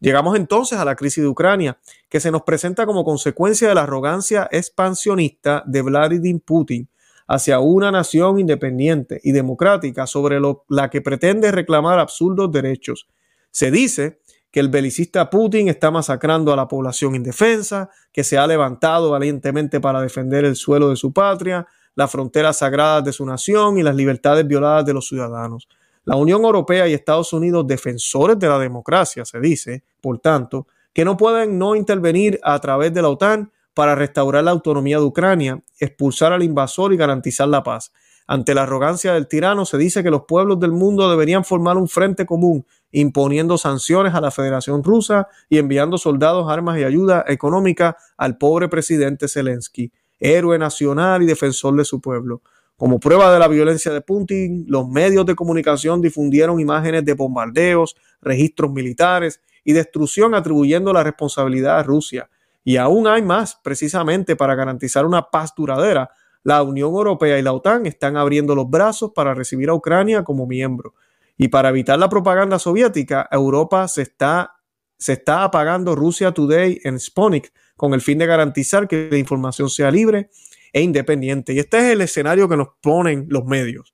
Llegamos 0.00 0.36
entonces 0.36 0.78
a 0.78 0.84
la 0.84 0.96
crisis 0.96 1.22
de 1.22 1.28
Ucrania, 1.28 1.78
que 2.08 2.20
se 2.20 2.30
nos 2.30 2.42
presenta 2.42 2.86
como 2.86 3.04
consecuencia 3.04 3.68
de 3.68 3.74
la 3.74 3.82
arrogancia 3.82 4.48
expansionista 4.50 5.62
de 5.66 5.82
Vladimir 5.82 6.40
Putin 6.44 6.88
hacia 7.28 7.60
una 7.60 7.90
nación 7.90 8.40
independiente 8.40 9.20
y 9.22 9.32
democrática 9.32 10.06
sobre 10.06 10.40
la 10.68 10.90
que 10.90 11.02
pretende 11.02 11.52
reclamar 11.52 11.98
absurdos 11.98 12.50
derechos. 12.50 13.08
Se 13.50 13.70
dice 13.70 14.20
que 14.50 14.60
el 14.60 14.68
belicista 14.68 15.30
Putin 15.30 15.68
está 15.68 15.90
masacrando 15.90 16.52
a 16.52 16.56
la 16.56 16.68
población 16.68 17.14
indefensa, 17.14 17.88
que 18.12 18.24
se 18.24 18.38
ha 18.38 18.46
levantado 18.46 19.10
valientemente 19.10 19.80
para 19.80 20.00
defender 20.00 20.44
el 20.44 20.56
suelo 20.56 20.90
de 20.90 20.96
su 20.96 21.12
patria, 21.12 21.66
las 21.94 22.10
fronteras 22.10 22.58
sagradas 22.58 23.04
de 23.04 23.12
su 23.12 23.24
nación 23.26 23.78
y 23.78 23.82
las 23.82 23.94
libertades 23.94 24.46
violadas 24.46 24.84
de 24.86 24.94
los 24.94 25.08
ciudadanos. 25.08 25.68
La 26.04 26.16
Unión 26.16 26.44
Europea 26.44 26.88
y 26.88 26.94
Estados 26.94 27.32
Unidos, 27.32 27.66
defensores 27.66 28.38
de 28.38 28.48
la 28.48 28.58
democracia, 28.58 29.24
se 29.24 29.38
dice, 29.38 29.84
por 30.00 30.18
tanto, 30.18 30.66
que 30.92 31.04
no 31.04 31.16
pueden 31.16 31.58
no 31.58 31.76
intervenir 31.76 32.40
a 32.42 32.58
través 32.58 32.92
de 32.92 33.02
la 33.02 33.08
OTAN 33.08 33.52
para 33.72 33.94
restaurar 33.94 34.44
la 34.44 34.50
autonomía 34.50 34.98
de 34.98 35.04
Ucrania, 35.04 35.62
expulsar 35.78 36.32
al 36.32 36.42
invasor 36.42 36.92
y 36.92 36.96
garantizar 36.96 37.48
la 37.48 37.62
paz. 37.62 37.92
Ante 38.26 38.54
la 38.54 38.62
arrogancia 38.62 39.14
del 39.14 39.28
tirano 39.28 39.64
se 39.64 39.78
dice 39.78 40.02
que 40.02 40.10
los 40.10 40.22
pueblos 40.26 40.58
del 40.60 40.72
mundo 40.72 41.10
deberían 41.10 41.44
formar 41.44 41.76
un 41.76 41.88
frente 41.88 42.26
común, 42.26 42.66
imponiendo 42.90 43.58
sanciones 43.58 44.14
a 44.14 44.20
la 44.20 44.30
Federación 44.30 44.82
Rusa 44.82 45.28
y 45.48 45.58
enviando 45.58 45.98
soldados, 45.98 46.50
armas 46.50 46.78
y 46.78 46.84
ayuda 46.84 47.24
económica 47.28 47.96
al 48.16 48.38
pobre 48.38 48.68
presidente 48.68 49.28
Zelensky 49.28 49.92
héroe 50.22 50.58
nacional 50.58 51.22
y 51.22 51.26
defensor 51.26 51.76
de 51.76 51.84
su 51.84 52.00
pueblo. 52.00 52.42
Como 52.76 52.98
prueba 52.98 53.32
de 53.32 53.38
la 53.38 53.48
violencia 53.48 53.92
de 53.92 54.00
Putin, 54.00 54.64
los 54.68 54.88
medios 54.88 55.26
de 55.26 55.34
comunicación 55.34 56.00
difundieron 56.00 56.58
imágenes 56.58 57.04
de 57.04 57.14
bombardeos, 57.14 57.96
registros 58.20 58.72
militares 58.72 59.40
y 59.64 59.72
destrucción 59.72 60.34
atribuyendo 60.34 60.92
la 60.92 61.04
responsabilidad 61.04 61.78
a 61.78 61.82
Rusia. 61.82 62.28
Y 62.64 62.76
aún 62.76 63.06
hay 63.06 63.22
más, 63.22 63.56
precisamente 63.62 64.36
para 64.36 64.54
garantizar 64.54 65.04
una 65.04 65.30
paz 65.30 65.52
duradera. 65.56 66.10
La 66.44 66.62
Unión 66.62 66.92
Europea 66.94 67.38
y 67.38 67.42
la 67.42 67.52
OTAN 67.52 67.86
están 67.86 68.16
abriendo 68.16 68.54
los 68.54 68.68
brazos 68.68 69.12
para 69.14 69.34
recibir 69.34 69.68
a 69.68 69.74
Ucrania 69.74 70.24
como 70.24 70.46
miembro. 70.46 70.94
Y 71.36 71.48
para 71.48 71.70
evitar 71.70 71.98
la 71.98 72.08
propaganda 72.08 72.58
soviética, 72.58 73.28
Europa 73.30 73.86
se 73.88 74.02
está, 74.02 74.56
se 74.98 75.14
está 75.14 75.44
apagando 75.44 75.94
Rusia 75.94 76.32
Today 76.32 76.80
en 76.84 76.98
Sputnik 76.98 77.52
con 77.82 77.94
el 77.94 78.00
fin 78.00 78.16
de 78.16 78.26
garantizar 78.26 78.86
que 78.86 79.08
la 79.10 79.18
información 79.18 79.68
sea 79.68 79.90
libre 79.90 80.30
e 80.72 80.82
independiente. 80.82 81.52
Y 81.52 81.58
este 81.58 81.78
es 81.78 81.84
el 81.86 82.00
escenario 82.00 82.48
que 82.48 82.56
nos 82.56 82.68
ponen 82.80 83.26
los 83.28 83.44
medios. 83.44 83.92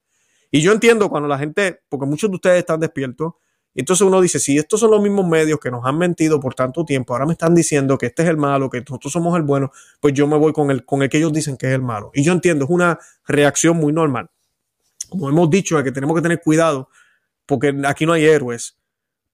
Y 0.50 0.60
yo 0.60 0.72
entiendo 0.72 1.08
cuando 1.08 1.26
la 1.26 1.38
gente, 1.38 1.80
porque 1.88 2.04
muchos 2.04 2.28
de 2.28 2.36
ustedes 2.36 2.58
están 2.58 2.80
despiertos, 2.80 3.32
y 3.72 3.80
entonces 3.80 4.06
uno 4.06 4.20
dice, 4.20 4.40
si 4.40 4.58
estos 4.58 4.80
son 4.80 4.90
los 4.90 5.00
mismos 5.00 5.26
medios 5.26 5.58
que 5.58 5.70
nos 5.70 5.86
han 5.86 5.96
mentido 5.96 6.38
por 6.38 6.54
tanto 6.54 6.84
tiempo, 6.84 7.14
ahora 7.14 7.24
me 7.24 7.32
están 7.32 7.54
diciendo 7.54 7.96
que 7.96 8.04
este 8.04 8.24
es 8.24 8.28
el 8.28 8.36
malo, 8.36 8.68
que 8.68 8.80
nosotros 8.80 9.10
somos 9.10 9.34
el 9.38 9.42
bueno, 9.42 9.72
pues 10.00 10.12
yo 10.12 10.26
me 10.26 10.36
voy 10.36 10.52
con 10.52 10.70
el, 10.70 10.84
con 10.84 11.02
el 11.02 11.08
que 11.08 11.16
ellos 11.16 11.32
dicen 11.32 11.56
que 11.56 11.68
es 11.68 11.72
el 11.72 11.80
malo. 11.80 12.10
Y 12.12 12.22
yo 12.22 12.34
entiendo, 12.34 12.66
es 12.66 12.70
una 12.70 12.98
reacción 13.26 13.78
muy 13.78 13.94
normal. 13.94 14.28
Como 15.08 15.30
hemos 15.30 15.48
dicho, 15.48 15.82
que 15.82 15.92
tenemos 15.92 16.14
que 16.14 16.20
tener 16.20 16.42
cuidado, 16.42 16.90
porque 17.46 17.74
aquí 17.86 18.04
no 18.04 18.12
hay 18.12 18.26
héroes, 18.26 18.76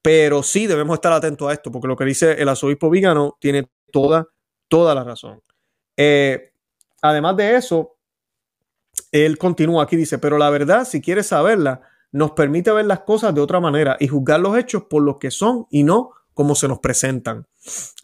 pero 0.01 0.45
sí 0.45 0.69
debemos 0.69 0.95
estar 0.95 1.13
atentos 1.13 1.51
a 1.51 1.53
esto, 1.55 1.73
porque 1.73 1.89
lo 1.89 1.97
que 1.97 2.05
dice 2.05 2.41
el 2.41 2.49
arzobispo 2.49 2.89
Vígano 2.89 3.37
tiene 3.41 3.69
toda 3.91 4.29
toda 4.69 4.95
la 4.95 5.05
razón. 5.05 5.43
Eh, 5.97 6.53
además 7.03 7.37
de 7.37 7.57
eso, 7.57 7.97
él 9.13 9.39
continúa 9.39 9.85
aquí, 9.85 9.97
dice, 9.97 10.19
pero 10.19 10.39
la 10.39 10.51
verdad, 10.51 10.85
si 10.85 11.01
quieres 11.01 11.29
saberla, 11.29 11.83
nos 12.13 12.33
permite 12.33 12.71
ver 12.71 12.87
las 12.87 13.01
cosas 13.01 13.35
de 13.35 13.41
otra 13.41 13.61
manera 13.61 13.97
y 13.99 14.09
juzgar 14.09 14.41
los 14.41 14.57
hechos 14.57 14.85
por 14.85 15.03
lo 15.03 15.19
que 15.19 15.31
son 15.31 15.67
y 15.71 15.83
no 15.83 16.11
como 16.33 16.55
se 16.55 16.69
nos 16.69 16.81
presentan. 16.81 17.47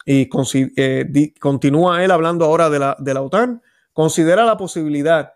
Y 0.05 0.29
eh, 0.55 1.33
continúa 1.39 2.03
él 2.03 2.11
hablando 2.11 2.45
ahora 2.45 2.69
de 2.69 2.79
la, 2.79 2.95
de 2.99 3.13
la 3.13 3.21
OTAN. 3.21 3.61
Considera 3.93 4.45
la 4.45 4.57
posibilidad, 4.57 5.33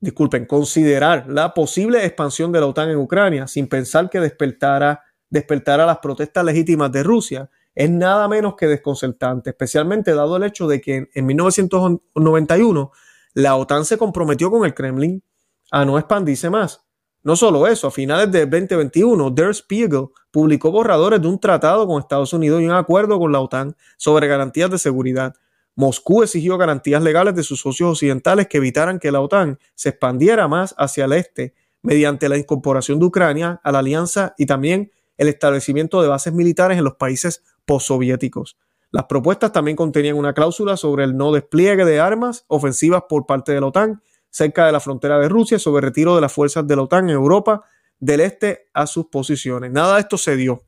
disculpen, 0.00 0.46
considerar 0.46 1.26
la 1.28 1.54
posible 1.54 2.04
expansión 2.04 2.52
de 2.52 2.60
la 2.60 2.66
OTAN 2.66 2.90
en 2.90 2.98
Ucrania 2.98 3.46
sin 3.46 3.68
pensar 3.68 4.10
que 4.10 4.20
despertara, 4.20 5.02
despertara 5.30 5.86
las 5.86 5.98
protestas 5.98 6.44
legítimas 6.44 6.92
de 6.92 7.02
Rusia 7.02 7.50
es 7.74 7.90
nada 7.90 8.28
menos 8.28 8.54
que 8.56 8.66
desconcertante, 8.66 9.50
especialmente 9.50 10.14
dado 10.14 10.36
el 10.36 10.42
hecho 10.44 10.66
de 10.68 10.80
que 10.80 11.08
en 11.12 11.26
1991 11.26 12.92
la 13.34 13.56
OTAN 13.56 13.84
se 13.84 13.98
comprometió 13.98 14.50
con 14.50 14.64
el 14.64 14.74
Kremlin 14.74 15.22
a 15.70 15.84
no 15.84 15.98
expandirse 15.98 16.50
más. 16.50 16.84
No 17.24 17.36
solo 17.36 17.66
eso, 17.66 17.86
a 17.86 17.90
finales 17.90 18.32
de 18.32 18.46
2021, 18.46 19.30
Der 19.30 19.54
Spiegel 19.54 20.08
publicó 20.30 20.72
borradores 20.72 21.22
de 21.22 21.28
un 21.28 21.38
tratado 21.38 21.86
con 21.86 22.00
Estados 22.00 22.32
Unidos 22.32 22.60
y 22.60 22.66
un 22.66 22.72
acuerdo 22.72 23.18
con 23.18 23.30
la 23.30 23.40
OTAN 23.40 23.76
sobre 23.96 24.26
garantías 24.26 24.70
de 24.70 24.78
seguridad. 24.78 25.34
Moscú 25.74 26.22
exigió 26.22 26.58
garantías 26.58 27.02
legales 27.02 27.34
de 27.34 27.44
sus 27.44 27.60
socios 27.60 27.92
occidentales 27.92 28.48
que 28.48 28.58
evitaran 28.58 28.98
que 28.98 29.12
la 29.12 29.20
OTAN 29.20 29.58
se 29.74 29.90
expandiera 29.90 30.48
más 30.48 30.74
hacia 30.76 31.04
el 31.04 31.12
este 31.12 31.54
mediante 31.80 32.28
la 32.28 32.36
incorporación 32.36 32.98
de 32.98 33.06
Ucrania 33.06 33.60
a 33.62 33.72
la 33.72 33.78
alianza 33.78 34.34
y 34.36 34.46
también 34.46 34.90
el 35.16 35.28
establecimiento 35.28 36.02
de 36.02 36.08
bases 36.08 36.32
militares 36.32 36.76
en 36.76 36.84
los 36.84 36.96
países 36.96 37.42
postsoviéticos. 37.64 38.56
Las 38.90 39.04
propuestas 39.04 39.52
también 39.52 39.76
contenían 39.76 40.16
una 40.16 40.34
cláusula 40.34 40.76
sobre 40.76 41.04
el 41.04 41.16
no 41.16 41.32
despliegue 41.32 41.84
de 41.84 41.98
armas 41.98 42.44
ofensivas 42.48 43.04
por 43.08 43.26
parte 43.26 43.52
de 43.52 43.60
la 43.60 43.68
OTAN 43.68 44.02
cerca 44.28 44.66
de 44.66 44.72
la 44.72 44.80
frontera 44.80 45.18
de 45.18 45.28
Rusia 45.28 45.58
sobre 45.58 45.86
retiro 45.86 46.14
de 46.14 46.20
las 46.20 46.32
fuerzas 46.32 46.66
de 46.66 46.76
la 46.76 46.82
OTAN 46.82 47.08
en 47.08 47.14
Europa 47.14 47.64
del 47.98 48.20
este 48.20 48.68
a 48.74 48.86
sus 48.86 49.06
posiciones. 49.06 49.70
Nada 49.70 49.94
de 49.94 50.00
esto 50.00 50.18
se 50.18 50.36
dio, 50.36 50.64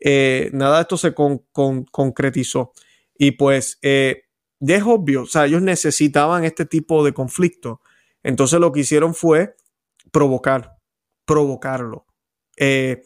eh, 0.00 0.50
nada 0.52 0.76
de 0.76 0.82
esto 0.82 0.96
se 0.96 1.14
concretizó. 1.14 2.72
Y 3.16 3.32
pues 3.32 3.78
eh, 3.82 4.24
es 4.60 4.82
obvio, 4.84 5.22
o 5.22 5.26
sea, 5.26 5.46
ellos 5.46 5.62
necesitaban 5.62 6.44
este 6.44 6.66
tipo 6.66 7.04
de 7.04 7.14
conflicto. 7.14 7.80
Entonces 8.22 8.60
lo 8.60 8.72
que 8.72 8.80
hicieron 8.80 9.14
fue 9.14 9.56
provocar, 10.12 10.76
provocarlo. 11.24 12.06
Eh, 12.56 13.02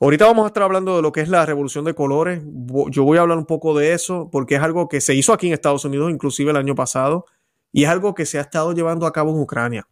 Ahorita 0.00 0.26
vamos 0.26 0.44
a 0.44 0.48
estar 0.48 0.62
hablando 0.62 0.94
de 0.94 1.02
lo 1.02 1.10
que 1.10 1.20
es 1.20 1.28
la 1.28 1.44
revolución 1.44 1.84
de 1.84 1.92
colores. 1.92 2.40
Yo 2.90 3.02
voy 3.02 3.18
a 3.18 3.22
hablar 3.22 3.36
un 3.36 3.46
poco 3.46 3.76
de 3.76 3.94
eso 3.94 4.28
porque 4.30 4.54
es 4.54 4.62
algo 4.62 4.88
que 4.88 5.00
se 5.00 5.14
hizo 5.14 5.32
aquí 5.32 5.48
en 5.48 5.54
Estados 5.54 5.84
Unidos, 5.84 6.12
inclusive 6.12 6.52
el 6.52 6.56
año 6.56 6.76
pasado, 6.76 7.26
y 7.72 7.82
es 7.82 7.88
algo 7.90 8.14
que 8.14 8.24
se 8.24 8.38
ha 8.38 8.42
estado 8.42 8.72
llevando 8.72 9.06
a 9.06 9.12
cabo 9.12 9.32
en 9.32 9.40
Ucrania. 9.40 9.88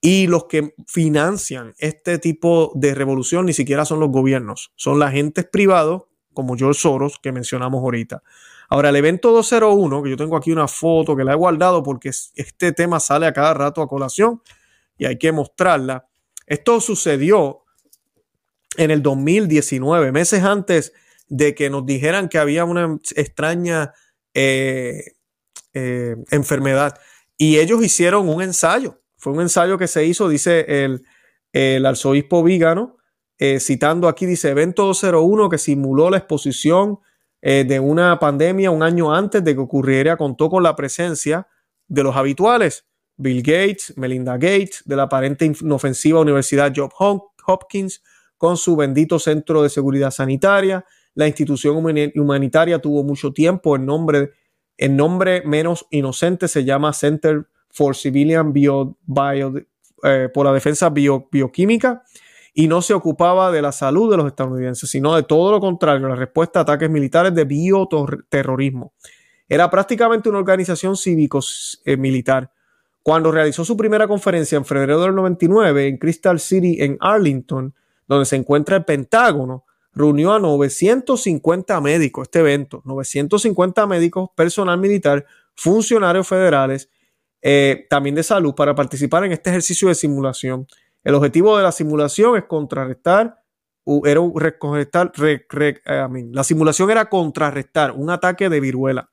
Y 0.00 0.26
los 0.26 0.46
que 0.46 0.74
financian 0.86 1.74
este 1.78 2.18
tipo 2.18 2.72
de 2.76 2.94
revolución 2.94 3.44
ni 3.44 3.52
siquiera 3.52 3.84
son 3.84 4.00
los 4.00 4.10
gobiernos, 4.10 4.72
son 4.74 4.98
las 4.98 5.08
agentes 5.10 5.44
privados 5.44 6.04
como 6.32 6.56
George 6.56 6.80
Soros 6.80 7.18
que 7.18 7.30
mencionamos 7.30 7.82
ahorita. 7.82 8.22
Ahora, 8.70 8.88
el 8.88 8.96
evento 8.96 9.32
201, 9.32 10.02
que 10.02 10.10
yo 10.10 10.16
tengo 10.16 10.36
aquí 10.36 10.50
una 10.50 10.66
foto 10.66 11.14
que 11.14 11.24
la 11.24 11.32
he 11.32 11.36
guardado 11.36 11.82
porque 11.82 12.08
este 12.08 12.72
tema 12.72 13.00
sale 13.00 13.26
a 13.26 13.34
cada 13.34 13.52
rato 13.52 13.82
a 13.82 13.88
colación 13.88 14.40
y 14.96 15.04
hay 15.04 15.18
que 15.18 15.30
mostrarla. 15.30 16.08
Esto 16.46 16.80
sucedió 16.80 17.65
en 18.76 18.90
el 18.90 19.02
2019, 19.02 20.12
meses 20.12 20.42
antes 20.42 20.92
de 21.28 21.54
que 21.54 21.70
nos 21.70 21.84
dijeran 21.86 22.28
que 22.28 22.38
había 22.38 22.64
una 22.64 22.98
extraña 23.14 23.92
eh, 24.34 25.12
eh, 25.74 26.16
enfermedad. 26.30 26.98
Y 27.36 27.58
ellos 27.58 27.82
hicieron 27.82 28.28
un 28.28 28.42
ensayo. 28.42 29.00
Fue 29.16 29.32
un 29.32 29.40
ensayo 29.40 29.78
que 29.78 29.88
se 29.88 30.04
hizo, 30.04 30.28
dice 30.28 30.66
el, 31.52 31.86
arzobispo 31.86 32.42
Vígano, 32.42 32.96
eh, 33.38 33.60
citando 33.60 34.08
aquí, 34.08 34.26
dice, 34.26 34.50
evento 34.50 34.86
201 34.86 35.48
que 35.48 35.58
simuló 35.58 36.10
la 36.10 36.18
exposición 36.18 36.98
de 37.42 37.78
una 37.78 38.18
pandemia 38.18 38.72
un 38.72 38.82
año 38.82 39.14
antes 39.14 39.44
de 39.44 39.54
que 39.54 39.60
ocurriera, 39.60 40.16
contó 40.16 40.50
con 40.50 40.64
la 40.64 40.74
presencia 40.74 41.46
de 41.86 42.02
los 42.02 42.16
habituales, 42.16 42.86
Bill 43.16 43.42
Gates, 43.42 43.94
Melinda 43.96 44.32
Gates, 44.34 44.82
de 44.84 44.96
la 44.96 45.04
aparente 45.04 45.44
inofensiva 45.44 46.20
Universidad 46.20 46.72
Johns 46.74 46.92
Hopkins, 47.46 48.02
con 48.36 48.56
su 48.56 48.76
bendito 48.76 49.18
centro 49.18 49.62
de 49.62 49.68
seguridad 49.68 50.10
sanitaria. 50.10 50.84
La 51.14 51.26
institución 51.26 51.76
humanitaria 52.14 52.78
tuvo 52.78 53.02
mucho 53.02 53.32
tiempo 53.32 53.76
en 53.76 53.86
nombre, 53.86 54.32
nombre 54.78 55.42
menos 55.46 55.86
inocente, 55.90 56.48
se 56.48 56.64
llama 56.64 56.92
Center 56.92 57.46
for 57.70 57.96
Civilian 57.96 58.52
Bio, 58.52 58.96
eh, 60.02 60.28
por 60.32 60.46
la 60.46 60.52
defensa 60.52 60.90
bioquímica 60.90 62.02
y 62.58 62.68
no 62.68 62.80
se 62.80 62.94
ocupaba 62.94 63.52
de 63.52 63.60
la 63.60 63.70
salud 63.70 64.10
de 64.10 64.16
los 64.16 64.26
estadounidenses, 64.26 64.88
sino 64.88 65.14
de 65.14 65.22
todo 65.22 65.52
lo 65.52 65.60
contrario, 65.60 66.08
la 66.08 66.16
respuesta 66.16 66.60
a 66.60 66.62
ataques 66.62 66.88
militares 66.88 67.34
de 67.34 67.44
bioterrorismo. 67.44 68.94
Era 69.46 69.68
prácticamente 69.68 70.30
una 70.30 70.38
organización 70.38 70.96
cívico-militar. 70.96 72.50
Cuando 73.02 73.30
realizó 73.30 73.62
su 73.62 73.76
primera 73.76 74.08
conferencia 74.08 74.56
en 74.56 74.64
febrero 74.64 75.00
del 75.02 75.14
99 75.14 75.86
en 75.86 75.98
Crystal 75.98 76.40
City, 76.40 76.78
en 76.80 76.96
Arlington, 76.98 77.74
donde 78.06 78.26
se 78.26 78.36
encuentra 78.36 78.76
el 78.76 78.84
Pentágono, 78.84 79.64
reunió 79.92 80.32
a 80.32 80.38
950 80.38 81.80
médicos, 81.80 82.24
este 82.24 82.40
evento, 82.40 82.82
950 82.84 83.86
médicos, 83.86 84.30
personal 84.34 84.78
militar, 84.78 85.24
funcionarios 85.54 86.28
federales, 86.28 86.90
eh, 87.42 87.86
también 87.88 88.14
de 88.14 88.22
salud, 88.22 88.54
para 88.54 88.74
participar 88.74 89.24
en 89.24 89.32
este 89.32 89.50
ejercicio 89.50 89.88
de 89.88 89.94
simulación. 89.94 90.66
El 91.02 91.14
objetivo 91.14 91.56
de 91.56 91.62
la 91.62 91.72
simulación 91.72 92.36
es 92.36 92.44
contrarrestar, 92.44 93.42
era 94.04 94.20
la 96.32 96.44
simulación 96.44 96.90
era 96.90 97.08
contrarrestar 97.08 97.92
un 97.92 98.10
ataque 98.10 98.48
de 98.48 98.60
viruela 98.60 99.08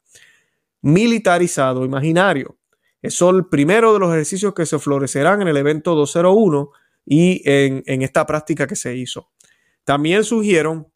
militarizado 0.83 1.85
imaginario. 1.85 2.57
Es 3.01 3.19
el 3.21 3.47
primero 3.47 3.93
de 3.93 3.99
los 3.99 4.11
ejercicios 4.11 4.53
que 4.53 4.65
se 4.65 4.77
florecerán 4.77 5.41
en 5.41 5.47
el 5.47 5.57
evento 5.57 5.95
201 5.95 6.71
y 7.05 7.41
en, 7.45 8.01
esta 8.01 8.25
práctica 8.25 8.67
que 8.67 8.75
se 8.75 8.95
hizo. 8.95 9.31
También 9.83 10.23
surgieron 10.23 10.87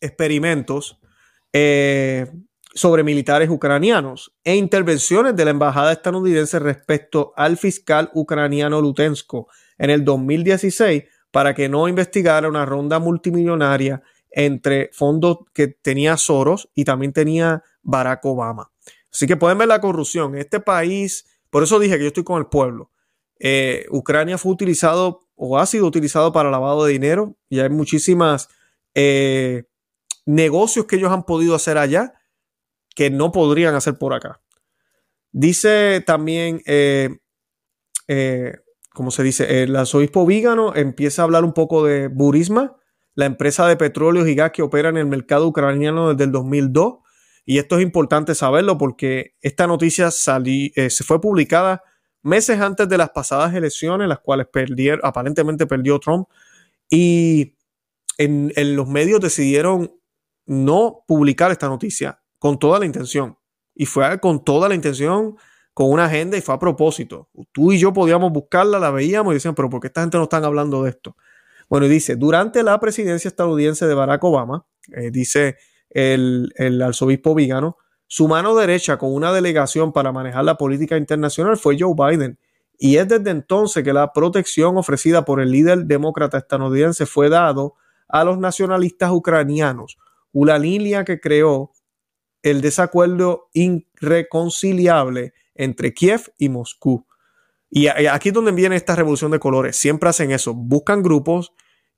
experimentos 0.00 0.98
eh, 1.52 2.26
sobre 2.74 3.02
militares 3.02 3.48
ucranianos 3.48 4.36
e 4.44 4.54
intervenciones 4.54 5.34
de 5.34 5.44
la 5.44 5.50
embajada 5.50 5.92
estadounidense 5.92 6.58
respecto 6.58 7.32
al 7.36 7.56
fiscal 7.56 8.10
ucraniano 8.14 8.80
Lutensko 8.80 9.48
en 9.78 9.90
el 9.90 10.04
2016 10.04 11.04
para 11.30 11.54
que 11.54 11.68
no 11.68 11.88
investigara 11.88 12.48
una 12.48 12.66
ronda 12.66 12.98
multimillonaria 12.98 14.02
entre 14.30 14.90
fondos 14.92 15.38
que 15.54 15.68
tenía 15.68 16.16
Soros 16.18 16.70
y 16.74 16.84
también 16.84 17.12
tenía 17.12 17.62
Barack 17.82 18.24
Obama. 18.26 18.70
Así 19.10 19.26
que 19.26 19.36
pueden 19.36 19.56
ver 19.56 19.68
la 19.68 19.80
corrupción. 19.80 20.36
Este 20.36 20.60
país, 20.60 21.26
por 21.48 21.62
eso 21.62 21.78
dije 21.78 21.96
que 21.96 22.02
yo 22.02 22.08
estoy 22.08 22.24
con 22.24 22.38
el 22.38 22.46
pueblo. 22.46 22.90
Eh, 23.38 23.86
Ucrania 23.90 24.38
fue 24.38 24.52
utilizado 24.52 25.26
o 25.36 25.58
ha 25.58 25.66
sido 25.66 25.86
utilizado 25.86 26.32
para 26.32 26.50
lavado 26.50 26.86
de 26.86 26.92
dinero 26.92 27.36
y 27.48 27.60
hay 27.60 27.68
muchísimas 27.68 28.48
eh, 28.94 29.64
negocios 30.24 30.86
que 30.86 30.96
ellos 30.96 31.12
han 31.12 31.24
podido 31.24 31.54
hacer 31.54 31.78
allá 31.78 32.14
que 32.94 33.10
no 33.10 33.30
podrían 33.30 33.74
hacer 33.74 33.98
por 33.98 34.14
acá. 34.14 34.40
Dice 35.30 36.02
también, 36.06 36.62
eh, 36.64 37.18
eh, 38.08 38.54
como 38.94 39.10
se 39.10 39.22
dice, 39.22 39.62
el 39.62 39.76
arzobispo 39.76 40.24
Vígano 40.24 40.74
empieza 40.74 41.20
a 41.20 41.24
hablar 41.24 41.44
un 41.44 41.52
poco 41.52 41.84
de 41.84 42.08
Burisma, 42.08 42.76
la 43.14 43.26
empresa 43.26 43.66
de 43.68 43.76
petróleo 43.76 44.26
y 44.26 44.34
gas 44.34 44.52
que 44.52 44.62
opera 44.62 44.88
en 44.88 44.96
el 44.96 45.06
mercado 45.06 45.46
ucraniano 45.46 46.08
desde 46.08 46.24
el 46.24 46.32
2002. 46.32 46.94
Y 47.44 47.58
esto 47.58 47.76
es 47.76 47.82
importante 47.82 48.34
saberlo 48.34 48.78
porque 48.78 49.36
esta 49.42 49.66
noticia 49.66 50.10
se 50.10 51.04
fue 51.04 51.20
publicada 51.20 51.82
meses 52.26 52.60
antes 52.60 52.88
de 52.88 52.98
las 52.98 53.10
pasadas 53.10 53.54
elecciones, 53.54 54.08
las 54.08 54.18
cuales 54.18 54.48
aparentemente 55.02 55.66
perdió 55.66 55.98
Trump. 55.98 56.28
Y 56.90 57.54
en 58.18 58.76
los 58.76 58.88
medios 58.88 59.20
decidieron 59.20 59.92
no 60.46 61.04
publicar 61.06 61.50
esta 61.50 61.68
noticia 61.68 62.20
con 62.38 62.58
toda 62.58 62.78
la 62.78 62.86
intención. 62.86 63.36
Y 63.74 63.86
fue 63.86 64.18
con 64.20 64.44
toda 64.44 64.68
la 64.68 64.74
intención, 64.74 65.36
con 65.74 65.90
una 65.90 66.06
agenda 66.06 66.36
y 66.38 66.40
fue 66.40 66.54
a 66.54 66.58
propósito. 66.58 67.28
Tú 67.52 67.72
y 67.72 67.78
yo 67.78 67.92
podíamos 67.92 68.32
buscarla, 68.32 68.78
la 68.78 68.90
veíamos 68.90 69.32
y 69.32 69.34
decían, 69.34 69.54
pero 69.54 69.68
¿por 69.68 69.80
qué 69.80 69.88
esta 69.88 70.00
gente 70.00 70.16
no 70.16 70.24
están 70.24 70.44
hablando 70.44 70.82
de 70.82 70.90
esto? 70.90 71.16
Bueno, 71.68 71.86
y 71.86 71.88
dice, 71.88 72.16
durante 72.16 72.62
la 72.62 72.78
presidencia 72.80 73.28
estadounidense 73.28 73.86
de 73.86 73.94
Barack 73.94 74.22
Obama, 74.24 74.64
eh, 74.94 75.10
dice 75.10 75.56
el, 75.90 76.52
el 76.56 76.80
arzobispo 76.80 77.34
Vigano, 77.34 77.76
su 78.06 78.28
mano 78.28 78.54
derecha 78.54 78.98
con 78.98 79.12
una 79.12 79.32
delegación 79.32 79.92
para 79.92 80.12
manejar 80.12 80.44
la 80.44 80.56
política 80.56 80.96
internacional 80.96 81.56
fue 81.56 81.76
Joe 81.78 81.94
Biden. 81.96 82.38
Y 82.78 82.96
es 82.96 83.08
desde 83.08 83.30
entonces 83.30 83.82
que 83.82 83.92
la 83.92 84.12
protección 84.12 84.76
ofrecida 84.76 85.24
por 85.24 85.40
el 85.40 85.50
líder 85.50 85.86
demócrata 85.86 86.38
estadounidense 86.38 87.06
fue 87.06 87.28
dado 87.28 87.74
a 88.08 88.24
los 88.24 88.38
nacionalistas 88.38 89.10
ucranianos, 89.10 89.98
una 90.32 90.58
línea 90.58 91.04
que 91.04 91.18
creó 91.18 91.72
el 92.42 92.60
desacuerdo 92.60 93.48
irreconciliable 93.54 95.32
entre 95.54 95.94
Kiev 95.94 96.32
y 96.38 96.48
Moscú. 96.48 97.06
Y 97.68 97.88
aquí 97.88 98.28
es 98.28 98.34
donde 98.34 98.52
viene 98.52 98.76
esta 98.76 98.94
revolución 98.94 99.32
de 99.32 99.40
colores. 99.40 99.76
Siempre 99.76 100.08
hacen 100.08 100.30
eso. 100.30 100.54
Buscan 100.54 101.02
grupos 101.02 101.52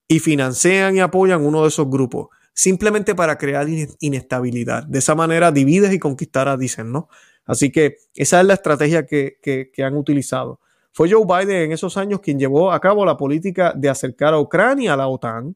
y 0.06 0.20
financian 0.20 0.96
y 0.96 1.00
apoyan 1.00 1.44
uno 1.44 1.62
de 1.62 1.68
esos 1.68 1.90
grupos. 1.90 2.28
Simplemente 2.58 3.14
para 3.14 3.38
crear 3.38 3.68
inestabilidad. 4.00 4.82
De 4.82 4.98
esa 4.98 5.14
manera 5.14 5.52
divides 5.52 5.92
y 5.92 6.00
conquistarás, 6.00 6.58
dicen, 6.58 6.90
¿no? 6.90 7.08
Así 7.44 7.70
que 7.70 7.98
esa 8.16 8.40
es 8.40 8.46
la 8.46 8.54
estrategia 8.54 9.06
que, 9.06 9.38
que 9.40 9.84
han 9.84 9.96
utilizado. 9.96 10.58
Fue 10.90 11.08
Joe 11.08 11.24
Biden 11.24 11.66
en 11.66 11.70
esos 11.70 11.96
años 11.96 12.18
quien 12.18 12.36
llevó 12.36 12.72
a 12.72 12.80
cabo 12.80 13.06
la 13.06 13.16
política 13.16 13.72
de 13.76 13.88
acercar 13.88 14.34
a 14.34 14.40
Ucrania 14.40 14.94
a 14.94 14.96
la 14.96 15.06
OTAN. 15.06 15.54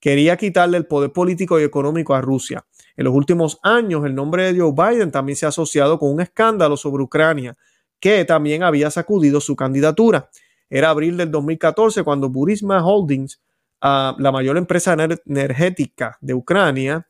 Quería 0.00 0.36
quitarle 0.36 0.78
el 0.78 0.86
poder 0.86 1.12
político 1.12 1.60
y 1.60 1.62
económico 1.62 2.12
a 2.12 2.20
Rusia. 2.20 2.66
En 2.96 3.04
los 3.04 3.14
últimos 3.14 3.60
años, 3.62 4.04
el 4.04 4.16
nombre 4.16 4.52
de 4.52 4.60
Joe 4.60 4.72
Biden 4.72 5.12
también 5.12 5.36
se 5.36 5.46
ha 5.46 5.50
asociado 5.50 5.96
con 5.96 6.10
un 6.10 6.22
escándalo 6.22 6.76
sobre 6.76 7.04
Ucrania, 7.04 7.56
que 8.00 8.24
también 8.24 8.64
había 8.64 8.90
sacudido 8.90 9.40
su 9.40 9.54
candidatura. 9.54 10.28
Era 10.68 10.90
abril 10.90 11.16
del 11.16 11.30
2014 11.30 12.02
cuando 12.02 12.30
Burisma 12.30 12.84
Holdings, 12.84 13.40
la 13.82 14.30
mayor 14.32 14.56
empresa 14.56 14.96
energética 15.26 16.16
de 16.20 16.34
Ucrania, 16.34 17.06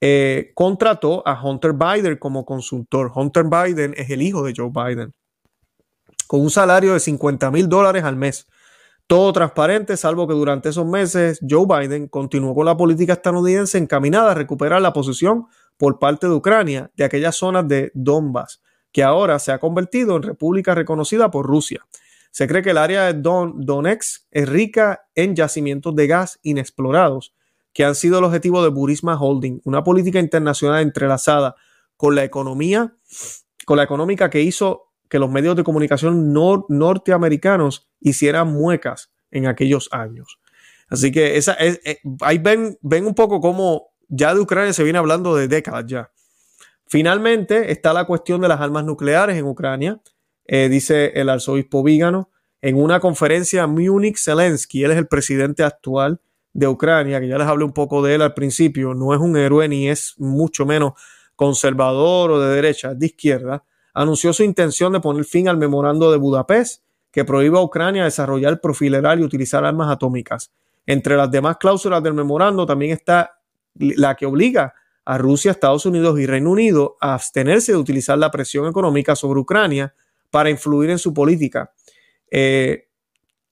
eh, 0.00 0.52
contrató 0.54 1.26
a 1.26 1.42
Hunter 1.42 1.72
Biden 1.72 2.16
como 2.18 2.44
consultor. 2.44 3.10
Hunter 3.14 3.44
Biden 3.44 3.94
es 3.96 4.10
el 4.10 4.22
hijo 4.22 4.44
de 4.44 4.52
Joe 4.54 4.70
Biden, 4.70 5.12
con 6.26 6.40
un 6.40 6.50
salario 6.50 6.92
de 6.92 7.00
50 7.00 7.50
mil 7.50 7.68
dólares 7.68 8.04
al 8.04 8.16
mes. 8.16 8.46
Todo 9.06 9.32
transparente, 9.32 9.96
salvo 9.96 10.28
que 10.28 10.34
durante 10.34 10.68
esos 10.68 10.86
meses 10.86 11.40
Joe 11.48 11.66
Biden 11.66 12.08
continuó 12.08 12.54
con 12.54 12.66
la 12.66 12.76
política 12.76 13.14
estadounidense 13.14 13.78
encaminada 13.78 14.32
a 14.32 14.34
recuperar 14.34 14.80
la 14.80 14.92
posición 14.92 15.46
por 15.76 15.98
parte 15.98 16.26
de 16.26 16.34
Ucrania 16.34 16.90
de 16.96 17.04
aquellas 17.04 17.36
zonas 17.36 17.66
de 17.66 17.90
Donbass, 17.94 18.62
que 18.92 19.02
ahora 19.02 19.38
se 19.38 19.52
ha 19.52 19.58
convertido 19.58 20.16
en 20.16 20.22
república 20.22 20.74
reconocida 20.74 21.30
por 21.30 21.46
Rusia. 21.46 21.84
Se 22.34 22.48
cree 22.48 22.62
que 22.62 22.70
el 22.70 22.78
área 22.78 23.04
de 23.04 23.20
Don 23.20 23.64
Donetsk 23.64 24.24
es 24.32 24.48
rica 24.48 25.06
en 25.14 25.36
yacimientos 25.36 25.94
de 25.94 26.08
gas 26.08 26.40
inexplorados, 26.42 27.32
que 27.72 27.84
han 27.84 27.94
sido 27.94 28.18
el 28.18 28.24
objetivo 28.24 28.60
de 28.60 28.70
Burisma 28.70 29.16
Holding, 29.16 29.60
una 29.62 29.84
política 29.84 30.18
internacional 30.18 30.82
entrelazada 30.82 31.54
con 31.96 32.16
la 32.16 32.24
economía, 32.24 32.92
con 33.64 33.76
la 33.76 33.84
económica 33.84 34.30
que 34.30 34.40
hizo 34.40 34.90
que 35.08 35.20
los 35.20 35.30
medios 35.30 35.54
de 35.54 35.62
comunicación 35.62 36.32
norteamericanos 36.32 37.88
hicieran 38.00 38.52
muecas 38.52 39.12
en 39.30 39.46
aquellos 39.46 39.88
años. 39.92 40.40
Así 40.88 41.12
que 41.12 41.38
eh, 41.38 42.00
ahí 42.20 42.38
ven, 42.38 42.76
ven 42.82 43.06
un 43.06 43.14
poco 43.14 43.40
cómo 43.40 43.92
ya 44.08 44.34
de 44.34 44.40
Ucrania 44.40 44.72
se 44.72 44.82
viene 44.82 44.98
hablando 44.98 45.36
de 45.36 45.46
décadas 45.46 45.84
ya. 45.86 46.10
Finalmente 46.88 47.70
está 47.70 47.92
la 47.92 48.06
cuestión 48.06 48.40
de 48.40 48.48
las 48.48 48.60
armas 48.60 48.84
nucleares 48.84 49.38
en 49.38 49.44
Ucrania, 49.44 50.00
eh, 50.46 50.68
dice 50.68 51.12
el 51.14 51.28
arzobispo 51.28 51.82
Vígano, 51.82 52.30
en 52.60 52.76
una 52.76 53.00
conferencia 53.00 53.66
Munich 53.66 54.18
Zelensky, 54.18 54.84
él 54.84 54.92
es 54.92 54.98
el 54.98 55.06
presidente 55.06 55.62
actual 55.62 56.20
de 56.52 56.68
Ucrania, 56.68 57.20
que 57.20 57.28
ya 57.28 57.36
les 57.36 57.46
hablé 57.46 57.64
un 57.64 57.72
poco 57.72 58.02
de 58.02 58.14
él 58.14 58.22
al 58.22 58.32
principio, 58.32 58.94
no 58.94 59.12
es 59.12 59.20
un 59.20 59.36
héroe 59.36 59.68
ni 59.68 59.88
es 59.88 60.14
mucho 60.18 60.64
menos 60.64 60.92
conservador 61.36 62.30
o 62.30 62.40
de 62.40 62.54
derecha, 62.54 62.94
de 62.94 63.06
izquierda, 63.06 63.64
anunció 63.92 64.32
su 64.32 64.44
intención 64.44 64.92
de 64.92 65.00
poner 65.00 65.24
fin 65.24 65.48
al 65.48 65.56
memorando 65.56 66.10
de 66.10 66.18
Budapest 66.18 66.82
que 67.10 67.24
prohíbe 67.24 67.58
a 67.58 67.62
Ucrania 67.62 68.04
desarrollar, 68.04 68.60
profilerar 68.60 69.18
y 69.18 69.22
utilizar 69.22 69.64
armas 69.64 69.90
atómicas. 69.90 70.52
Entre 70.86 71.16
las 71.16 71.30
demás 71.30 71.56
cláusulas 71.58 72.02
del 72.02 72.14
memorando 72.14 72.66
también 72.66 72.92
está 72.92 73.38
la 73.74 74.14
que 74.14 74.26
obliga 74.26 74.74
a 75.04 75.18
Rusia, 75.18 75.50
Estados 75.50 75.86
Unidos 75.86 76.18
y 76.18 76.26
Reino 76.26 76.50
Unido 76.50 76.96
a 77.00 77.14
abstenerse 77.14 77.72
de 77.72 77.78
utilizar 77.78 78.18
la 78.18 78.30
presión 78.30 78.66
económica 78.66 79.14
sobre 79.14 79.40
Ucrania 79.40 79.94
para 80.34 80.50
influir 80.50 80.90
en 80.90 80.98
su 80.98 81.14
política. 81.14 81.72
Eh, 82.28 82.88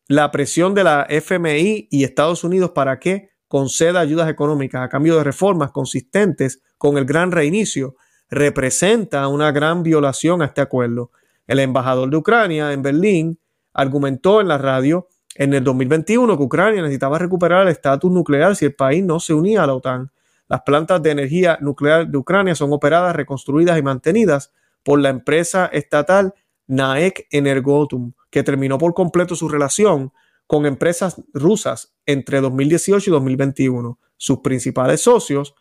la 0.08 0.32
presión 0.32 0.74
de 0.74 0.82
la 0.82 1.06
FMI 1.08 1.86
y 1.92 2.02
Estados 2.02 2.42
Unidos 2.42 2.72
para 2.74 2.98
que 2.98 3.30
conceda 3.46 4.00
ayudas 4.00 4.28
económicas 4.28 4.82
a 4.82 4.88
cambio 4.88 5.16
de 5.16 5.22
reformas 5.22 5.70
consistentes 5.70 6.60
con 6.78 6.98
el 6.98 7.04
gran 7.04 7.30
reinicio 7.30 7.94
representa 8.28 9.28
una 9.28 9.52
gran 9.52 9.84
violación 9.84 10.42
a 10.42 10.46
este 10.46 10.60
acuerdo. 10.60 11.12
El 11.46 11.60
embajador 11.60 12.10
de 12.10 12.16
Ucrania 12.16 12.72
en 12.72 12.82
Berlín 12.82 13.38
argumentó 13.72 14.40
en 14.40 14.48
la 14.48 14.58
radio 14.58 15.06
en 15.36 15.54
el 15.54 15.62
2021 15.62 16.36
que 16.36 16.42
Ucrania 16.42 16.82
necesitaba 16.82 17.20
recuperar 17.20 17.62
el 17.62 17.68
estatus 17.68 18.10
nuclear 18.10 18.56
si 18.56 18.64
el 18.64 18.74
país 18.74 19.04
no 19.04 19.20
se 19.20 19.34
unía 19.34 19.62
a 19.62 19.68
la 19.68 19.74
OTAN. 19.74 20.10
Las 20.48 20.62
plantas 20.62 21.00
de 21.00 21.12
energía 21.12 21.58
nuclear 21.60 22.08
de 22.08 22.18
Ucrania 22.18 22.56
son 22.56 22.72
operadas, 22.72 23.14
reconstruidas 23.14 23.78
y 23.78 23.82
mantenidas 23.82 24.52
por 24.82 24.98
la 24.98 25.10
empresa 25.10 25.66
estatal 25.66 26.34
Naek 26.72 27.26
Energotum, 27.30 28.12
que 28.30 28.42
terminó 28.42 28.78
por 28.78 28.94
completo 28.94 29.36
su 29.36 29.46
relación 29.46 30.10
con 30.46 30.64
empresas 30.64 31.22
rusas 31.34 31.94
entre 32.06 32.40
2018 32.40 33.10
y 33.10 33.12
2021. 33.12 33.98
Sus 34.16 34.38
principales 34.38 35.02
socios 35.02 35.54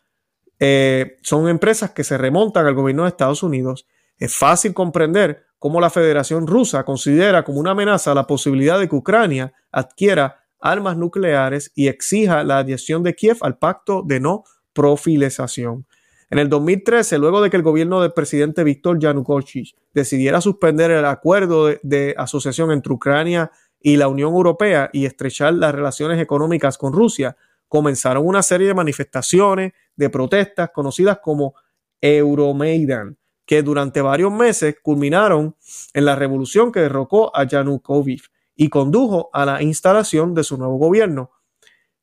eh, 0.58 1.18
son 1.22 1.50
empresas 1.50 1.92
que 1.92 2.06
se 2.06 2.18
remontan 2.18 2.66
al 2.66 2.76
gobierno 2.76 3.04
de 3.04 3.10
Estados 3.10 3.44
Unidos. 3.44 3.88
Es 4.18 4.36
fácil 4.36 4.74
comprender 4.74 5.44
cómo 5.60 5.82
la 5.82 5.90
Federación 5.90 6.48
Rusa 6.48 6.86
considera 6.86 7.44
como 7.44 7.60
una 7.60 7.72
amenaza 7.72 8.14
la 8.14 8.26
posibilidad 8.26 8.80
de 8.80 8.88
que 8.88 8.96
Ucrania 8.96 9.54
adquiera 9.70 10.46
armas 10.62 10.96
nucleares 10.96 11.74
y 11.76 11.88
exija 11.90 12.44
la 12.46 12.60
adhesión 12.60 13.04
de 13.04 13.16
Kiev 13.16 13.38
al 13.42 13.58
pacto 13.58 14.02
de 14.06 14.22
no 14.22 14.46
profilización. 14.72 15.86
En 16.32 16.40
el 16.40 16.48
2013, 16.48 17.18
luego 17.18 17.42
de 17.42 17.50
que 17.50 17.58
el 17.58 17.62
gobierno 17.62 18.02
del 18.02 18.14
presidente 18.14 18.64
Víctor 18.64 18.98
Yanukovych 19.00 19.76
decidiera 19.94 20.40
suspender 20.40 20.90
el 20.90 21.04
acuerdo 21.04 21.68
de, 21.84 22.16
asociación 22.18 22.72
entre 22.72 22.94
Ucrania 22.94 23.52
y 23.82 23.98
la 23.98 24.08
Unión 24.08 24.34
Europea 24.34 24.90
y 24.94 25.06
estrechar 25.06 25.54
las 25.56 25.76
relaciones 25.76 26.22
económicas 26.22 26.78
con 26.78 26.94
Rusia, 26.94 27.36
comenzaron 27.68 28.26
una 28.26 28.44
serie 28.44 28.68
de 28.68 28.74
manifestaciones, 28.74 29.74
de 29.98 30.10
protestas 30.10 30.70
conocidas 30.74 31.20
como 31.22 31.54
Euromaidan, 32.00 33.18
que 33.46 33.62
durante 33.62 34.02
varios 34.02 34.32
meses 34.32 34.78
culminaron 34.82 35.58
en 35.94 36.06
la 36.06 36.16
revolución 36.16 36.72
que 36.72 36.80
derrocó 36.80 37.36
a 37.36 37.44
Yanukovych 37.44 38.24
y 38.56 38.70
condujo 38.70 39.30
a 39.34 39.46
la 39.46 39.62
instalación 39.62 40.34
de 40.34 40.46
su 40.46 40.58
nuevo 40.58 40.78
gobierno. 40.78 41.30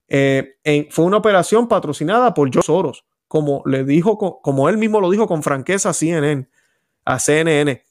Eh, 0.06 0.58
fue 0.90 1.06
una 1.06 1.16
operación 1.16 1.66
patrocinada 1.66 2.34
por 2.34 2.50
George 2.52 2.66
Soros, 2.66 3.07
como 3.28 3.62
le 3.66 3.84
dijo, 3.84 4.40
como 4.42 4.68
él 4.68 4.78
mismo 4.78 5.00
lo 5.00 5.10
dijo 5.10 5.26
con 5.26 5.42
franqueza 5.42 5.90
a 5.90 5.92
CNN, 5.92 6.48
a 7.04 7.18
CNN. 7.18 7.84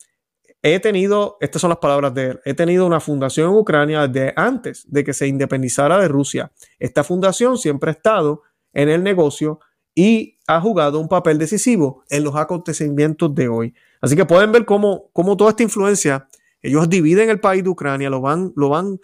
He 0.63 0.80
tenido, 0.80 1.38
estas 1.39 1.62
son 1.62 1.69
las 1.69 1.78
palabras 1.78 2.13
de 2.15 2.32
él, 2.32 2.41
he 2.43 2.56
tenido 2.56 2.86
una 2.86 3.00
fundación 3.00 3.52
en 3.52 3.58
Ucrania 3.58 4.08
desde 4.08 4.34
antes 4.36 4.86
de 4.91 5.04
que 5.04 5.13
se 5.13 5.28
independizara 5.28 6.00
de 6.00 6.08
Rusia. 6.08 6.52
Esta 6.80 7.04
fundación 7.04 7.58
siempre 7.58 7.91
ha 7.91 7.93
estado 7.93 8.41
en 8.73 8.89
el 8.89 9.04
negocio 9.04 9.60
y 9.93 10.39
ha 10.47 10.60
jugado 10.60 11.00
un 11.00 11.08
papel 11.08 11.38
decisivo 11.38 12.04
en 12.10 12.23
los 12.23 12.36
acontecimientos 12.36 13.34
de 13.34 13.47
hoy. 13.47 13.73
Así 14.02 14.15
que 14.15 14.26
pueden 14.26 14.52
ver 14.52 14.65
cómo, 14.65 15.10
cómo 15.13 15.38
toda 15.38 15.52
esta 15.52 15.63
influencia, 15.63 16.28
ellos 16.62 16.89
dividen 16.89 17.30
el 17.30 17.39
país 17.39 17.63
de 17.63 17.69
Ucrania, 17.69 18.10
lo 18.10 18.21
van, 18.21 18.54
lo 18.56 18.69
van, 18.69 19.00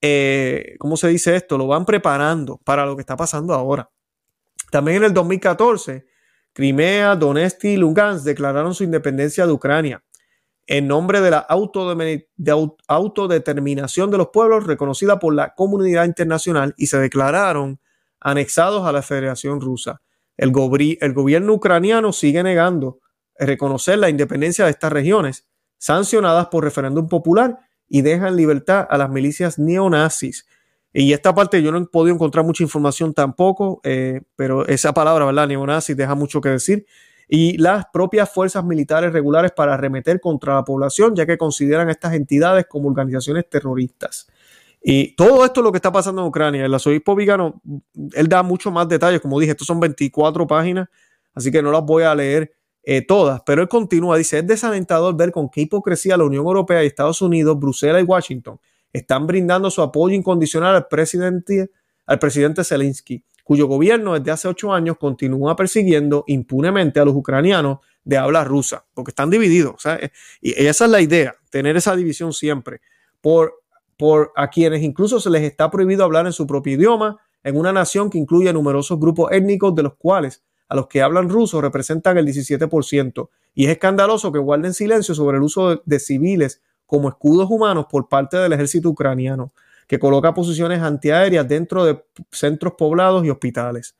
eh, 0.00 0.76
¿cómo 0.78 0.96
se 0.96 1.08
dice 1.08 1.36
esto? 1.36 1.58
Lo 1.58 1.66
van 1.66 1.84
preparando 1.84 2.58
para 2.64 2.86
lo 2.86 2.96
que 2.96 3.00
está 3.00 3.16
pasando 3.16 3.54
ahora. 3.54 3.90
También 4.74 4.96
en 4.96 5.04
el 5.04 5.14
2014, 5.14 6.04
Crimea, 6.52 7.14
Donetsk 7.14 7.62
y 7.66 7.76
Lugansk 7.76 8.24
declararon 8.24 8.74
su 8.74 8.82
independencia 8.82 9.46
de 9.46 9.52
Ucrania 9.52 10.02
en 10.66 10.88
nombre 10.88 11.20
de 11.20 11.30
la 11.30 11.46
autodeterminación 12.88 14.10
de 14.10 14.18
los 14.18 14.30
pueblos 14.32 14.66
reconocida 14.66 15.20
por 15.20 15.32
la 15.32 15.54
comunidad 15.54 16.06
internacional 16.06 16.74
y 16.76 16.88
se 16.88 16.98
declararon 16.98 17.78
anexados 18.18 18.84
a 18.84 18.90
la 18.90 19.02
Federación 19.02 19.60
Rusa. 19.60 20.02
El, 20.36 20.52
el 21.00 21.12
gobierno 21.12 21.52
ucraniano 21.52 22.12
sigue 22.12 22.42
negando 22.42 22.98
reconocer 23.38 23.98
la 23.98 24.08
independencia 24.08 24.64
de 24.64 24.72
estas 24.72 24.92
regiones, 24.92 25.46
sancionadas 25.78 26.48
por 26.48 26.64
referéndum 26.64 27.08
popular, 27.08 27.60
y 27.86 28.02
deja 28.02 28.26
en 28.26 28.34
libertad 28.34 28.88
a 28.90 28.98
las 28.98 29.08
milicias 29.08 29.56
neonazis. 29.56 30.48
Y 30.96 31.12
esta 31.12 31.34
parte 31.34 31.60
yo 31.60 31.72
no 31.72 31.78
he 31.78 31.86
podido 31.86 32.14
encontrar 32.14 32.44
mucha 32.44 32.62
información 32.62 33.12
tampoco, 33.12 33.80
eh, 33.82 34.22
pero 34.36 34.64
esa 34.66 34.94
palabra, 34.94 35.24
¿verdad? 35.26 35.48
Neonazis 35.48 35.96
deja 35.96 36.14
mucho 36.14 36.40
que 36.40 36.50
decir 36.50 36.86
y 37.28 37.58
las 37.58 37.86
propias 37.92 38.30
fuerzas 38.30 38.64
militares 38.64 39.12
regulares 39.12 39.50
para 39.50 39.74
arremeter 39.74 40.20
contra 40.20 40.54
la 40.54 40.64
población, 40.64 41.16
ya 41.16 41.26
que 41.26 41.36
consideran 41.36 41.90
estas 41.90 42.14
entidades 42.14 42.66
como 42.68 42.88
organizaciones 42.88 43.48
terroristas. 43.50 44.28
Y 44.80 45.16
todo 45.16 45.44
esto 45.44 45.60
es 45.60 45.64
lo 45.64 45.72
que 45.72 45.78
está 45.78 45.90
pasando 45.90 46.22
en 46.22 46.28
Ucrania. 46.28 46.64
El 46.64 46.74
arzobispo 46.74 47.16
Vigano, 47.16 47.60
él 48.12 48.28
da 48.28 48.44
mucho 48.44 48.70
más 48.70 48.86
detalles, 48.88 49.20
como 49.20 49.40
dije, 49.40 49.52
estos 49.52 49.66
son 49.66 49.80
24 49.80 50.46
páginas, 50.46 50.88
así 51.34 51.50
que 51.50 51.60
no 51.60 51.72
las 51.72 51.82
voy 51.82 52.04
a 52.04 52.14
leer 52.14 52.52
eh, 52.84 53.00
todas, 53.00 53.40
pero 53.44 53.62
él 53.62 53.68
continúa, 53.68 54.16
dice, 54.16 54.38
es 54.38 54.46
desalentador 54.46 55.16
ver 55.16 55.32
con 55.32 55.48
qué 55.48 55.62
hipocresía 55.62 56.18
la 56.18 56.24
Unión 56.24 56.44
Europea 56.44 56.84
y 56.84 56.86
Estados 56.86 57.20
Unidos, 57.20 57.58
Bruselas 57.58 58.02
y 58.02 58.04
Washington 58.04 58.60
están 58.94 59.26
brindando 59.26 59.70
su 59.70 59.82
apoyo 59.82 60.14
incondicional 60.14 60.74
al 60.74 60.88
presidente, 60.88 61.70
al 62.06 62.18
presidente 62.18 62.64
Zelensky 62.64 63.22
cuyo 63.44 63.66
gobierno 63.68 64.14
desde 64.14 64.30
hace 64.32 64.48
ocho 64.48 64.72
años 64.72 64.96
continúa 64.98 65.54
persiguiendo 65.54 66.24
impunemente 66.26 66.98
a 66.98 67.04
los 67.04 67.14
ucranianos 67.14 67.78
de 68.02 68.16
habla 68.16 68.42
rusa, 68.42 68.86
porque 68.94 69.10
están 69.10 69.30
divididos. 69.30 69.82
Y 70.40 70.52
esa 70.66 70.86
es 70.86 70.90
la 70.90 71.00
idea, 71.00 71.36
tener 71.50 71.76
esa 71.76 71.94
división 71.94 72.32
siempre, 72.32 72.80
por, 73.20 73.62
por 73.96 74.32
a 74.34 74.48
quienes 74.48 74.82
incluso 74.82 75.20
se 75.20 75.30
les 75.30 75.42
está 75.42 75.70
prohibido 75.70 76.04
hablar 76.04 76.26
en 76.26 76.32
su 76.32 76.46
propio 76.46 76.74
idioma, 76.74 77.18
en 77.44 77.56
una 77.56 77.72
nación 77.72 78.08
que 78.08 78.18
incluye 78.18 78.52
numerosos 78.52 78.98
grupos 78.98 79.30
étnicos, 79.30 79.74
de 79.74 79.82
los 79.82 79.94
cuales 79.94 80.42
a 80.68 80.74
los 80.74 80.86
que 80.86 81.02
hablan 81.02 81.28
ruso 81.28 81.60
representan 81.60 82.16
el 82.16 82.26
17%. 82.26 83.28
Y 83.54 83.66
es 83.66 83.70
escandaloso 83.70 84.32
que 84.32 84.38
guarden 84.38 84.72
silencio 84.72 85.14
sobre 85.14 85.36
el 85.36 85.42
uso 85.42 85.82
de 85.84 86.00
civiles 86.00 86.62
como 86.86 87.08
escudos 87.08 87.48
humanos 87.50 87.86
por 87.90 88.08
parte 88.08 88.36
del 88.36 88.52
ejército 88.52 88.90
ucraniano 88.90 89.52
que 89.86 89.98
coloca 89.98 90.34
posiciones 90.34 90.80
antiaéreas 90.80 91.46
dentro 91.46 91.84
de 91.84 92.04
centros 92.30 92.74
poblados 92.78 93.24
y 93.24 93.30
hospitales, 93.30 93.96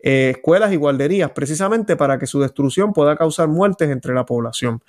eh, 0.00 0.32
escuelas 0.36 0.72
y 0.72 0.76
guarderías, 0.76 1.30
precisamente 1.30 1.96
para 1.96 2.18
que 2.18 2.26
su 2.26 2.40
destrucción 2.40 2.92
pueda 2.92 3.16
causar 3.16 3.48
muertes 3.48 3.90
entre 3.90 4.14
la 4.14 4.24
población. 4.24 4.82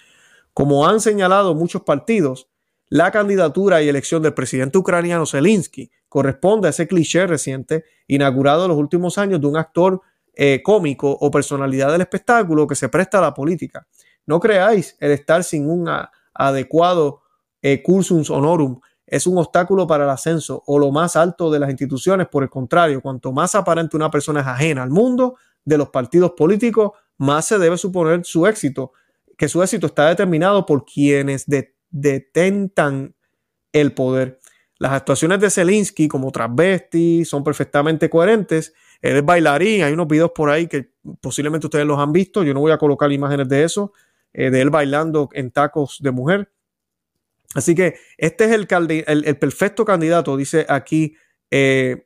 Como 0.54 0.88
han 0.88 1.00
señalado 1.00 1.56
muchos 1.56 1.84
partidos, 1.84 2.48
la 2.90 3.12
candidatura 3.12 3.82
y 3.82 3.90
elección 3.90 4.24
del 4.24 4.34
presidente 4.34 4.78
ucraniano 4.78 5.26
Zelensky 5.26 5.92
corresponde 6.08 6.68
a 6.68 6.72
ese 6.72 6.88
cliché 6.88 7.28
reciente 7.28 7.86
inaugurado 8.08 8.64
en 8.66 8.70
los 8.70 8.78
últimos 8.78 9.20
años 9.20 9.40
de 9.40 9.48
un 9.48 9.58
actor 9.58 10.02
eh, 10.34 10.62
cómico 10.64 11.12
o 11.12 11.30
personalidad 11.30 11.92
del 11.92 12.02
espectáculo 12.02 12.66
que 12.66 12.76
se 12.76 12.90
presta 12.90 13.20
a 13.20 13.22
la 13.22 13.34
política. 13.34 13.86
No 14.26 14.40
creáis 14.40 14.96
el 15.00 15.12
estar 15.12 15.44
sin 15.44 15.70
un 15.70 15.88
adecuado 16.34 17.22
eh, 17.62 17.82
cursum 17.84 18.24
honorum 18.30 18.80
es 19.10 19.26
un 19.26 19.38
obstáculo 19.38 19.88
para 19.88 20.04
el 20.04 20.10
ascenso 20.12 20.64
o 20.68 20.78
lo 20.78 20.92
más 20.92 21.16
alto 21.16 21.50
de 21.50 21.60
las 21.60 21.70
instituciones. 21.70 22.28
Por 22.28 22.44
el 22.44 22.50
contrario, 22.50 23.02
cuanto 23.02 23.32
más 23.32 23.56
aparente 23.56 23.98
una 23.98 24.12
persona 24.12 24.42
es 24.42 24.48
ajena 24.48 24.84
al 24.84 24.92
mundo 24.92 25.36
de 25.66 25.78
los 25.78 25.90
partidos 25.90 26.34
políticos, 26.38 26.92
más 27.18 27.46
se 27.46 27.58
debe 27.58 27.78
suponer 27.78 28.24
su 28.24 28.46
éxito, 28.46 28.94
que 29.38 29.50
su 29.50 29.64
éxito 29.64 29.88
está 29.88 30.08
determinado 30.08 30.66
por 30.66 30.86
quienes 30.86 31.46
detentan 31.90 33.16
el 33.74 33.94
poder. 33.94 34.40
Las 34.78 34.94
actuaciones 34.94 35.40
de 35.40 35.50
Zelensky 35.50 36.08
como 36.08 36.32
transvesti 36.32 37.26
son 37.26 37.44
perfectamente 37.44 38.10
coherentes. 38.10 38.74
Él 39.02 39.18
es 39.18 39.26
bailarín, 39.26 39.84
hay 39.84 39.94
unos 39.94 40.08
videos 40.08 40.32
por 40.34 40.50
ahí 40.50 40.68
que 40.68 40.92
posiblemente 41.20 41.68
ustedes 41.68 41.86
los 41.86 42.00
han 42.00 42.12
visto, 42.12 42.44
yo 42.44 42.54
no 42.54 42.62
voy 42.62 42.72
a 42.72 42.78
colocar 42.78 43.12
imágenes 43.12 43.50
de 43.50 43.64
eso, 43.64 43.92
eh, 44.34 44.50
de 44.50 44.62
él 44.62 44.70
bailando 44.70 45.30
en 45.34 45.52
tacos 45.52 45.98
de 46.02 46.12
mujer. 46.12 46.52
Así 47.56 47.74
que 47.74 47.96
este 48.18 48.46
es 48.46 48.52
el, 48.52 49.38
perfecto 49.38 49.84
candidato, 49.84 50.38
dice 50.38 50.66
aquí 50.70 51.16
eh, 51.50 52.06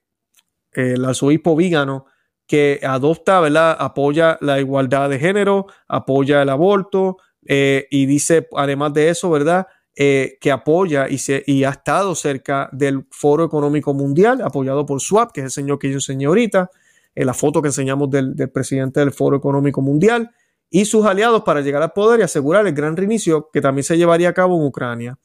el 0.72 1.04
arzobispo 1.04 1.56
Vígano, 1.56 2.06
que 2.48 2.80
adopta, 2.84 3.40
¿verdad? 3.40 3.76
Apoya 3.80 4.38
la 4.42 4.60
igualdad 4.60 5.10
de 5.10 5.20
género, 5.20 5.68
apoya 5.88 6.42
el 6.42 6.50
aborto 6.50 7.18
eh, 7.46 7.88
y 7.90 8.06
dice, 8.06 8.48
además 8.56 8.94
de 8.94 9.10
eso, 9.10 9.30
¿verdad? 9.30 9.68
Eh, 9.96 10.38
que 10.42 10.52
apoya 10.52 11.08
y, 11.10 11.18
se, 11.18 11.44
y 11.46 11.66
ha 11.66 11.70
estado 11.72 12.16
cerca 12.16 12.70
del 12.72 13.06
Foro 13.12 13.44
Económico 13.44 13.94
Mundial, 13.94 14.42
apoyado 14.42 14.86
por 14.86 15.02
SWAP, 15.02 15.32
que 15.34 15.42
es 15.42 15.46
el 15.46 15.52
señor 15.52 15.78
que 15.78 15.90
yo 15.90 15.96
enseñé 15.96 16.26
ahorita, 16.26 16.72
en 17.16 17.26
la 17.28 17.34
foto 17.34 17.62
que 17.62 17.68
enseñamos 17.68 18.10
del 18.10 18.50
presidente 18.52 19.02
del 19.02 19.12
Foro 19.12 19.38
Económico 19.38 19.82
Mundial 19.82 20.32
y 20.76 20.86
sus 20.86 21.06
aliados 21.06 21.44
para 21.44 21.62
llegar 21.62 21.84
al 21.84 21.94
poder 21.94 22.20
y 22.20 22.24
asegurar 22.24 22.66
el 22.66 22.74
gran 22.74 22.98
reinicio 22.98 23.52
que 23.54 23.62
también 23.62 23.84
se 23.84 23.96
llevaría 23.96 24.30
a 24.30 24.34
cabo 24.34 24.58
en 24.58 24.66
Ucrania. 24.66 25.20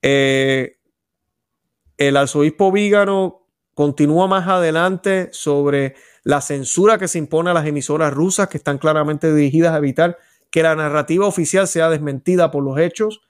Eh, 0.00 0.78
el 1.96 2.16
arzobispo 2.16 2.70
Vígano 2.70 3.48
continúa 3.74 4.28
más 4.28 4.46
adelante 4.46 5.28
sobre 5.32 5.96
la 6.22 6.40
censura 6.40 6.98
que 6.98 7.08
se 7.08 7.18
impone 7.18 7.50
a 7.50 7.54
las 7.54 7.66
emisoras 7.66 8.14
rusas 8.14 8.46
que 8.46 8.58
están 8.58 8.78
claramente 8.78 9.34
dirigidas 9.34 9.74
a 9.74 9.78
evitar 9.78 10.18
que 10.52 10.62
la 10.62 10.76
narrativa 10.76 11.26
oficial 11.26 11.66
sea 11.66 11.90
desmentida 11.90 12.52
por 12.52 12.62
los 12.62 12.78
hechos. 12.78 13.22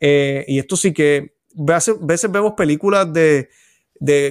Eh, 0.00 0.46
y 0.48 0.60
esto 0.60 0.76
sí 0.76 0.94
que 0.94 1.34
a 1.58 1.78
veces 2.00 2.32
vemos 2.32 2.54
películas 2.56 3.12
de, 3.12 3.50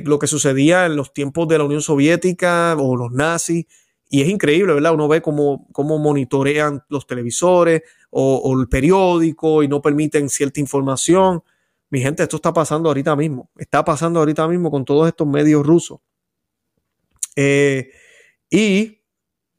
lo 0.04 0.18
que 0.18 0.26
sucedía 0.26 0.88
en 0.88 0.96
los 0.96 1.14
tiempos 1.14 1.48
de 1.48 1.60
la 1.60 1.64
Unión 1.66 1.84
Soviética 1.84 2.76
o 2.80 2.96
los 2.98 3.12
nazis 3.12 3.68
y 4.14 4.22
es 4.22 4.28
increíble, 4.28 4.74
¿verdad? 4.74 4.94
Uno 4.94 5.08
ve 5.08 5.22
cómo, 5.22 5.70
cómo 5.72 5.98
monitorean 5.98 6.84
los 6.90 7.08
televisores 7.08 7.84
o, 8.10 8.60
el 8.60 8.68
periódico 8.68 9.64
y 9.64 9.70
no 9.70 9.82
permiten 9.82 10.28
cierta 10.28 10.60
información. 10.60 11.42
Mi 11.90 12.02
gente, 12.02 12.22
esto 12.22 12.36
está 12.36 12.52
pasando 12.52 12.90
ahorita 12.90 13.16
mismo. 13.16 13.50
Está 13.56 13.86
pasando 13.86 14.20
ahorita 14.20 14.50
mismo 14.50 14.70
con 14.70 14.84
todos 14.84 15.08
estos 15.08 15.26
medios 15.26 15.66
rusos. 15.66 16.02
Eh, 17.38 17.90
y 18.50 19.00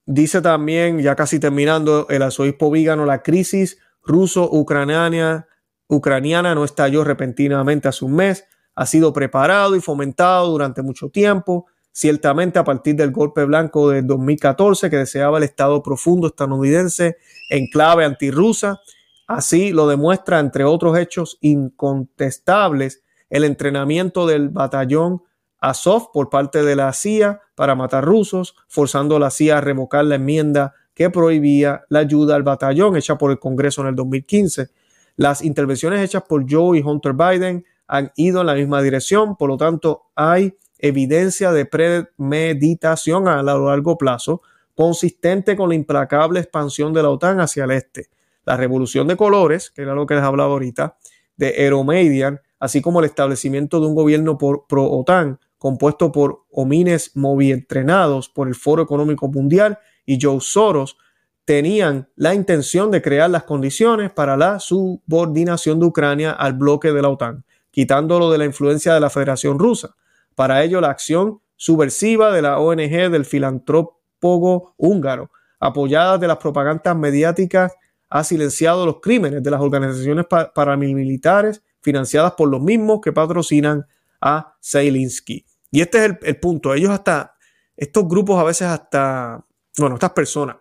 dice 0.05 0.43
también, 0.43 1.01
ya 1.01 1.17
casi 1.17 1.41
terminando, 1.41 2.07
el 2.11 2.21
arzobispo 2.21 2.71
Vígano, 2.71 3.07
la 3.07 3.23
crisis 3.23 3.79
ruso-ucraniana 4.05 5.49
ucraniana 5.89 6.55
no 6.55 6.65
estalló 6.65 7.05
repentinamente 7.05 7.89
hace 7.89 8.05
un 8.05 8.17
mes, 8.17 8.45
ha 8.75 8.85
sido 8.85 9.15
preparado 9.15 9.77
y 9.77 9.81
fomentado 9.81 10.51
durante 10.51 10.83
mucho 10.83 11.09
tiempo 11.09 11.69
ciertamente 11.93 12.59
a 12.59 12.65
partir 12.65 12.97
del 12.97 13.13
golpe 13.13 13.45
blanco 13.45 13.91
de 13.91 14.03
2014 14.03 14.91
que 14.91 14.97
deseaba 14.97 15.39
el 15.39 15.45
Estado 15.45 15.83
profundo 15.83 16.27
estadounidense 16.27 17.19
en 17.51 17.67
clave 17.69 18.05
antirrusa. 18.05 18.81
Así 19.27 19.73
lo 19.73 19.87
demuestra, 19.87 20.41
entre 20.41 20.65
otros 20.65 20.99
hechos 20.99 21.39
incontestables, 21.43 23.03
el 23.31 23.45
entrenamiento 23.45 24.27
del 24.27 24.49
batallón 24.49 25.23
Azov 25.61 26.11
por 26.13 26.29
parte 26.29 26.65
de 26.65 26.75
la 26.75 26.93
CIA 26.93 27.41
para 27.55 27.75
matar 27.75 28.05
rusos, 28.05 28.57
forzando 28.67 29.17
a 29.17 29.21
la 29.21 29.31
CIA 29.31 29.59
a 29.59 29.61
revocar 29.61 30.05
la 30.05 30.17
enmienda 30.17 30.75
que 30.95 31.09
prohibía 31.09 31.85
la 31.89 32.01
ayuda 32.01 32.35
al 32.35 32.43
batallón 32.43 32.97
hecha 32.97 33.17
por 33.17 33.31
el 33.31 33.39
Congreso 33.39 33.83
en 33.83 33.89
el 33.89 33.95
2015. 33.95 34.71
Las 35.17 35.43
intervenciones 35.43 36.03
hechas 36.03 36.25
por 36.29 36.45
Joe 36.51 36.79
y 36.79 36.83
Hunter 36.83 37.13
Biden 37.13 37.65
han 37.87 38.13
ido 38.17 38.41
en 38.41 38.47
la 38.47 38.55
misma 38.55 38.83
dirección, 38.83 39.37
por 39.37 39.49
lo 39.51 39.57
tanto 39.57 40.05
hay 40.15 40.57
evidencia 40.83 41.53
de 41.53 41.65
premeditación 41.65 43.29
a 43.29 43.43
largo 43.43 43.97
plazo 43.97 44.43
consistente 44.75 45.57
con 45.57 45.69
la 45.69 45.75
implacable 45.75 46.41
expansión 46.41 46.93
de 46.93 47.03
la 47.03 47.11
OTAN 47.11 47.41
hacia 47.41 47.65
el 47.65 47.71
este. 47.71 48.09
La 48.45 48.57
revolución 48.57 49.07
de 49.07 49.17
colores, 49.17 49.71
que 49.71 49.83
era 49.83 49.95
lo 49.95 50.07
que 50.07 50.15
les 50.15 50.25
hablaba 50.25 50.53
ahorita, 50.53 50.97
de 51.37 51.65
Euromedian, 51.65 52.41
así 52.59 52.83
como 52.83 53.01
el 53.01 53.07
establecimiento 53.07 53.81
de 53.81 53.87
un 53.87 53.95
gobierno 53.95 54.37
pro-OTAN 54.37 55.39
compuesto 55.57 56.11
por 56.11 56.45
homines 56.51 57.13
entrenados 57.15 58.29
por 58.29 58.49
el 58.49 58.57
Foro 58.57 58.83
Económico 58.83 59.29
Mundial 59.29 59.79
y 60.05 60.19
Joe 60.21 60.41
Soros, 60.41 60.97
tenían 61.45 62.09
la 62.17 62.35
intención 62.35 62.91
de 62.91 63.01
crear 63.01 63.31
las 63.31 63.45
condiciones 63.45 64.11
para 64.11 64.37
la 64.37 64.59
subordinación 64.59 65.79
de 65.79 65.87
Ucrania 65.87 66.33
al 66.33 66.55
bloque 66.55 66.93
de 66.93 67.03
la 67.03 67.09
OTAN, 67.09 67.45
quitándolo 67.71 68.33
de 68.33 68.39
la 68.39 68.45
influencia 68.45 68.95
de 68.95 69.01
la 69.01 69.11
Federación 69.11 69.59
Rusa. 69.61 69.95
Para 70.35 70.63
ello, 70.63 70.81
la 70.81 70.91
acción 70.91 71.41
subversiva 71.57 72.33
de 72.33 72.43
la 72.43 72.59
ONG 72.59 73.11
del 73.11 73.25
filantrópogo 73.25 74.75
húngaro, 74.77 75.31
apoyada 75.61 76.19
de 76.19 76.29
las 76.29 76.39
propagandas 76.39 76.97
mediáticas, 76.97 77.73
ha 78.09 78.25
silenciado 78.25 78.85
los 78.85 79.01
crímenes 79.01 79.43
de 79.43 79.51
las 79.51 79.61
organizaciones 79.61 80.27
paramilitares 80.27 81.63
financiadas 81.81 82.33
por 82.33 82.49
los 82.49 82.61
mismos 82.61 83.01
que 83.01 83.13
patrocinan 83.13 83.87
a 84.21 84.57
Zelensky. 84.63 85.47
Y 85.71 85.81
este 85.81 85.99
es 85.99 86.05
el, 86.05 86.19
el 86.23 86.39
punto. 86.39 86.75
Ellos 86.75 86.91
hasta, 86.91 87.37
estos 87.77 88.07
grupos 88.07 88.39
a 88.39 88.45
veces 88.45 88.69
hasta, 88.69 89.45
bueno, 89.79 89.95
estas 89.95 90.11
personas 90.11 90.57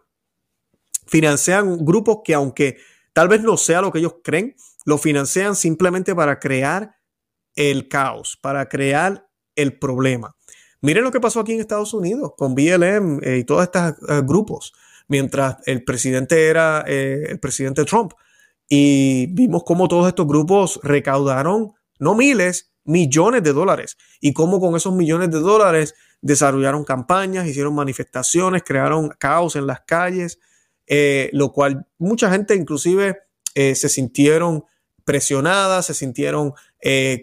financian 1.11 1.84
grupos 1.84 2.19
que 2.24 2.34
aunque 2.34 2.78
tal 3.11 3.28
vez 3.28 3.41
no 3.41 3.57
sea 3.57 3.82
lo 3.82 3.91
que 3.91 3.99
ellos 3.99 4.15
creen, 4.24 4.55
lo 4.86 4.97
financian 4.97 5.55
simplemente 5.55 6.15
para 6.15 6.39
crear 6.39 6.95
el 7.55 7.89
caos, 7.89 8.38
para 8.41 8.69
crear 8.69 9.28
el 9.55 9.77
problema. 9.77 10.35
Miren 10.81 11.03
lo 11.03 11.11
que 11.11 11.19
pasó 11.19 11.39
aquí 11.39 11.53
en 11.53 11.59
Estados 11.59 11.93
Unidos 11.93 12.33
con 12.35 12.55
BLM 12.55 13.19
eh, 13.23 13.37
y 13.37 13.43
todos 13.43 13.63
estos 13.63 13.93
eh, 14.09 14.21
grupos, 14.23 14.73
mientras 15.07 15.57
el 15.67 15.83
presidente 15.83 16.47
era 16.47 16.83
eh, 16.87 17.27
el 17.29 17.39
presidente 17.39 17.85
Trump. 17.85 18.13
Y 18.67 19.27
vimos 19.27 19.63
cómo 19.63 19.87
todos 19.87 20.07
estos 20.07 20.27
grupos 20.27 20.79
recaudaron, 20.81 21.73
no 21.99 22.15
miles, 22.15 22.71
millones 22.83 23.43
de 23.43 23.53
dólares. 23.53 23.97
Y 24.21 24.33
cómo 24.33 24.59
con 24.59 24.75
esos 24.75 24.93
millones 24.93 25.29
de 25.29 25.39
dólares 25.39 25.93
desarrollaron 26.21 26.83
campañas, 26.83 27.47
hicieron 27.47 27.75
manifestaciones, 27.75 28.63
crearon 28.63 29.09
caos 29.19 29.55
en 29.55 29.67
las 29.67 29.81
calles, 29.81 30.39
lo 31.33 31.51
cual 31.51 31.85
mucha 31.97 32.31
gente 32.31 32.55
inclusive 32.55 33.17
se 33.53 33.89
sintieron 33.89 34.63
presionadas, 35.03 35.87
se 35.87 35.93
sintieron 35.93 36.53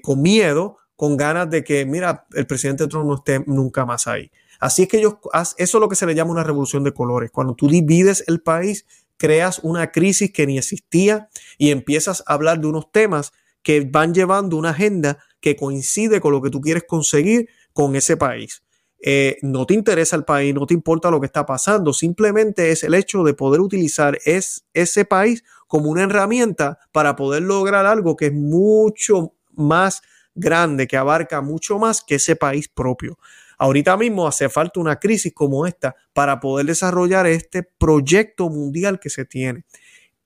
con 0.03 0.21
miedo 0.21 0.78
con 0.99 1.17
ganas 1.17 1.49
de 1.49 1.63
que, 1.63 1.87
mira, 1.87 2.27
el 2.35 2.45
presidente 2.49 2.89
Trump 2.89 3.07
no 3.07 3.15
esté 3.15 3.45
nunca 3.47 3.87
más 3.87 4.09
ahí. 4.09 4.33
Así 4.59 4.83
es 4.83 4.89
que 4.89 4.97
ellos, 4.97 5.15
eso 5.33 5.55
es 5.57 5.81
lo 5.81 5.89
que 5.89 5.95
se 5.95 6.07
le 6.07 6.15
llama 6.17 6.33
una 6.33 6.43
revolución 6.43 6.83
de 6.83 6.93
colores. 6.93 7.31
Cuando 7.31 7.55
tú 7.55 7.69
divides 7.69 8.25
el 8.27 8.41
país, 8.41 8.85
creas 9.17 9.61
una 9.61 9.93
crisis 9.93 10.33
que 10.33 10.45
ni 10.45 10.59
existía 10.59 11.29
y 11.57 11.71
empiezas 11.71 12.25
a 12.27 12.35
hablar 12.35 12.61
de 12.61 12.67
unos 12.67 12.91
temas 12.91 13.31
que 13.63 13.89
van 13.89 14.13
llevando 14.13 14.57
una 14.57 14.71
agenda 14.71 15.19
que 15.39 15.55
coincide 15.55 16.21
con 16.21 16.33
lo 16.33 16.43
que 16.43 16.51
tú 16.51 16.61
quieres 16.61 16.83
conseguir 16.83 17.49
con 17.73 17.95
ese 17.95 18.17
país. 18.17 18.65
Eh, 19.01 19.37
no 19.43 19.67
te 19.67 19.75
interesa 19.75 20.17
el 20.17 20.25
país, 20.25 20.53
no 20.53 20.67
te 20.67 20.75
importa 20.75 21.13
lo 21.13 21.21
que 21.21 21.27
está 21.27 21.47
pasando, 21.47 21.93
simplemente 21.93 22.73
es 22.73 22.83
el 22.83 22.95
hecho 22.95 23.23
de 23.23 23.35
poder 23.35 23.61
utilizar 23.61 24.19
ese 24.25 25.05
país 25.05 25.45
como 25.69 25.91
una 25.91 26.03
herramienta 26.03 26.81
para 26.91 27.15
poder 27.15 27.45
lograr 27.45 27.87
algo 27.87 28.17
que 28.17 28.27
es 28.27 28.33
mucho 28.33 29.35
más 29.53 30.03
grande 30.39 30.87
que 30.87 30.97
abarca 30.97 31.41
mucho 31.41 31.79
más 31.79 32.03
que 32.03 32.17
ese 32.17 32.37
país 32.37 32.69
propio. 32.69 33.19
Ahorita 33.59 33.97
mismo 33.97 34.27
hace 34.27 34.49
falta 34.49 34.79
una 34.79 35.01
crisis 35.01 35.33
como 35.35 35.67
esta 35.67 35.97
para 36.13 36.39
poder 36.39 36.67
desarrollar 36.67 37.27
este 37.27 37.65
proyecto 37.65 38.49
mundial 38.49 39.01
que 39.01 39.11
se 39.11 39.25
tiene. 39.25 39.65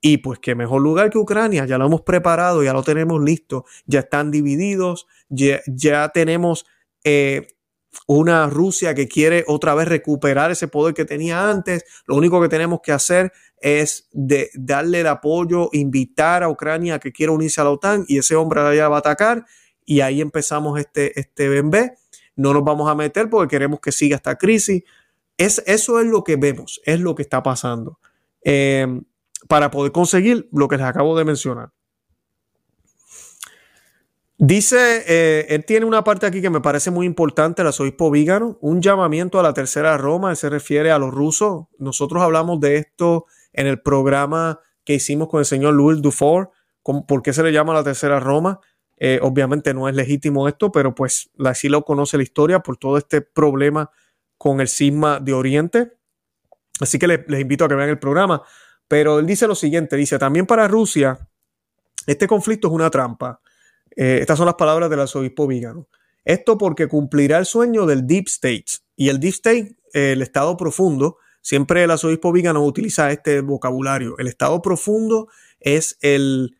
Y 0.02 0.18
pues 0.18 0.38
qué 0.40 0.54
mejor 0.54 0.82
lugar 0.82 1.10
que 1.10 1.18
Ucrania, 1.18 1.64
ya 1.64 1.78
lo 1.78 1.86
hemos 1.86 2.02
preparado, 2.02 2.62
ya 2.62 2.72
lo 2.72 2.82
tenemos 2.82 3.22
listo, 3.22 3.64
ya 3.86 4.00
están 4.00 4.30
divididos, 4.30 5.06
ya, 5.28 6.08
tenemos 6.12 6.66
eh, 7.04 7.46
una 8.06 8.48
Rusia 8.48 8.94
que 8.94 9.08
quiere 9.08 9.44
otra 9.46 9.74
vez 9.74 9.88
recuperar 9.88 10.50
ese 10.50 10.68
poder 10.68 10.92
que 10.92 11.04
tenía 11.04 11.48
antes. 11.48 11.84
Lo 12.06 12.16
único 12.16 12.42
que 12.42 12.48
tenemos 12.48 12.80
que 12.82 12.92
hacer 12.92 13.32
es 13.60 14.08
darle 14.54 15.00
el 15.00 15.06
apoyo, 15.06 15.70
invitar 15.72 16.42
a 16.42 16.50
Ucrania 16.50 16.98
que 16.98 17.12
quiera 17.12 17.32
unirse 17.32 17.60
a 17.60 17.64
la 17.64 17.70
OTAN 17.70 18.04
y 18.08 18.18
ese 18.18 18.34
hombre 18.34 18.60
allá 18.60 18.88
va 18.88 18.96
a 18.96 19.00
atacar 19.00 19.44
y 19.84 20.00
ahí 20.00 20.20
empezamos 20.20 20.78
este, 20.78 21.18
este 21.18 21.48
BNB. 21.48 21.92
No 22.36 22.52
nos 22.52 22.64
vamos 22.64 22.90
a 22.90 22.94
meter 22.94 23.28
porque 23.28 23.50
queremos 23.50 23.80
que 23.80 23.92
siga 23.92 24.16
esta 24.16 24.36
crisis. 24.36 24.82
Es, 25.36 25.62
eso 25.66 26.00
es 26.00 26.06
lo 26.06 26.24
que 26.24 26.36
vemos, 26.36 26.80
es 26.84 27.00
lo 27.00 27.14
que 27.14 27.22
está 27.22 27.42
pasando 27.42 27.98
eh, 28.44 28.86
para 29.48 29.70
poder 29.70 29.92
conseguir 29.92 30.48
lo 30.52 30.68
que 30.68 30.76
les 30.76 30.86
acabo 30.86 31.16
de 31.16 31.24
mencionar. 31.24 31.70
Dice, 34.44 35.04
eh, 35.06 35.46
él 35.50 35.64
tiene 35.64 35.86
una 35.86 36.02
parte 36.02 36.26
aquí 36.26 36.42
que 36.42 36.50
me 36.50 36.60
parece 36.60 36.90
muy 36.90 37.06
importante, 37.06 37.62
el 37.62 37.68
arzobispo 37.68 38.10
Vígano, 38.10 38.58
un 38.60 38.82
llamamiento 38.82 39.38
a 39.38 39.42
la 39.44 39.54
tercera 39.54 39.96
Roma, 39.96 40.30
él 40.30 40.36
se 40.36 40.50
refiere 40.50 40.90
a 40.90 40.98
los 40.98 41.12
rusos. 41.12 41.66
Nosotros 41.78 42.20
hablamos 42.22 42.58
de 42.58 42.76
esto 42.76 43.26
en 43.52 43.68
el 43.68 43.80
programa 43.80 44.58
que 44.84 44.94
hicimos 44.94 45.28
con 45.28 45.38
el 45.38 45.46
señor 45.46 45.74
Louis 45.74 46.02
Dufour, 46.02 46.50
¿por 46.82 47.22
qué 47.22 47.32
se 47.32 47.44
le 47.44 47.52
llama 47.52 47.72
la 47.72 47.84
tercera 47.84 48.18
Roma? 48.18 48.58
Eh, 49.04 49.18
obviamente 49.20 49.74
no 49.74 49.88
es 49.88 49.96
legítimo 49.96 50.46
esto, 50.46 50.70
pero 50.70 50.94
pues 50.94 51.28
así 51.44 51.68
lo 51.68 51.84
conoce 51.84 52.16
la 52.16 52.22
historia 52.22 52.60
por 52.60 52.76
todo 52.76 52.98
este 52.98 53.20
problema 53.20 53.90
con 54.38 54.60
el 54.60 54.68
cisma 54.68 55.18
de 55.18 55.32
Oriente. 55.32 55.94
Así 56.78 57.00
que 57.00 57.08
les, 57.08 57.40
invito 57.40 57.64
a 57.64 57.68
que 57.68 57.74
vean 57.74 57.88
el 57.88 57.98
programa. 57.98 58.44
Pero 58.86 59.18
él 59.18 59.26
dice 59.26 59.48
lo 59.48 59.56
siguiente, 59.56 59.96
dice, 59.96 60.20
también 60.20 60.46
para 60.46 60.68
Rusia, 60.68 61.18
este 62.06 62.28
conflicto 62.28 62.68
es 62.68 62.74
una 62.74 62.90
trampa. 62.90 63.40
Eh, 63.96 64.18
estas 64.20 64.38
son 64.38 64.46
las 64.46 64.54
palabras 64.54 64.88
del 64.88 65.00
arzobispo 65.00 65.48
Vígano. 65.48 65.88
Esto 66.24 66.56
porque 66.56 66.86
cumplirá 66.86 67.38
el 67.38 67.46
sueño 67.46 67.86
del 67.86 68.06
Deep 68.06 68.28
State. 68.28 68.84
Y 68.94 69.08
el 69.08 69.18
Deep 69.18 69.32
State, 69.32 69.78
el 69.94 70.22
Estado 70.22 70.56
profundo, 70.56 71.16
siempre 71.40 71.82
el 71.82 71.90
arzobispo 71.90 72.30
Vígano 72.30 72.64
utiliza 72.64 73.10
este 73.10 73.40
vocabulario. 73.40 74.16
El 74.18 74.28
Estado 74.28 74.62
profundo 74.62 75.26
es 75.58 75.98
el, 76.02 76.56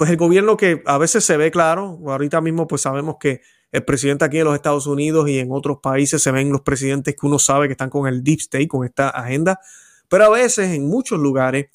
pues 0.00 0.08
el 0.08 0.16
gobierno 0.16 0.56
que 0.56 0.82
a 0.86 0.96
veces 0.96 1.26
se 1.26 1.36
ve 1.36 1.50
claro, 1.50 1.98
ahorita 2.06 2.40
mismo 2.40 2.66
pues 2.66 2.80
sabemos 2.80 3.16
que 3.20 3.42
el 3.70 3.84
presidente 3.84 4.24
aquí 4.24 4.38
en 4.38 4.46
los 4.46 4.54
Estados 4.54 4.86
Unidos 4.86 5.28
y 5.28 5.38
en 5.38 5.52
otros 5.52 5.80
países 5.82 6.22
se 6.22 6.30
ven 6.30 6.50
los 6.50 6.62
presidentes 6.62 7.14
que 7.14 7.26
uno 7.26 7.38
sabe 7.38 7.66
que 7.66 7.72
están 7.72 7.90
con 7.90 8.08
el 8.08 8.24
deep 8.24 8.38
state, 8.38 8.66
con 8.66 8.86
esta 8.86 9.10
agenda, 9.10 9.60
pero 10.08 10.24
a 10.24 10.30
veces 10.30 10.70
en 10.70 10.88
muchos 10.88 11.18
lugares 11.18 11.66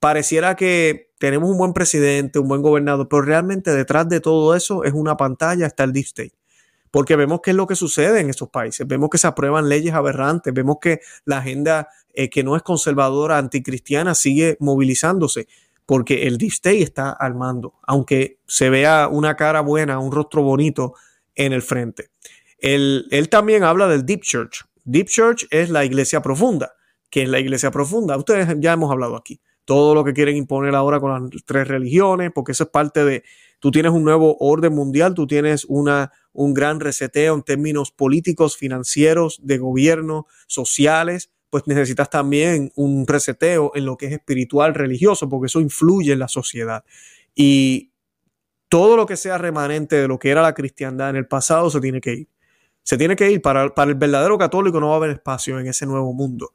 pareciera 0.00 0.56
que 0.56 1.12
tenemos 1.20 1.48
un 1.50 1.56
buen 1.56 1.72
presidente, 1.72 2.40
un 2.40 2.48
buen 2.48 2.62
gobernador, 2.62 3.06
pero 3.08 3.22
realmente 3.22 3.72
detrás 3.72 4.08
de 4.08 4.18
todo 4.18 4.56
eso 4.56 4.82
es 4.82 4.92
una 4.92 5.16
pantalla, 5.16 5.64
está 5.64 5.84
el 5.84 5.92
deep 5.92 6.06
state. 6.06 6.34
Porque 6.90 7.14
vemos 7.14 7.42
qué 7.44 7.50
es 7.50 7.56
lo 7.56 7.68
que 7.68 7.76
sucede 7.76 8.18
en 8.18 8.28
esos 8.28 8.48
países, 8.48 8.88
vemos 8.88 9.08
que 9.08 9.18
se 9.18 9.28
aprueban 9.28 9.68
leyes 9.68 9.94
aberrantes, 9.94 10.52
vemos 10.52 10.78
que 10.80 10.98
la 11.24 11.38
agenda 11.38 11.90
eh, 12.12 12.28
que 12.28 12.42
no 12.42 12.56
es 12.56 12.62
conservadora, 12.62 13.38
anticristiana, 13.38 14.16
sigue 14.16 14.56
movilizándose 14.58 15.46
porque 15.88 16.26
el 16.26 16.36
Deep 16.36 16.50
State 16.50 16.82
está 16.82 17.12
al 17.12 17.34
mando, 17.34 17.80
aunque 17.86 18.40
se 18.46 18.68
vea 18.68 19.08
una 19.10 19.36
cara 19.36 19.62
buena, 19.62 19.98
un 19.98 20.12
rostro 20.12 20.42
bonito 20.42 20.92
en 21.34 21.54
el 21.54 21.62
frente. 21.62 22.10
Él, 22.58 23.06
él, 23.10 23.30
también 23.30 23.64
habla 23.64 23.88
del 23.88 24.04
Deep 24.04 24.20
Church. 24.20 24.66
Deep 24.84 25.06
Church 25.06 25.46
es 25.50 25.70
la 25.70 25.86
iglesia 25.86 26.20
profunda. 26.20 26.74
¿Qué 27.08 27.22
es 27.22 27.30
la 27.30 27.40
iglesia 27.40 27.70
profunda? 27.70 28.18
Ustedes 28.18 28.54
ya 28.58 28.74
hemos 28.74 28.92
hablado 28.92 29.16
aquí. 29.16 29.40
Todo 29.64 29.94
lo 29.94 30.04
que 30.04 30.12
quieren 30.12 30.36
imponer 30.36 30.74
ahora 30.74 31.00
con 31.00 31.10
las 31.10 31.44
tres 31.46 31.66
religiones, 31.66 32.32
porque 32.34 32.52
eso 32.52 32.64
es 32.64 32.70
parte 32.70 33.02
de, 33.06 33.24
tú 33.58 33.70
tienes 33.70 33.92
un 33.92 34.04
nuevo 34.04 34.36
orden 34.40 34.74
mundial, 34.74 35.14
tú 35.14 35.26
tienes 35.26 35.64
una, 35.70 36.12
un 36.34 36.52
gran 36.52 36.80
reseteo 36.80 37.34
en 37.34 37.44
términos 37.44 37.92
políticos, 37.92 38.58
financieros, 38.58 39.40
de 39.42 39.56
gobierno, 39.56 40.26
sociales, 40.48 41.30
pues 41.50 41.66
necesitas 41.66 42.10
también 42.10 42.72
un 42.76 43.06
reseteo 43.06 43.72
en 43.74 43.86
lo 43.86 43.96
que 43.96 44.06
es 44.06 44.12
espiritual, 44.12 44.74
religioso, 44.74 45.28
porque 45.28 45.46
eso 45.46 45.60
influye 45.60 46.12
en 46.12 46.18
la 46.18 46.28
sociedad. 46.28 46.84
Y 47.34 47.92
todo 48.68 48.96
lo 48.96 49.06
que 49.06 49.16
sea 49.16 49.38
remanente 49.38 49.96
de 49.96 50.08
lo 50.08 50.18
que 50.18 50.30
era 50.30 50.42
la 50.42 50.54
cristiandad 50.54 51.10
en 51.10 51.16
el 51.16 51.26
pasado 51.26 51.70
se 51.70 51.80
tiene 51.80 52.00
que 52.00 52.12
ir. 52.12 52.28
Se 52.82 52.96
tiene 52.96 53.16
que 53.16 53.30
ir. 53.30 53.42
Para, 53.42 53.74
para 53.74 53.90
el 53.90 53.96
verdadero 53.96 54.36
católico 54.38 54.80
no 54.80 54.88
va 54.88 54.94
a 54.94 54.96
haber 54.96 55.10
espacio 55.10 55.58
en 55.58 55.66
ese 55.66 55.86
nuevo 55.86 56.12
mundo. 56.12 56.52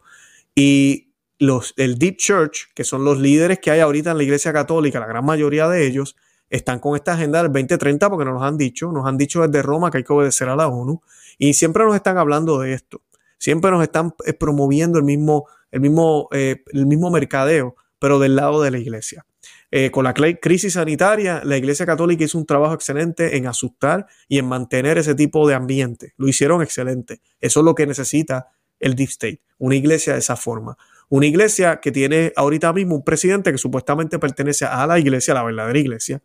Y 0.56 1.14
los, 1.40 1.74
el 1.78 1.98
Deep 1.98 2.18
Church, 2.18 2.74
que 2.74 2.84
son 2.84 3.04
los 3.04 3.20
líderes 3.20 3.60
que 3.60 3.72
hay 3.72 3.80
ahorita 3.80 4.12
en 4.12 4.18
la 4.18 4.24
Iglesia 4.24 4.54
Católica, 4.54 5.00
la 5.00 5.08
gran 5.08 5.26
mayoría 5.26 5.68
de 5.68 5.86
ellos, 5.86 6.16
están 6.50 6.80
con 6.80 6.96
esta 6.96 7.14
agenda 7.14 7.42
del 7.42 7.52
2030 7.52 8.10
porque 8.10 8.26
nos 8.26 8.44
han 8.44 8.58
dicho, 8.58 8.92
nos 8.92 9.08
han 9.08 9.18
dicho 9.18 9.42
desde 9.42 9.64
Roma 9.64 9.90
que 9.90 9.98
hay 10.00 10.04
que 10.04 10.14
obedecer 10.14 10.50
a 10.50 10.56
la 10.56 10.68
ONU 10.68 11.02
y 11.40 11.56
siempre 11.56 11.84
nos 11.84 11.96
están 11.96 12.18
hablando 12.18 12.60
de 12.60 12.74
esto. 12.74 13.02
Siempre 13.44 13.72
nos 13.72 13.84
están 13.84 14.14
eh, 14.26 14.32
promoviendo 14.32 14.98
el 14.98 15.04
mismo, 15.04 15.50
el 15.70 15.82
mismo, 15.82 16.30
eh, 16.32 16.64
el 16.72 16.86
mismo 16.86 17.12
mercadeo 17.12 17.76
pero 18.00 18.18
del 18.18 18.38
lado 18.38 18.62
de 18.62 18.72
la 18.72 18.78
iglesia. 18.78 19.26
Eh, 19.70 19.92
con 19.92 20.06
la 20.06 20.14
crisis 20.14 20.74
sanitaria, 20.74 21.42
la 21.44 21.58
Iglesia 21.58 21.86
Católica 21.86 22.24
hizo 22.24 22.38
un 22.38 22.46
trabajo 22.46 22.74
excelente 22.74 23.36
en 23.36 23.48
asustar 23.48 24.08
y 24.30 24.40
en 24.40 24.46
mantener 24.46 24.98
ese 24.98 25.14
tipo 25.14 25.46
de 25.46 25.56
ambiente. 25.56 26.14
Lo 26.16 26.30
hicieron 26.30 26.62
excelente. 26.62 27.20
Eso 27.42 27.60
es 27.60 27.66
lo 27.66 27.76
que 27.76 27.86
necesita 27.86 28.48
el 28.80 28.96
Deep 28.96 29.10
State, 29.10 29.42
una 29.58 29.76
iglesia 29.76 30.14
de 30.14 30.20
esa 30.20 30.38
forma. 30.38 30.78
Una 31.10 31.26
iglesia 31.26 31.82
que 31.82 31.92
tiene 31.92 32.32
ahorita 32.38 32.72
mismo 32.72 32.96
un 32.96 33.04
presidente 33.04 33.52
que 33.52 33.58
supuestamente 33.58 34.20
pertenece 34.20 34.64
a 34.66 34.88
la 34.88 35.00
iglesia, 35.00 35.34
a 35.34 35.36
la 35.36 35.44
verdadera 35.44 35.80
iglesia, 35.80 36.22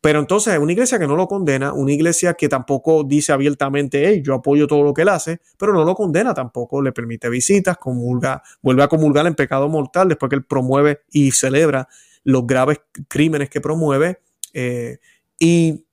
pero 0.00 0.20
entonces 0.20 0.54
es 0.54 0.60
una 0.60 0.72
iglesia 0.72 0.98
que 0.98 1.06
no 1.08 1.16
lo 1.16 1.26
condena, 1.26 1.72
una 1.72 1.92
iglesia 1.92 2.34
que 2.34 2.48
tampoco 2.48 3.02
dice 3.02 3.32
abiertamente, 3.32 4.06
hey, 4.06 4.22
yo 4.24 4.34
apoyo 4.34 4.66
todo 4.66 4.84
lo 4.84 4.94
que 4.94 5.02
él 5.02 5.08
hace, 5.08 5.40
pero 5.58 5.72
no 5.72 5.84
lo 5.84 5.94
condena 5.94 6.32
tampoco, 6.34 6.80
le 6.80 6.92
permite 6.92 7.28
visitas, 7.28 7.78
comulga, 7.78 8.42
vuelve 8.62 8.84
a 8.84 8.88
comulgar 8.88 9.26
en 9.26 9.34
pecado 9.34 9.68
mortal 9.68 10.08
después 10.08 10.30
que 10.30 10.36
él 10.36 10.44
promueve 10.44 11.00
y 11.10 11.32
celebra 11.32 11.88
los 12.22 12.46
graves 12.46 12.80
crímenes 13.08 13.50
que 13.50 13.60
promueve 13.60 14.20
eh, 14.52 14.98
y 15.38 15.84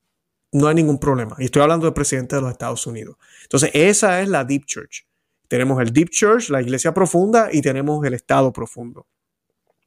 no 0.52 0.68
hay 0.68 0.76
ningún 0.76 1.00
problema. 1.00 1.36
Y 1.40 1.46
estoy 1.46 1.64
hablando 1.64 1.86
del 1.86 1.94
presidente 1.94 2.36
de 2.36 2.42
los 2.42 2.52
Estados 2.52 2.86
Unidos. 2.88 3.18
Entonces, 3.44 3.72
esa 3.74 4.22
es 4.22 4.30
la 4.30 4.44
Deep 4.44 4.66
Church. 4.66 5.08
Tenemos 5.48 5.82
el 5.82 5.92
Deep 5.92 6.10
Church, 6.10 6.50
la 6.50 6.62
iglesia 6.62 6.94
profunda, 6.94 7.50
y 7.52 7.62
tenemos 7.62 8.06
el 8.06 8.14
Estado 8.14 8.54
profundo. 8.54 9.08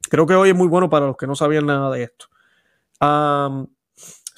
Creo 0.09 0.25
que 0.25 0.35
hoy 0.35 0.49
es 0.49 0.55
muy 0.55 0.67
bueno 0.67 0.89
para 0.89 1.07
los 1.07 1.17
que 1.17 1.27
no 1.27 1.35
sabían 1.35 1.65
nada 1.65 1.91
de 1.91 2.03
esto. 2.03 2.27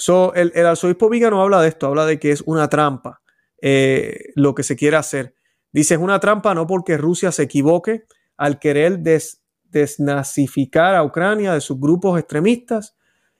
So, 0.01 0.33
el, 0.33 0.51
arzobispo 0.65 1.09
Vígano 1.09 1.41
habla 1.41 1.61
de 1.61 1.69
esto, 1.69 1.87
habla 1.87 2.05
de 2.05 2.19
que 2.19 2.31
es 2.31 2.41
una 2.41 2.69
trampa 2.69 3.21
eh, 3.61 4.31
lo 4.35 4.55
que 4.55 4.63
se 4.63 4.75
quiere 4.75 4.97
hacer. 4.97 5.35
Dice, 5.71 5.93
es 5.93 5.99
una 5.99 6.19
trampa 6.19 6.55
no 6.55 6.65
porque 6.65 6.97
Rusia 6.97 7.31
se 7.31 7.43
equivoque 7.43 8.05
al 8.35 8.57
querer 8.57 8.99
des, 8.99 9.41
desnazificar 9.69 10.95
a 10.95 11.03
Ucrania 11.03 11.53
de 11.53 11.61
sus 11.61 11.79
grupos 11.79 12.19
extremistas 12.19 12.95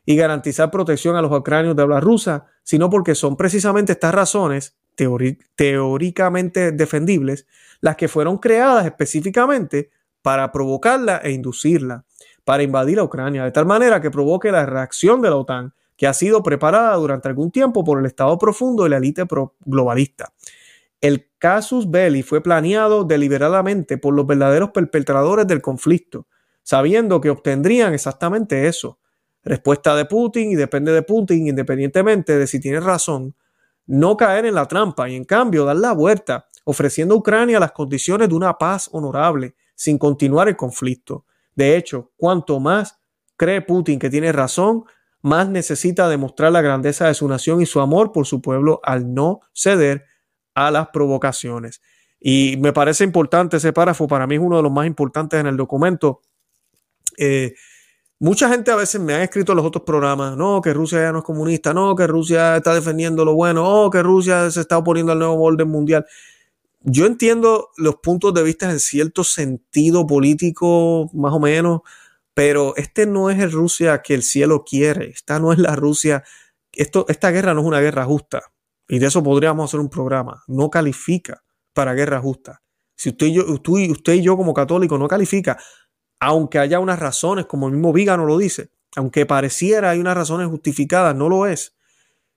y 0.06 0.16
garantizar 0.16 0.70
protección 0.72 1.16
a 1.16 1.22
los 1.22 1.32
ucranios 1.32 1.76
de 1.76 1.82
habla 1.82 2.00
rusa, 2.00 2.46
sino 2.64 2.90
porque 2.90 3.16
son 3.16 3.36
precisamente 3.36 3.94
estas 3.94 4.14
razones 4.14 4.78
teóricamente 5.56 6.72
defendibles 6.72 7.48
las 7.80 7.96
que 7.96 8.08
fueron 8.08 8.38
creadas 8.38 8.86
específicamente 8.86 9.90
para 10.22 10.52
provocarla 10.52 11.18
e 11.24 11.32
inducirla, 11.32 12.06
para 12.44 12.62
invadir 12.62 13.00
a 13.00 13.04
Ucrania, 13.04 13.44
de 13.44 13.52
tal 13.52 13.66
manera 13.66 14.00
que 14.00 14.12
provoque 14.12 14.52
la 14.52 14.66
reacción 14.66 15.22
de 15.22 15.30
la 15.30 15.38
OTAN, 15.38 15.74
que 16.02 16.08
ha 16.08 16.14
sido 16.16 16.42
preparada 16.42 16.96
durante 16.96 17.28
algún 17.28 17.52
tiempo 17.52 17.84
por 17.84 18.00
el 18.00 18.08
Estado 18.08 18.36
profundo 18.40 18.88
y 18.88 18.90
la 18.90 18.98
élite 18.98 19.24
globalista. 19.64 20.34
El 21.00 21.30
casus 21.38 21.92
belli 21.92 22.24
fue 22.24 22.42
planeado 22.42 23.04
deliberadamente 23.04 24.00
por 24.00 24.16
los 24.16 24.26
verdaderos 24.26 24.72
perpetradores 24.72 25.46
del 25.46 25.62
conflicto, 25.62 26.26
sabiendo 26.64 27.22
que 27.22 27.30
obtendrían 27.30 27.94
exactamente 27.94 28.68
eso. 28.68 28.98
Respuesta 29.44 29.96
de 29.96 30.06
Putin 30.06 30.50
y 30.50 30.56
depende 30.56 30.92
de 30.92 31.04
Putin, 31.04 31.46
independientemente 31.46 32.36
de 32.36 32.48
si 32.48 32.60
tiene 32.60 32.80
razón, 32.80 33.36
no 33.86 34.18
caer 34.18 34.48
en 34.48 34.56
la 34.56 34.68
trampa 34.68 35.08
y 35.08 35.16
en 35.16 35.24
cambio 35.24 35.66
dar 35.66 35.76
la 35.76 35.92
vuelta, 35.92 36.48
ofreciendo 36.64 37.14
a 37.14 37.18
Ucrania 37.20 37.60
las 37.60 37.74
condiciones 37.74 38.28
de 38.28 38.34
una 38.34 38.58
paz 38.58 38.90
honorable, 38.92 39.54
sin 39.76 40.00
continuar 40.00 40.48
el 40.48 40.58
conflicto. 40.58 41.26
De 41.54 41.78
hecho, 41.78 42.12
cuanto 42.18 42.60
más 42.60 43.00
cree 43.38 43.62
Putin 43.62 44.00
que 44.00 44.10
tiene 44.10 44.32
razón, 44.32 44.86
más 45.22 45.48
necesita 45.50 46.10
demostrar 46.10 46.52
la 46.52 46.62
grandeza 46.62 47.08
de 47.08 47.14
su 47.14 47.28
nación 47.28 47.62
y 47.62 47.66
su 47.66 47.80
amor 47.80 48.12
por 48.12 48.26
su 48.26 48.42
pueblo 48.42 48.80
al 48.84 49.14
no 49.14 49.42
ceder 49.54 50.06
a 50.56 50.72
las 50.72 50.90
provocaciones. 50.90 51.82
Y 52.20 52.58
me 52.58 52.74
parece 52.74 53.04
importante 53.04 53.58
ese 53.58 53.74
párrafo, 53.74 54.08
para 54.08 54.28
mí 54.28 54.36
es 54.36 54.42
uno 54.42 54.58
de 54.58 54.64
los 54.64 54.72
más 54.72 54.86
importantes 54.86 55.40
en 55.40 55.48
el 55.48 55.58
documento. 55.58 56.22
Eh, 57.18 57.54
mucha 58.20 58.48
gente 58.50 58.72
a 58.72 58.76
veces 58.76 59.02
me 59.02 59.14
ha 59.14 59.24
escrito 59.24 59.54
en 59.54 59.58
los 59.58 59.66
otros 59.66 59.84
programas, 59.84 60.38
no, 60.38 60.62
que 60.62 60.74
Rusia 60.74 61.02
ya 61.02 61.12
no 61.12 61.20
es 61.20 61.26
comunista, 61.26 61.74
no, 61.74 61.96
que 61.96 62.06
Rusia 62.06 62.58
está 62.58 62.76
defendiendo 62.76 63.26
lo 63.26 63.34
bueno, 63.34 63.68
oh, 63.68 63.90
que 63.90 64.04
Rusia 64.04 64.50
se 64.52 64.62
está 64.62 64.78
oponiendo 64.78 65.12
al 65.12 65.20
nuevo 65.20 65.42
orden 65.42 65.68
mundial. 65.68 66.06
Yo 66.84 67.06
entiendo 67.06 67.70
los 67.78 67.96
puntos 67.96 68.34
de 68.34 68.44
vista 68.44 68.70
en 68.70 68.80
cierto 68.80 69.24
sentido 69.24 70.06
político, 70.06 71.10
más 71.14 71.34
o 71.34 71.40
menos, 71.40 71.82
pero 72.34 72.76
este 72.78 73.06
no 73.06 73.30
es 73.30 73.40
el 73.40 73.52
Rusia 73.52 74.02
que 74.02 74.14
el 74.14 74.24
cielo 74.24 74.64
quiere, 74.64 75.10
esta 75.10 75.40
no 75.40 75.54
es 75.54 75.60
la 75.60 75.76
Rusia, 75.76 76.24
esto, 76.72 77.06
esta 77.10 77.32
guerra 77.32 77.54
no 77.54 77.62
es 77.62 77.68
una 77.68 77.82
guerra 77.82 78.06
justa, 78.06 78.42
y 78.88 79.00
de 79.00 79.08
eso 79.08 79.24
podríamos 79.24 79.70
hacer 79.70 79.80
un 79.80 79.90
programa, 79.90 80.44
no 80.48 80.70
califica 80.70 81.44
para 81.74 81.94
guerra 81.94 82.20
justa. 82.20 82.62
Si 82.96 83.10
usted 83.10 83.28
y 83.28 83.34
yo, 83.34 83.46
usted 83.46 84.14
y 84.14 84.22
yo 84.22 84.38
como 84.38 84.54
católico 84.54 84.98
no 84.98 85.08
califica, 85.08 85.58
aunque 86.20 86.60
haya 86.60 86.80
unas 86.80 87.00
razones, 87.00 87.46
como 87.48 87.68
el 87.68 87.74
mismo 87.74 87.94
Vígano 87.94 88.26
lo 88.26 88.38
dice, 88.38 88.70
aunque 88.96 89.26
pareciera 89.26 89.90
hay 89.90 90.00
unas 90.00 90.16
razones 90.16 90.48
justificadas, 90.48 91.16
no 91.16 91.30
lo 91.30 91.48
es. 91.48 91.76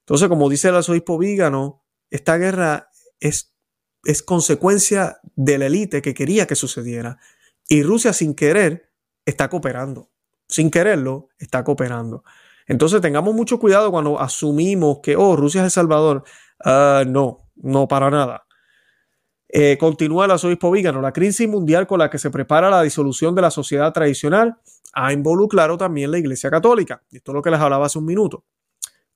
Entonces, 0.01 0.29
como 0.29 0.49
dice 0.49 0.69
el 0.69 0.77
arzobispo 0.77 1.19
Vígano, 1.19 1.83
esta 2.11 2.39
guerra 2.39 2.91
es, 3.21 3.55
es 4.05 4.23
consecuencia 4.23 5.19
de 5.35 5.59
la 5.59 5.67
élite 5.67 6.01
que 6.01 6.15
quería 6.15 6.47
que 6.47 6.55
sucediera. 6.55 7.19
Y 7.69 7.83
Rusia 7.83 8.13
sin 8.13 8.35
querer 8.35 8.91
está 9.25 9.49
cooperando. 9.49 10.11
Sin 10.47 10.70
quererlo, 10.70 11.29
está 11.39 11.64
cooperando. 11.64 12.25
Entonces 12.66 13.01
tengamos 13.01 13.35
mucho 13.35 13.59
cuidado 13.59 13.91
cuando 13.91 14.20
asumimos 14.20 15.01
que, 15.03 15.16
oh, 15.16 15.37
Rusia 15.37 15.61
es 15.61 15.66
El 15.66 15.70
Salvador. 15.70 16.25
Ah, 16.64 17.05
no, 17.07 17.51
no 17.57 17.89
para 17.89 18.11
nada. 18.11 18.47
Eh, 19.49 19.79
continúa 19.79 20.25
el 20.25 20.33
arzobispo 20.33 20.70
Vígano. 20.70 21.01
La 21.01 21.12
crisis 21.12 21.49
mundial 21.49 21.87
con 21.87 21.99
la 21.99 22.11
que 22.11 22.18
se 22.18 22.31
prepara 22.31 22.70
la 22.70 22.83
disolución 22.83 23.35
de 23.35 23.43
la 23.43 23.51
sociedad 23.51 23.93
tradicional 23.93 24.57
ha 24.95 25.12
involucrado 25.12 25.77
también 25.77 26.11
la 26.11 26.18
Iglesia 26.18 26.51
Católica. 26.51 27.03
Esto 27.12 27.33
es 27.33 27.35
lo 27.35 27.43
que 27.43 27.51
les 27.51 27.61
hablaba 27.61 27.87
hace 27.87 27.99
un 27.99 28.07
minuto. 28.07 28.45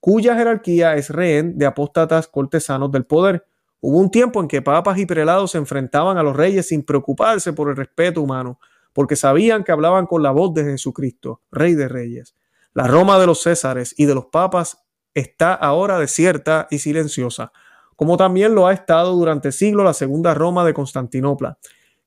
Cuya 0.00 0.36
jerarquía 0.36 0.94
es 0.94 1.10
rehén 1.10 1.58
de 1.58 1.66
apóstatas 1.66 2.28
cortesanos 2.28 2.92
del 2.92 3.04
poder. 3.04 3.46
Hubo 3.80 3.98
un 3.98 4.10
tiempo 4.10 4.40
en 4.40 4.48
que 4.48 4.62
papas 4.62 4.98
y 4.98 5.06
prelados 5.06 5.52
se 5.52 5.58
enfrentaban 5.58 6.18
a 6.18 6.22
los 6.22 6.36
reyes 6.36 6.68
sin 6.68 6.84
preocuparse 6.84 7.52
por 7.52 7.70
el 7.70 7.76
respeto 7.76 8.22
humano, 8.22 8.60
porque 8.92 9.16
sabían 9.16 9.64
que 9.64 9.72
hablaban 9.72 10.06
con 10.06 10.22
la 10.22 10.30
voz 10.30 10.54
de 10.54 10.64
Jesucristo, 10.64 11.42
Rey 11.50 11.74
de 11.74 11.88
Reyes. 11.88 12.34
La 12.74 12.86
Roma 12.86 13.18
de 13.18 13.26
los 13.26 13.42
Césares 13.42 13.94
y 13.96 14.06
de 14.06 14.14
los 14.14 14.26
papas 14.26 14.84
está 15.14 15.54
ahora 15.54 15.98
desierta 15.98 16.68
y 16.70 16.78
silenciosa, 16.78 17.52
como 17.96 18.16
también 18.16 18.54
lo 18.54 18.66
ha 18.66 18.72
estado 18.72 19.14
durante 19.14 19.52
siglos 19.52 19.84
la 19.84 19.94
segunda 19.94 20.34
Roma 20.34 20.64
de 20.64 20.74
Constantinopla. 20.74 21.58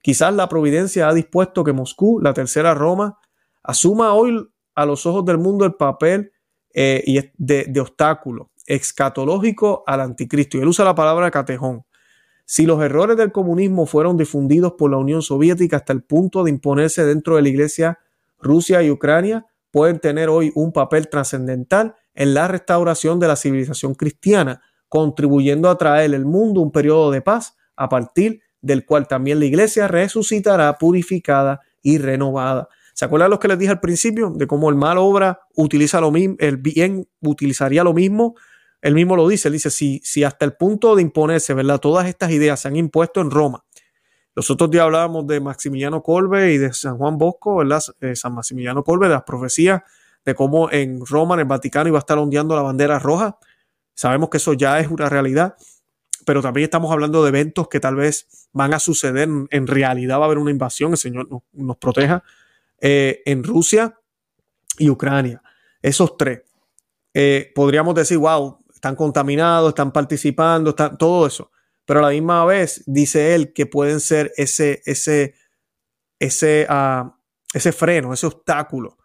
Quizás 0.01 0.33
la 0.33 0.49
providencia 0.49 1.07
ha 1.07 1.13
dispuesto 1.13 1.63
que 1.63 1.73
Moscú, 1.73 2.19
la 2.21 2.33
tercera 2.33 2.73
Roma, 2.73 3.19
asuma 3.63 4.13
hoy 4.13 4.49
a 4.75 4.85
los 4.85 5.05
ojos 5.05 5.25
del 5.25 5.37
mundo 5.37 5.65
el 5.65 5.73
papel 5.73 6.31
eh, 6.73 7.31
de, 7.37 7.65
de 7.67 7.79
obstáculo 7.79 8.51
escatológico 8.65 9.83
al 9.85 10.01
anticristo. 10.01 10.57
Y 10.57 10.61
él 10.61 10.67
usa 10.67 10.85
la 10.85 10.95
palabra 10.95 11.29
catejón. 11.31 11.83
Si 12.45 12.65
los 12.65 12.81
errores 12.81 13.17
del 13.17 13.31
comunismo 13.31 13.85
fueron 13.85 14.17
difundidos 14.17 14.73
por 14.77 14.91
la 14.91 14.97
Unión 14.97 15.21
Soviética 15.21 15.77
hasta 15.77 15.93
el 15.93 16.03
punto 16.03 16.43
de 16.43 16.51
imponerse 16.51 17.05
dentro 17.05 17.35
de 17.35 17.41
la 17.41 17.49
Iglesia, 17.49 17.99
Rusia 18.39 18.83
y 18.83 18.91
Ucrania 18.91 19.45
pueden 19.71 19.99
tener 19.99 20.29
hoy 20.29 20.51
un 20.55 20.71
papel 20.73 21.07
trascendental 21.07 21.95
en 22.13 22.33
la 22.33 22.47
restauración 22.47 23.19
de 23.19 23.27
la 23.27 23.35
civilización 23.35 23.95
cristiana, 23.95 24.61
contribuyendo 24.89 25.69
a 25.69 25.77
traer 25.77 26.13
al 26.13 26.25
mundo 26.25 26.61
un 26.61 26.71
periodo 26.71 27.11
de 27.11 27.21
paz 27.21 27.55
a 27.75 27.87
partir 27.87 28.41
del 28.61 28.85
cual 28.85 29.07
también 29.07 29.39
la 29.39 29.45
iglesia 29.45 29.87
resucitará 29.87 30.77
purificada 30.77 31.61
y 31.81 31.97
renovada. 31.97 32.67
¿Se 32.93 33.05
acuerdan 33.05 33.31
los 33.31 33.39
que 33.39 33.47
les 33.47 33.57
dije 33.57 33.71
al 33.71 33.79
principio 33.79 34.29
de 34.29 34.45
cómo 34.45 34.69
el 34.69 34.75
mal 34.75 34.97
obra 34.97 35.39
utiliza 35.55 36.01
lo 36.01 36.11
mismo, 36.11 36.35
el 36.39 36.57
bien 36.57 37.07
utilizaría 37.21 37.83
lo 37.83 37.93
mismo? 37.93 38.35
Él 38.81 38.95
mismo 38.95 39.15
lo 39.15 39.27
dice, 39.27 39.47
él 39.47 39.53
dice, 39.53 39.69
si, 39.69 40.01
si 40.03 40.23
hasta 40.23 40.45
el 40.45 40.53
punto 40.53 40.95
de 40.95 41.01
imponerse, 41.01 41.53
¿verdad? 41.53 41.79
Todas 41.79 42.07
estas 42.07 42.31
ideas 42.31 42.59
se 42.59 42.67
han 42.67 42.75
impuesto 42.75 43.21
en 43.21 43.29
Roma. 43.29 43.63
Los 44.33 44.49
otros 44.49 44.71
días 44.71 44.83
hablábamos 44.83 45.27
de 45.27 45.39
Maximiliano 45.39 46.01
Colbe 46.01 46.53
y 46.53 46.57
de 46.57 46.73
San 46.73 46.97
Juan 46.97 47.17
Bosco, 47.17 47.57
¿verdad? 47.57 47.83
Eh, 47.99 48.15
San 48.15 48.33
Maximiliano 48.33 48.83
Colbe, 48.83 49.07
de 49.07 49.13
las 49.13 49.23
profecías 49.23 49.81
de 50.25 50.35
cómo 50.35 50.71
en 50.71 51.05
Roma, 51.05 51.35
en 51.35 51.41
el 51.41 51.45
Vaticano, 51.47 51.89
iba 51.89 51.97
a 51.97 51.99
estar 51.99 52.17
ondeando 52.17 52.55
la 52.55 52.61
bandera 52.61 52.99
roja. 52.99 53.37
Sabemos 53.93 54.29
que 54.29 54.37
eso 54.37 54.53
ya 54.53 54.79
es 54.79 54.87
una 54.87 55.09
realidad, 55.09 55.55
pero 56.25 56.41
también 56.41 56.65
estamos 56.65 56.91
hablando 56.91 57.23
de 57.23 57.29
eventos 57.29 57.67
que 57.67 57.79
tal 57.79 57.95
vez 57.95 58.47
van 58.53 58.73
a 58.73 58.79
suceder. 58.79 59.27
En 59.49 59.67
realidad 59.67 60.19
va 60.19 60.23
a 60.23 60.25
haber 60.25 60.37
una 60.37 60.51
invasión, 60.51 60.91
el 60.91 60.97
Señor 60.97 61.27
nos, 61.51 61.77
proteja, 61.77 62.23
eh, 62.79 63.21
en 63.25 63.43
Rusia 63.43 63.97
y 64.77 64.89
Ucrania. 64.89 65.41
Esos 65.81 66.15
tres. 66.17 66.41
Eh, 67.13 67.51
podríamos 67.53 67.95
decir, 67.95 68.17
wow, 68.17 68.60
están 68.81 68.95
contaminados, 68.95 69.69
están 69.69 69.91
participando, 69.91 70.71
están, 70.71 70.97
todo 70.97 71.27
eso. 71.27 71.51
Pero 71.85 71.99
a 71.99 72.03
la 72.03 72.09
misma 72.09 72.43
vez 72.45 72.81
dice 72.87 73.35
él 73.35 73.53
que 73.53 73.67
pueden 73.67 73.99
ser 73.99 74.31
ese, 74.37 74.81
ese, 74.85 75.35
ese, 76.17 76.67
uh, 76.67 77.11
ese 77.53 77.71
freno, 77.71 78.11
ese 78.11 78.25
obstáculo 78.25 78.97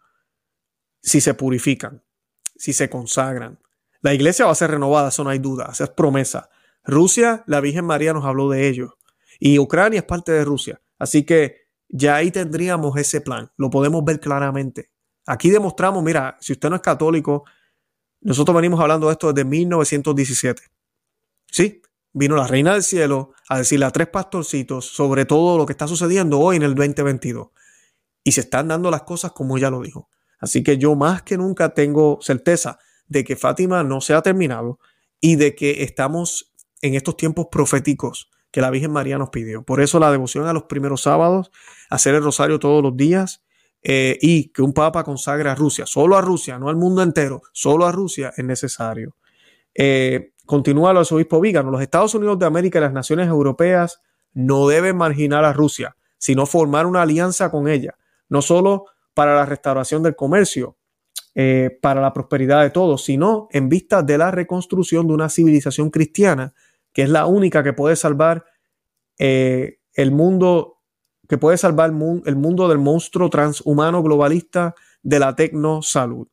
si 0.99 1.21
se 1.21 1.35
purifican, 1.35 2.03
si 2.55 2.73
se 2.73 2.89
consagran. 2.89 3.59
La 4.01 4.15
iglesia 4.15 4.45
va 4.45 4.51
a 4.51 4.55
ser 4.55 4.71
renovada, 4.71 5.09
eso 5.09 5.23
no 5.23 5.29
hay 5.29 5.37
duda, 5.37 5.69
esa 5.71 5.83
es 5.83 5.89
promesa. 5.91 6.49
Rusia, 6.83 7.43
la 7.45 7.61
Virgen 7.61 7.85
María 7.85 8.13
nos 8.13 8.25
habló 8.25 8.49
de 8.49 8.67
ello. 8.67 8.97
Y 9.39 9.59
Ucrania 9.59 9.99
es 9.99 10.05
parte 10.05 10.31
de 10.31 10.43
Rusia. 10.43 10.81
Así 10.97 11.23
que 11.23 11.67
ya 11.87 12.15
ahí 12.15 12.31
tendríamos 12.31 12.97
ese 12.97 13.21
plan. 13.21 13.51
Lo 13.57 13.69
podemos 13.69 14.03
ver 14.03 14.19
claramente. 14.19 14.89
Aquí 15.27 15.51
demostramos, 15.51 16.03
mira, 16.03 16.35
si 16.41 16.53
usted 16.53 16.69
no 16.69 16.77
es 16.77 16.81
católico, 16.81 17.45
nosotros 18.21 18.55
venimos 18.55 18.79
hablando 18.79 19.07
de 19.07 19.13
esto 19.13 19.31
desde 19.31 19.47
1917. 19.47 20.63
Sí, 21.51 21.81
vino 22.13 22.35
la 22.35 22.47
reina 22.47 22.73
del 22.73 22.83
cielo 22.83 23.33
a 23.47 23.59
decirle 23.59 23.85
a 23.85 23.91
tres 23.91 24.07
pastorcitos 24.07 24.85
sobre 24.85 25.25
todo 25.25 25.57
lo 25.57 25.65
que 25.65 25.73
está 25.73 25.87
sucediendo 25.87 26.39
hoy 26.39 26.57
en 26.57 26.63
el 26.63 26.75
2022. 26.75 27.49
Y 28.23 28.31
se 28.31 28.41
están 28.41 28.67
dando 28.67 28.91
las 28.91 29.03
cosas 29.03 29.31
como 29.31 29.57
ella 29.57 29.69
lo 29.69 29.81
dijo. 29.81 30.09
Así 30.39 30.63
que 30.63 30.77
yo 30.77 30.95
más 30.95 31.23
que 31.23 31.37
nunca 31.37 31.73
tengo 31.73 32.19
certeza 32.21 32.79
de 33.07 33.23
que 33.23 33.35
Fátima 33.35 33.83
no 33.83 34.01
se 34.01 34.13
ha 34.13 34.21
terminado 34.21 34.79
y 35.21 35.35
de 35.35 35.55
que 35.55 35.83
estamos 35.83 36.53
en 36.81 36.95
estos 36.95 37.17
tiempos 37.17 37.47
proféticos 37.51 38.29
que 38.51 38.61
la 38.61 38.69
Virgen 38.69 38.91
María 38.91 39.17
nos 39.17 39.29
pidió. 39.29 39.63
Por 39.63 39.81
eso 39.81 39.99
la 39.99 40.11
devoción 40.11 40.47
a 40.47 40.53
los 40.53 40.63
primeros 40.63 41.01
sábados, 41.01 41.51
hacer 41.89 42.15
el 42.15 42.23
rosario 42.23 42.59
todos 42.59 42.83
los 42.83 42.95
días 42.95 43.43
eh, 43.81 44.17
y 44.21 44.49
que 44.49 44.61
un 44.61 44.73
papa 44.73 45.03
consagre 45.03 45.49
a 45.49 45.55
Rusia, 45.55 45.85
solo 45.85 46.17
a 46.17 46.21
Rusia, 46.21 46.57
no 46.59 46.69
al 46.69 46.75
mundo 46.75 47.01
entero, 47.01 47.41
solo 47.51 47.85
a 47.85 47.91
Rusia 47.91 48.33
es 48.35 48.43
necesario. 48.43 49.15
Eh, 49.73 50.33
continúa 50.45 50.91
el 50.91 50.97
arzobispo 50.97 51.39
Vígano, 51.39 51.71
los 51.71 51.81
Estados 51.81 52.15
Unidos 52.15 52.39
de 52.39 52.45
América 52.45 52.79
y 52.79 52.81
las 52.81 52.93
naciones 52.93 53.27
europeas 53.27 54.01
no 54.33 54.67
deben 54.67 54.97
marginar 54.97 55.45
a 55.45 55.53
Rusia, 55.53 55.95
sino 56.17 56.45
formar 56.45 56.85
una 56.85 57.03
alianza 57.03 57.51
con 57.51 57.67
ella, 57.67 57.95
no 58.29 58.41
solo 58.41 58.85
para 59.13 59.35
la 59.35 59.45
restauración 59.45 60.03
del 60.03 60.15
comercio, 60.15 60.77
eh, 61.39 61.77
para 61.81 62.01
la 62.01 62.13
prosperidad 62.13 62.63
de 62.63 62.71
todos, 62.71 63.03
sino 63.05 63.47
en 63.51 63.69
vista 63.69 64.01
de 64.01 64.17
la 64.17 64.31
reconstrucción 64.31 65.07
de 65.07 65.13
una 65.13 65.29
civilización 65.29 65.91
cristiana, 65.91 66.53
que 66.91 67.03
es 67.03 67.09
la 67.09 67.27
única 67.27 67.63
que 67.63 67.73
puede 67.73 67.95
salvar 67.95 68.45
eh, 69.19 69.77
el 69.93 70.11
mundo, 70.11 70.76
que 71.27 71.37
puede 71.37 71.57
salvar 71.57 71.89
el 71.89 72.35
mundo 72.35 72.67
del 72.67 72.77
monstruo 72.77 73.29
transhumano 73.29 74.01
globalista 74.03 74.75
de 75.03 75.19
la 75.19 75.35
tecnosalud. 75.35 76.27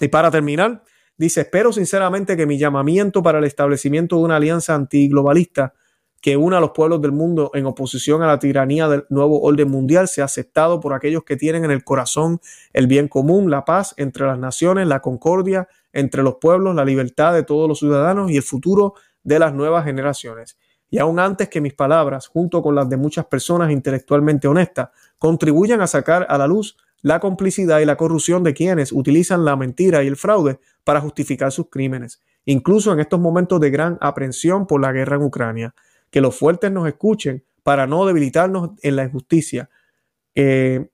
Y 0.00 0.08
para 0.08 0.30
terminar, 0.30 0.82
dice, 1.16 1.42
espero 1.42 1.72
sinceramente 1.72 2.36
que 2.36 2.46
mi 2.46 2.58
llamamiento 2.58 3.22
para 3.22 3.38
el 3.38 3.44
establecimiento 3.44 4.16
de 4.16 4.22
una 4.22 4.36
alianza 4.36 4.74
antiglobalista 4.74 5.74
que 6.20 6.36
una 6.36 6.58
a 6.58 6.60
los 6.60 6.72
pueblos 6.72 7.00
del 7.02 7.12
mundo 7.12 7.50
en 7.54 7.66
oposición 7.66 8.22
a 8.22 8.26
la 8.26 8.38
tiranía 8.38 8.88
del 8.88 9.06
nuevo 9.10 9.42
orden 9.42 9.70
mundial 9.70 10.08
sea 10.08 10.24
aceptado 10.24 10.80
por 10.80 10.92
aquellos 10.92 11.24
que 11.24 11.36
tienen 11.36 11.64
en 11.64 11.70
el 11.70 11.84
corazón 11.84 12.40
el 12.72 12.86
bien 12.86 13.06
común, 13.06 13.50
la 13.50 13.64
paz 13.64 13.94
entre 13.96 14.26
las 14.26 14.38
naciones, 14.38 14.88
la 14.88 15.00
concordia 15.00 15.68
entre 15.92 16.22
los 16.22 16.36
pueblos, 16.40 16.74
la 16.74 16.84
libertad 16.84 17.32
de 17.32 17.42
todos 17.42 17.68
los 17.68 17.78
ciudadanos 17.78 18.30
y 18.30 18.36
el 18.36 18.42
futuro 18.42 18.94
de 19.22 19.38
las 19.38 19.54
nuevas 19.54 19.84
generaciones. 19.84 20.58
Y 20.96 20.98
aún 20.98 21.18
antes 21.18 21.50
que 21.50 21.60
mis 21.60 21.74
palabras, 21.74 22.26
junto 22.26 22.62
con 22.62 22.74
las 22.74 22.88
de 22.88 22.96
muchas 22.96 23.26
personas 23.26 23.70
intelectualmente 23.70 24.48
honestas, 24.48 24.88
contribuyan 25.18 25.82
a 25.82 25.86
sacar 25.86 26.24
a 26.26 26.38
la 26.38 26.46
luz 26.46 26.78
la 27.02 27.20
complicidad 27.20 27.80
y 27.80 27.84
la 27.84 27.98
corrupción 27.98 28.42
de 28.42 28.54
quienes 28.54 28.92
utilizan 28.92 29.44
la 29.44 29.56
mentira 29.56 30.02
y 30.02 30.06
el 30.06 30.16
fraude 30.16 30.58
para 30.84 31.02
justificar 31.02 31.52
sus 31.52 31.68
crímenes, 31.68 32.22
incluso 32.46 32.94
en 32.94 33.00
estos 33.00 33.20
momentos 33.20 33.60
de 33.60 33.68
gran 33.68 33.98
aprensión 34.00 34.66
por 34.66 34.80
la 34.80 34.90
guerra 34.90 35.16
en 35.16 35.24
Ucrania 35.24 35.74
que 36.08 36.22
los 36.22 36.34
fuertes 36.34 36.72
nos 36.72 36.88
escuchen 36.88 37.44
para 37.62 37.86
no 37.86 38.06
debilitarnos 38.06 38.70
en 38.80 38.96
la 38.96 39.04
injusticia. 39.04 39.68
Eh, 40.34 40.88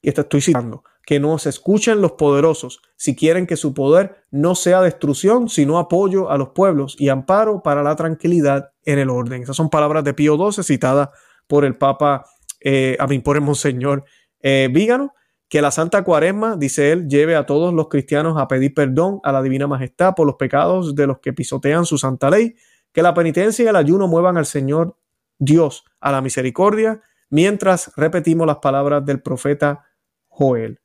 y 0.00 0.08
esto 0.10 0.20
estoy 0.20 0.42
citando, 0.42 0.84
que 1.06 1.20
nos 1.20 1.46
escuchen 1.46 2.00
los 2.00 2.12
poderosos 2.12 2.80
si 2.96 3.14
quieren 3.14 3.46
que 3.46 3.56
su 3.56 3.74
poder 3.74 4.16
no 4.30 4.54
sea 4.54 4.80
destrucción, 4.80 5.48
sino 5.48 5.78
apoyo 5.78 6.30
a 6.30 6.38
los 6.38 6.50
pueblos 6.50 6.96
y 6.98 7.08
amparo 7.08 7.62
para 7.62 7.82
la 7.82 7.96
tranquilidad 7.96 8.70
en 8.84 8.98
el 8.98 9.10
orden. 9.10 9.42
Esas 9.42 9.56
son 9.56 9.70
palabras 9.70 10.04
de 10.04 10.14
Pío 10.14 10.36
XII 10.36 10.64
citadas 10.64 11.10
por 11.46 11.64
el 11.64 11.76
Papa, 11.76 12.24
eh, 12.60 12.96
a 12.98 13.06
mí 13.06 13.18
por 13.18 13.36
el 13.36 13.42
Monseñor 13.42 14.04
eh, 14.40 14.68
Vígano, 14.72 15.14
que 15.48 15.60
la 15.60 15.70
Santa 15.70 16.02
Cuaresma, 16.04 16.56
dice 16.56 16.90
él, 16.92 17.06
lleve 17.08 17.36
a 17.36 17.46
todos 17.46 17.74
los 17.74 17.88
cristianos 17.88 18.40
a 18.40 18.48
pedir 18.48 18.72
perdón 18.72 19.20
a 19.22 19.32
la 19.32 19.42
Divina 19.42 19.66
Majestad 19.66 20.14
por 20.14 20.26
los 20.26 20.36
pecados 20.36 20.94
de 20.94 21.06
los 21.06 21.18
que 21.18 21.32
pisotean 21.32 21.84
su 21.84 21.98
santa 21.98 22.30
ley 22.30 22.54
que 22.94 23.02
la 23.02 23.12
penitencia 23.12 23.64
y 23.64 23.68
el 23.68 23.76
ayuno 23.76 24.06
muevan 24.06 24.38
al 24.38 24.46
Señor 24.46 24.96
Dios 25.38 25.84
a 26.00 26.12
la 26.12 26.22
misericordia, 26.22 27.02
mientras 27.28 27.92
repetimos 27.96 28.46
las 28.46 28.58
palabras 28.58 29.04
del 29.04 29.20
profeta 29.20 29.84
Joel. 30.28 30.80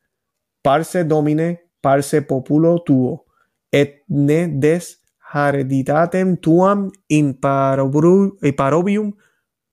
Parse 0.62 1.04
domine, 1.04 1.70
parse 1.80 2.22
populo 2.22 2.82
tuo, 2.82 3.26
et 3.72 4.02
ne 4.08 4.46
des 4.46 5.00
hareditatem 5.32 6.36
tuam 6.36 6.90
in 7.08 7.34
parobium 7.40 9.12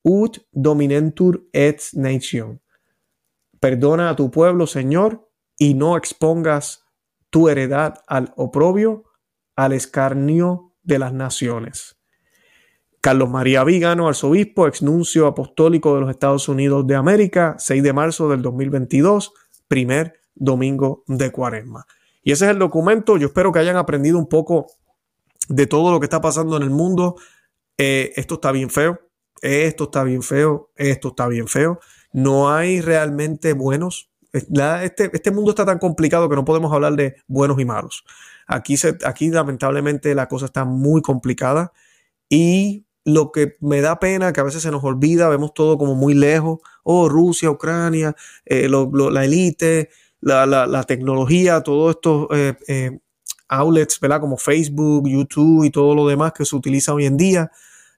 ut 0.04 0.40
dominentur 0.54 1.42
et 1.54 1.80
nation. 1.94 2.60
Perdona 3.60 4.10
a 4.10 4.16
tu 4.16 4.30
pueblo, 4.30 4.68
Señor, 4.68 5.28
y 5.58 5.74
no 5.74 5.98
expongas 5.98 6.86
tu 7.30 7.50
heredad 7.50 7.96
al 8.08 8.34
oprobio, 8.38 9.04
al 9.56 9.74
escarnio 9.74 10.76
de 10.84 11.00
las 11.00 11.14
naciones. 11.14 11.98
Carlos 13.02 13.30
María 13.30 13.64
Vigano, 13.64 14.08
arzobispo, 14.08 14.68
exnuncio 14.68 15.28
apostólico 15.28 15.96
de 15.96 16.02
los 16.02 16.10
Estados 16.10 16.48
Unidos 16.50 16.86
de 16.88 16.96
América, 16.96 17.56
6 17.58 17.84
de 17.84 17.94
marzo 17.94 18.30
del 18.30 18.42
2022, 18.42 19.34
primer 19.68 20.20
domingo 20.40 21.04
de 21.08 21.32
cuaresma. 21.32 21.86
Y 22.24 22.32
ese 22.32 22.46
es 22.46 22.52
el 22.52 22.60
documento. 22.60 23.18
Yo 23.18 23.28
espero 23.28 23.52
que 23.52 23.60
hayan 23.60 23.78
aprendido 23.78 24.18
un 24.18 24.28
poco 24.28 24.68
de 25.48 25.66
todo 25.66 25.92
lo 25.92 26.00
que 26.00 26.06
está 26.06 26.22
pasando 26.22 26.58
en 26.58 26.64
el 26.64 26.70
mundo. 26.70 27.16
Eh, 27.78 28.12
esto 28.16 28.36
está 28.36 28.52
bien 28.52 28.70
feo, 28.70 29.00
esto 29.42 29.86
está 29.86 30.04
bien 30.04 30.24
feo, 30.24 30.72
esto 30.76 31.10
está 31.10 31.28
bien 31.28 31.48
feo. 31.48 31.80
No 32.12 32.52
hay 32.52 32.82
realmente 32.82 33.54
buenos. 33.54 34.10
Este, 34.34 35.10
este 35.14 35.32
mundo 35.32 35.52
está 35.52 35.66
tan 35.66 35.80
complicado 35.80 36.30
que 36.30 36.36
no 36.36 36.46
podemos 36.46 36.74
hablar 36.74 36.96
de 36.96 37.16
buenos 37.28 37.60
y 37.60 37.66
malos. 37.66 38.04
Aquí, 38.46 38.78
se, 38.78 38.98
aquí 39.06 39.30
lamentablemente 39.30 40.14
la 40.16 40.28
cosa 40.28 40.46
está 40.46 40.66
muy 40.66 41.02
complicada 41.02 41.72
y 42.30 42.86
lo 43.08 43.32
que 43.32 43.56
me 43.62 43.80
da 43.80 44.00
pena, 44.00 44.34
que 44.34 44.42
a 44.42 44.44
veces 44.44 44.62
se 44.62 44.72
nos 44.72 44.84
olvida, 44.84 45.30
vemos 45.30 45.54
todo 45.54 45.78
como 45.78 45.96
muy 45.96 46.14
lejos, 46.14 46.60
oh, 46.84 47.08
Rusia, 47.08 47.50
Ucrania, 47.50 48.16
eh, 48.46 48.68
la 48.70 49.24
élite, 49.24 49.90
la, 50.22 50.84
tecnología, 50.84 51.62
todos 51.62 51.96
estos 51.96 52.28
eh, 52.32 52.56
eh, 52.68 53.00
outlets, 53.48 54.00
¿verdad? 54.00 54.20
Como 54.20 54.38
Facebook, 54.38 55.08
YouTube 55.08 55.64
y 55.64 55.70
todo 55.70 55.96
lo 55.96 56.08
demás 56.08 56.34
que 56.34 56.46
se 56.46 56.56
utiliza 56.56 56.94
hoy 56.94 57.06
en 57.06 57.18
día, 57.18 57.52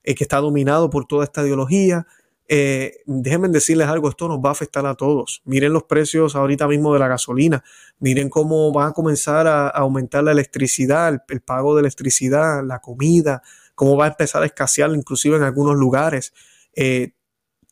que 0.04 0.24
está 0.24 0.38
dominado 0.38 0.90
por 0.90 1.06
toda 1.06 1.24
esta 1.24 1.44
ideología. 1.44 2.08
déjenme 2.48 3.48
decirles 3.50 3.88
algo, 3.88 4.10
esto 4.10 4.28
nos 4.28 4.40
va 4.40 4.50
a 4.50 4.54
afectar 4.54 4.86
a 4.86 4.96
todos. 4.96 5.42
Miren 5.46 5.72
los 5.72 5.84
precios 5.84 6.36
ahorita 6.36 6.68
mismo 6.68 6.94
de 6.94 7.00
la 7.00 7.08
gasolina, 7.08 7.64
miren 8.00 8.30
cómo 8.30 8.74
va 8.74 8.88
a 8.88 8.92
comenzar 8.94 9.46
a, 9.48 9.68
aumentar 9.68 10.24
la 10.24 10.32
electricidad, 10.32 11.24
el 11.28 11.42
pago 11.42 11.76
de 11.76 11.82
electricidad, 11.82 12.64
la 12.66 12.80
comida, 12.80 13.44
cómo 13.76 13.96
va 13.96 14.06
a 14.06 14.08
empezar 14.10 14.44
a 14.44 14.46
escasear 14.46 14.90
inclusive 14.92 15.38
en 15.38 15.44
algunos 15.44 15.78
lugares. 15.78 16.34
Eh, 16.76 17.14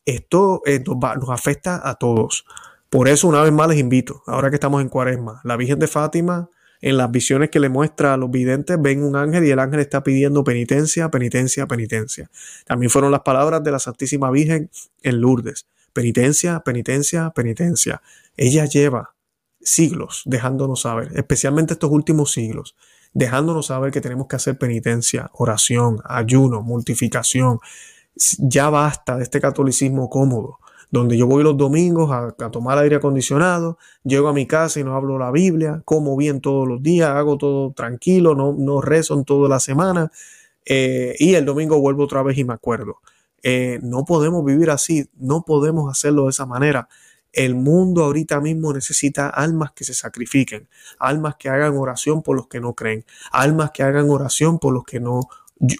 esto 0.05 0.61
eh, 0.65 0.81
nos, 0.85 1.29
afecta 1.29 1.81
a 1.83 1.95
todos. 1.95 2.45
Por 2.89 3.09
eso, 3.09 3.27
una 3.27 3.41
vez 3.41 3.51
más, 3.51 3.67
les 3.67 3.79
invito, 3.79 4.23
ahora 4.25 4.49
que 4.49 4.55
estamos 4.55 4.81
en 4.81 4.89
cuaresma, 4.89 5.41
la 5.43 5.57
Virgen 5.57 5.79
de 5.79 5.87
Fátima, 5.87 6.49
en 6.81 6.97
las 6.97 7.11
visiones 7.11 7.49
que 7.49 7.59
le 7.59 7.69
muestra 7.69 8.13
a 8.13 8.17
los 8.17 8.29
videntes, 8.29 8.77
ven 8.79 9.03
un 9.03 9.15
ángel 9.15 9.45
y 9.45 9.49
el 9.49 9.59
ángel 9.59 9.79
está 9.79 10.03
pidiendo 10.03 10.43
penitencia, 10.43 11.09
penitencia, 11.09 11.67
penitencia. 11.67 12.29
También 12.65 12.89
fueron 12.89 13.11
las 13.11 13.21
palabras 13.21 13.63
de 13.63 13.71
la 13.71 13.79
Santísima 13.79 14.29
Virgen 14.31 14.69
en 15.01 15.21
Lourdes. 15.21 15.67
Penitencia, 15.93 16.59
penitencia, 16.59 17.31
penitencia. 17.31 18.01
Ella 18.35 18.65
lleva 18.65 19.15
siglos 19.59 20.21
dejándonos 20.25 20.81
saber, 20.81 21.09
especialmente 21.15 21.73
estos 21.73 21.91
últimos 21.91 22.31
siglos, 22.31 22.75
dejándonos 23.13 23.67
saber 23.67 23.91
que 23.91 24.01
tenemos 24.01 24.27
que 24.27 24.35
hacer 24.35 24.57
penitencia, 24.57 25.29
oración, 25.33 25.99
ayuno, 26.05 26.61
mortificación. 26.61 27.59
Ya 28.37 28.69
basta 28.69 29.17
de 29.17 29.23
este 29.23 29.41
catolicismo 29.41 30.09
cómodo, 30.09 30.59
donde 30.89 31.17
yo 31.17 31.27
voy 31.27 31.43
los 31.43 31.57
domingos 31.57 32.11
a, 32.11 32.31
tomar 32.49 32.77
aire 32.77 32.97
acondicionado, 32.97 33.77
llego 34.03 34.27
a 34.29 34.33
mi 34.33 34.45
casa 34.45 34.79
y 34.79 34.83
no 34.83 34.95
hablo 34.95 35.17
la 35.17 35.31
Biblia, 35.31 35.81
como 35.85 36.15
bien 36.15 36.41
todos 36.41 36.67
los 36.67 36.81
días, 36.81 37.09
hago 37.09 37.37
todo 37.37 37.71
tranquilo, 37.73 38.35
no, 38.35 38.53
no 38.57 38.81
rezo 38.81 39.13
en 39.15 39.25
toda 39.25 39.49
la 39.49 39.59
semana 39.59 40.11
eh, 40.65 41.15
y 41.19 41.35
el 41.35 41.45
domingo 41.45 41.79
vuelvo 41.79 42.03
otra 42.03 42.23
vez 42.23 42.37
y 42.37 42.43
me 42.43 42.53
acuerdo. 42.53 43.01
Eh, 43.43 43.79
no 43.81 44.05
podemos 44.05 44.43
vivir 44.43 44.69
así, 44.69 45.09
no 45.15 45.43
podemos 45.43 45.89
hacerlo 45.89 46.25
de 46.25 46.31
esa 46.31 46.45
manera. 46.45 46.89
El 47.31 47.55
mundo 47.55 48.03
ahorita 48.03 48.41
mismo 48.41 48.73
necesita 48.73 49.29
almas 49.29 49.71
que 49.73 49.83
se 49.83 49.93
sacrifiquen, 49.93 50.67
almas 50.99 51.35
que 51.37 51.49
hagan 51.49 51.77
oración 51.77 52.23
por 52.23 52.35
los 52.35 52.47
que 52.47 52.59
no 52.59 52.73
creen, 52.73 53.05
almas 53.31 53.71
que 53.71 53.83
hagan 53.83 54.09
oración 54.09 54.59
por 54.59 54.73
los 54.73 54.83
que 54.83 54.99
no 54.99 55.21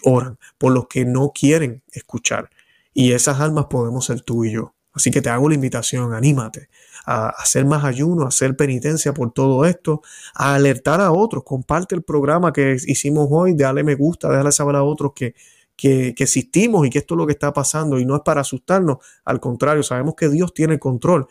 oran, 0.04 0.38
por 0.56 0.72
los 0.72 0.86
que 0.86 1.04
no 1.04 1.32
quieren 1.34 1.82
escuchar. 1.92 2.50
Y 2.94 3.12
esas 3.12 3.40
almas 3.40 3.66
podemos 3.66 4.06
ser 4.06 4.22
tú 4.22 4.44
y 4.44 4.52
yo. 4.52 4.74
Así 4.92 5.10
que 5.10 5.22
te 5.22 5.30
hago 5.30 5.48
la 5.48 5.54
invitación, 5.54 6.12
anímate 6.12 6.68
a 7.06 7.28
hacer 7.28 7.64
más 7.64 7.84
ayuno, 7.84 8.24
a 8.24 8.28
hacer 8.28 8.56
penitencia 8.56 9.14
por 9.14 9.32
todo 9.32 9.64
esto, 9.64 10.02
a 10.34 10.54
alertar 10.54 11.00
a 11.00 11.12
otros. 11.12 11.42
Comparte 11.44 11.94
el 11.94 12.02
programa 12.02 12.52
que 12.52 12.76
hicimos 12.86 13.28
hoy, 13.30 13.54
dale 13.54 13.82
me 13.82 13.94
gusta, 13.94 14.28
déjale 14.28 14.52
saber 14.52 14.76
a 14.76 14.82
otros 14.82 15.12
que, 15.14 15.34
que, 15.76 16.14
que 16.14 16.24
existimos 16.24 16.86
y 16.86 16.90
que 16.90 16.98
esto 16.98 17.14
es 17.14 17.18
lo 17.18 17.26
que 17.26 17.32
está 17.32 17.52
pasando 17.52 17.98
y 17.98 18.04
no 18.04 18.16
es 18.16 18.22
para 18.24 18.42
asustarnos. 18.42 18.98
Al 19.24 19.40
contrario, 19.40 19.82
sabemos 19.82 20.14
que 20.16 20.28
Dios 20.28 20.52
tiene 20.52 20.78
control. 20.78 21.28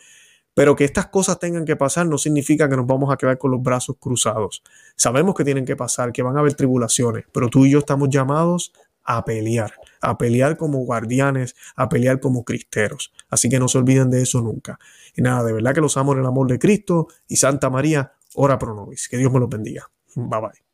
Pero 0.58 0.74
que 0.74 0.82
estas 0.82 1.06
cosas 1.06 1.38
tengan 1.38 1.64
que 1.64 1.76
pasar 1.76 2.06
no 2.06 2.18
significa 2.18 2.68
que 2.68 2.76
nos 2.76 2.84
vamos 2.84 3.12
a 3.12 3.16
quedar 3.16 3.38
con 3.38 3.52
los 3.52 3.62
brazos 3.62 3.94
cruzados. 4.00 4.64
Sabemos 4.96 5.36
que 5.36 5.44
tienen 5.44 5.64
que 5.64 5.76
pasar, 5.76 6.10
que 6.10 6.20
van 6.20 6.36
a 6.36 6.40
haber 6.40 6.54
tribulaciones, 6.54 7.26
pero 7.30 7.48
tú 7.48 7.64
y 7.64 7.70
yo 7.70 7.78
estamos 7.78 8.08
llamados 8.08 8.72
a 9.08 9.24
pelear, 9.24 9.72
a 10.02 10.18
pelear 10.18 10.58
como 10.58 10.80
guardianes, 10.80 11.56
a 11.76 11.88
pelear 11.88 12.20
como 12.20 12.44
cristeros. 12.44 13.10
Así 13.30 13.48
que 13.48 13.58
no 13.58 13.66
se 13.66 13.78
olviden 13.78 14.10
de 14.10 14.20
eso 14.20 14.42
nunca. 14.42 14.78
Y 15.16 15.22
nada, 15.22 15.44
de 15.44 15.54
verdad 15.54 15.72
que 15.72 15.80
los 15.80 15.96
amo 15.96 16.12
en 16.12 16.20
el 16.20 16.26
amor 16.26 16.46
de 16.46 16.58
Cristo 16.58 17.08
y 17.26 17.36
Santa 17.36 17.70
María, 17.70 18.12
ora 18.34 18.58
pro 18.58 18.74
nobis. 18.74 19.08
Que 19.08 19.16
Dios 19.16 19.32
me 19.32 19.40
los 19.40 19.48
bendiga. 19.48 19.90
Bye 20.14 20.40
bye. 20.40 20.67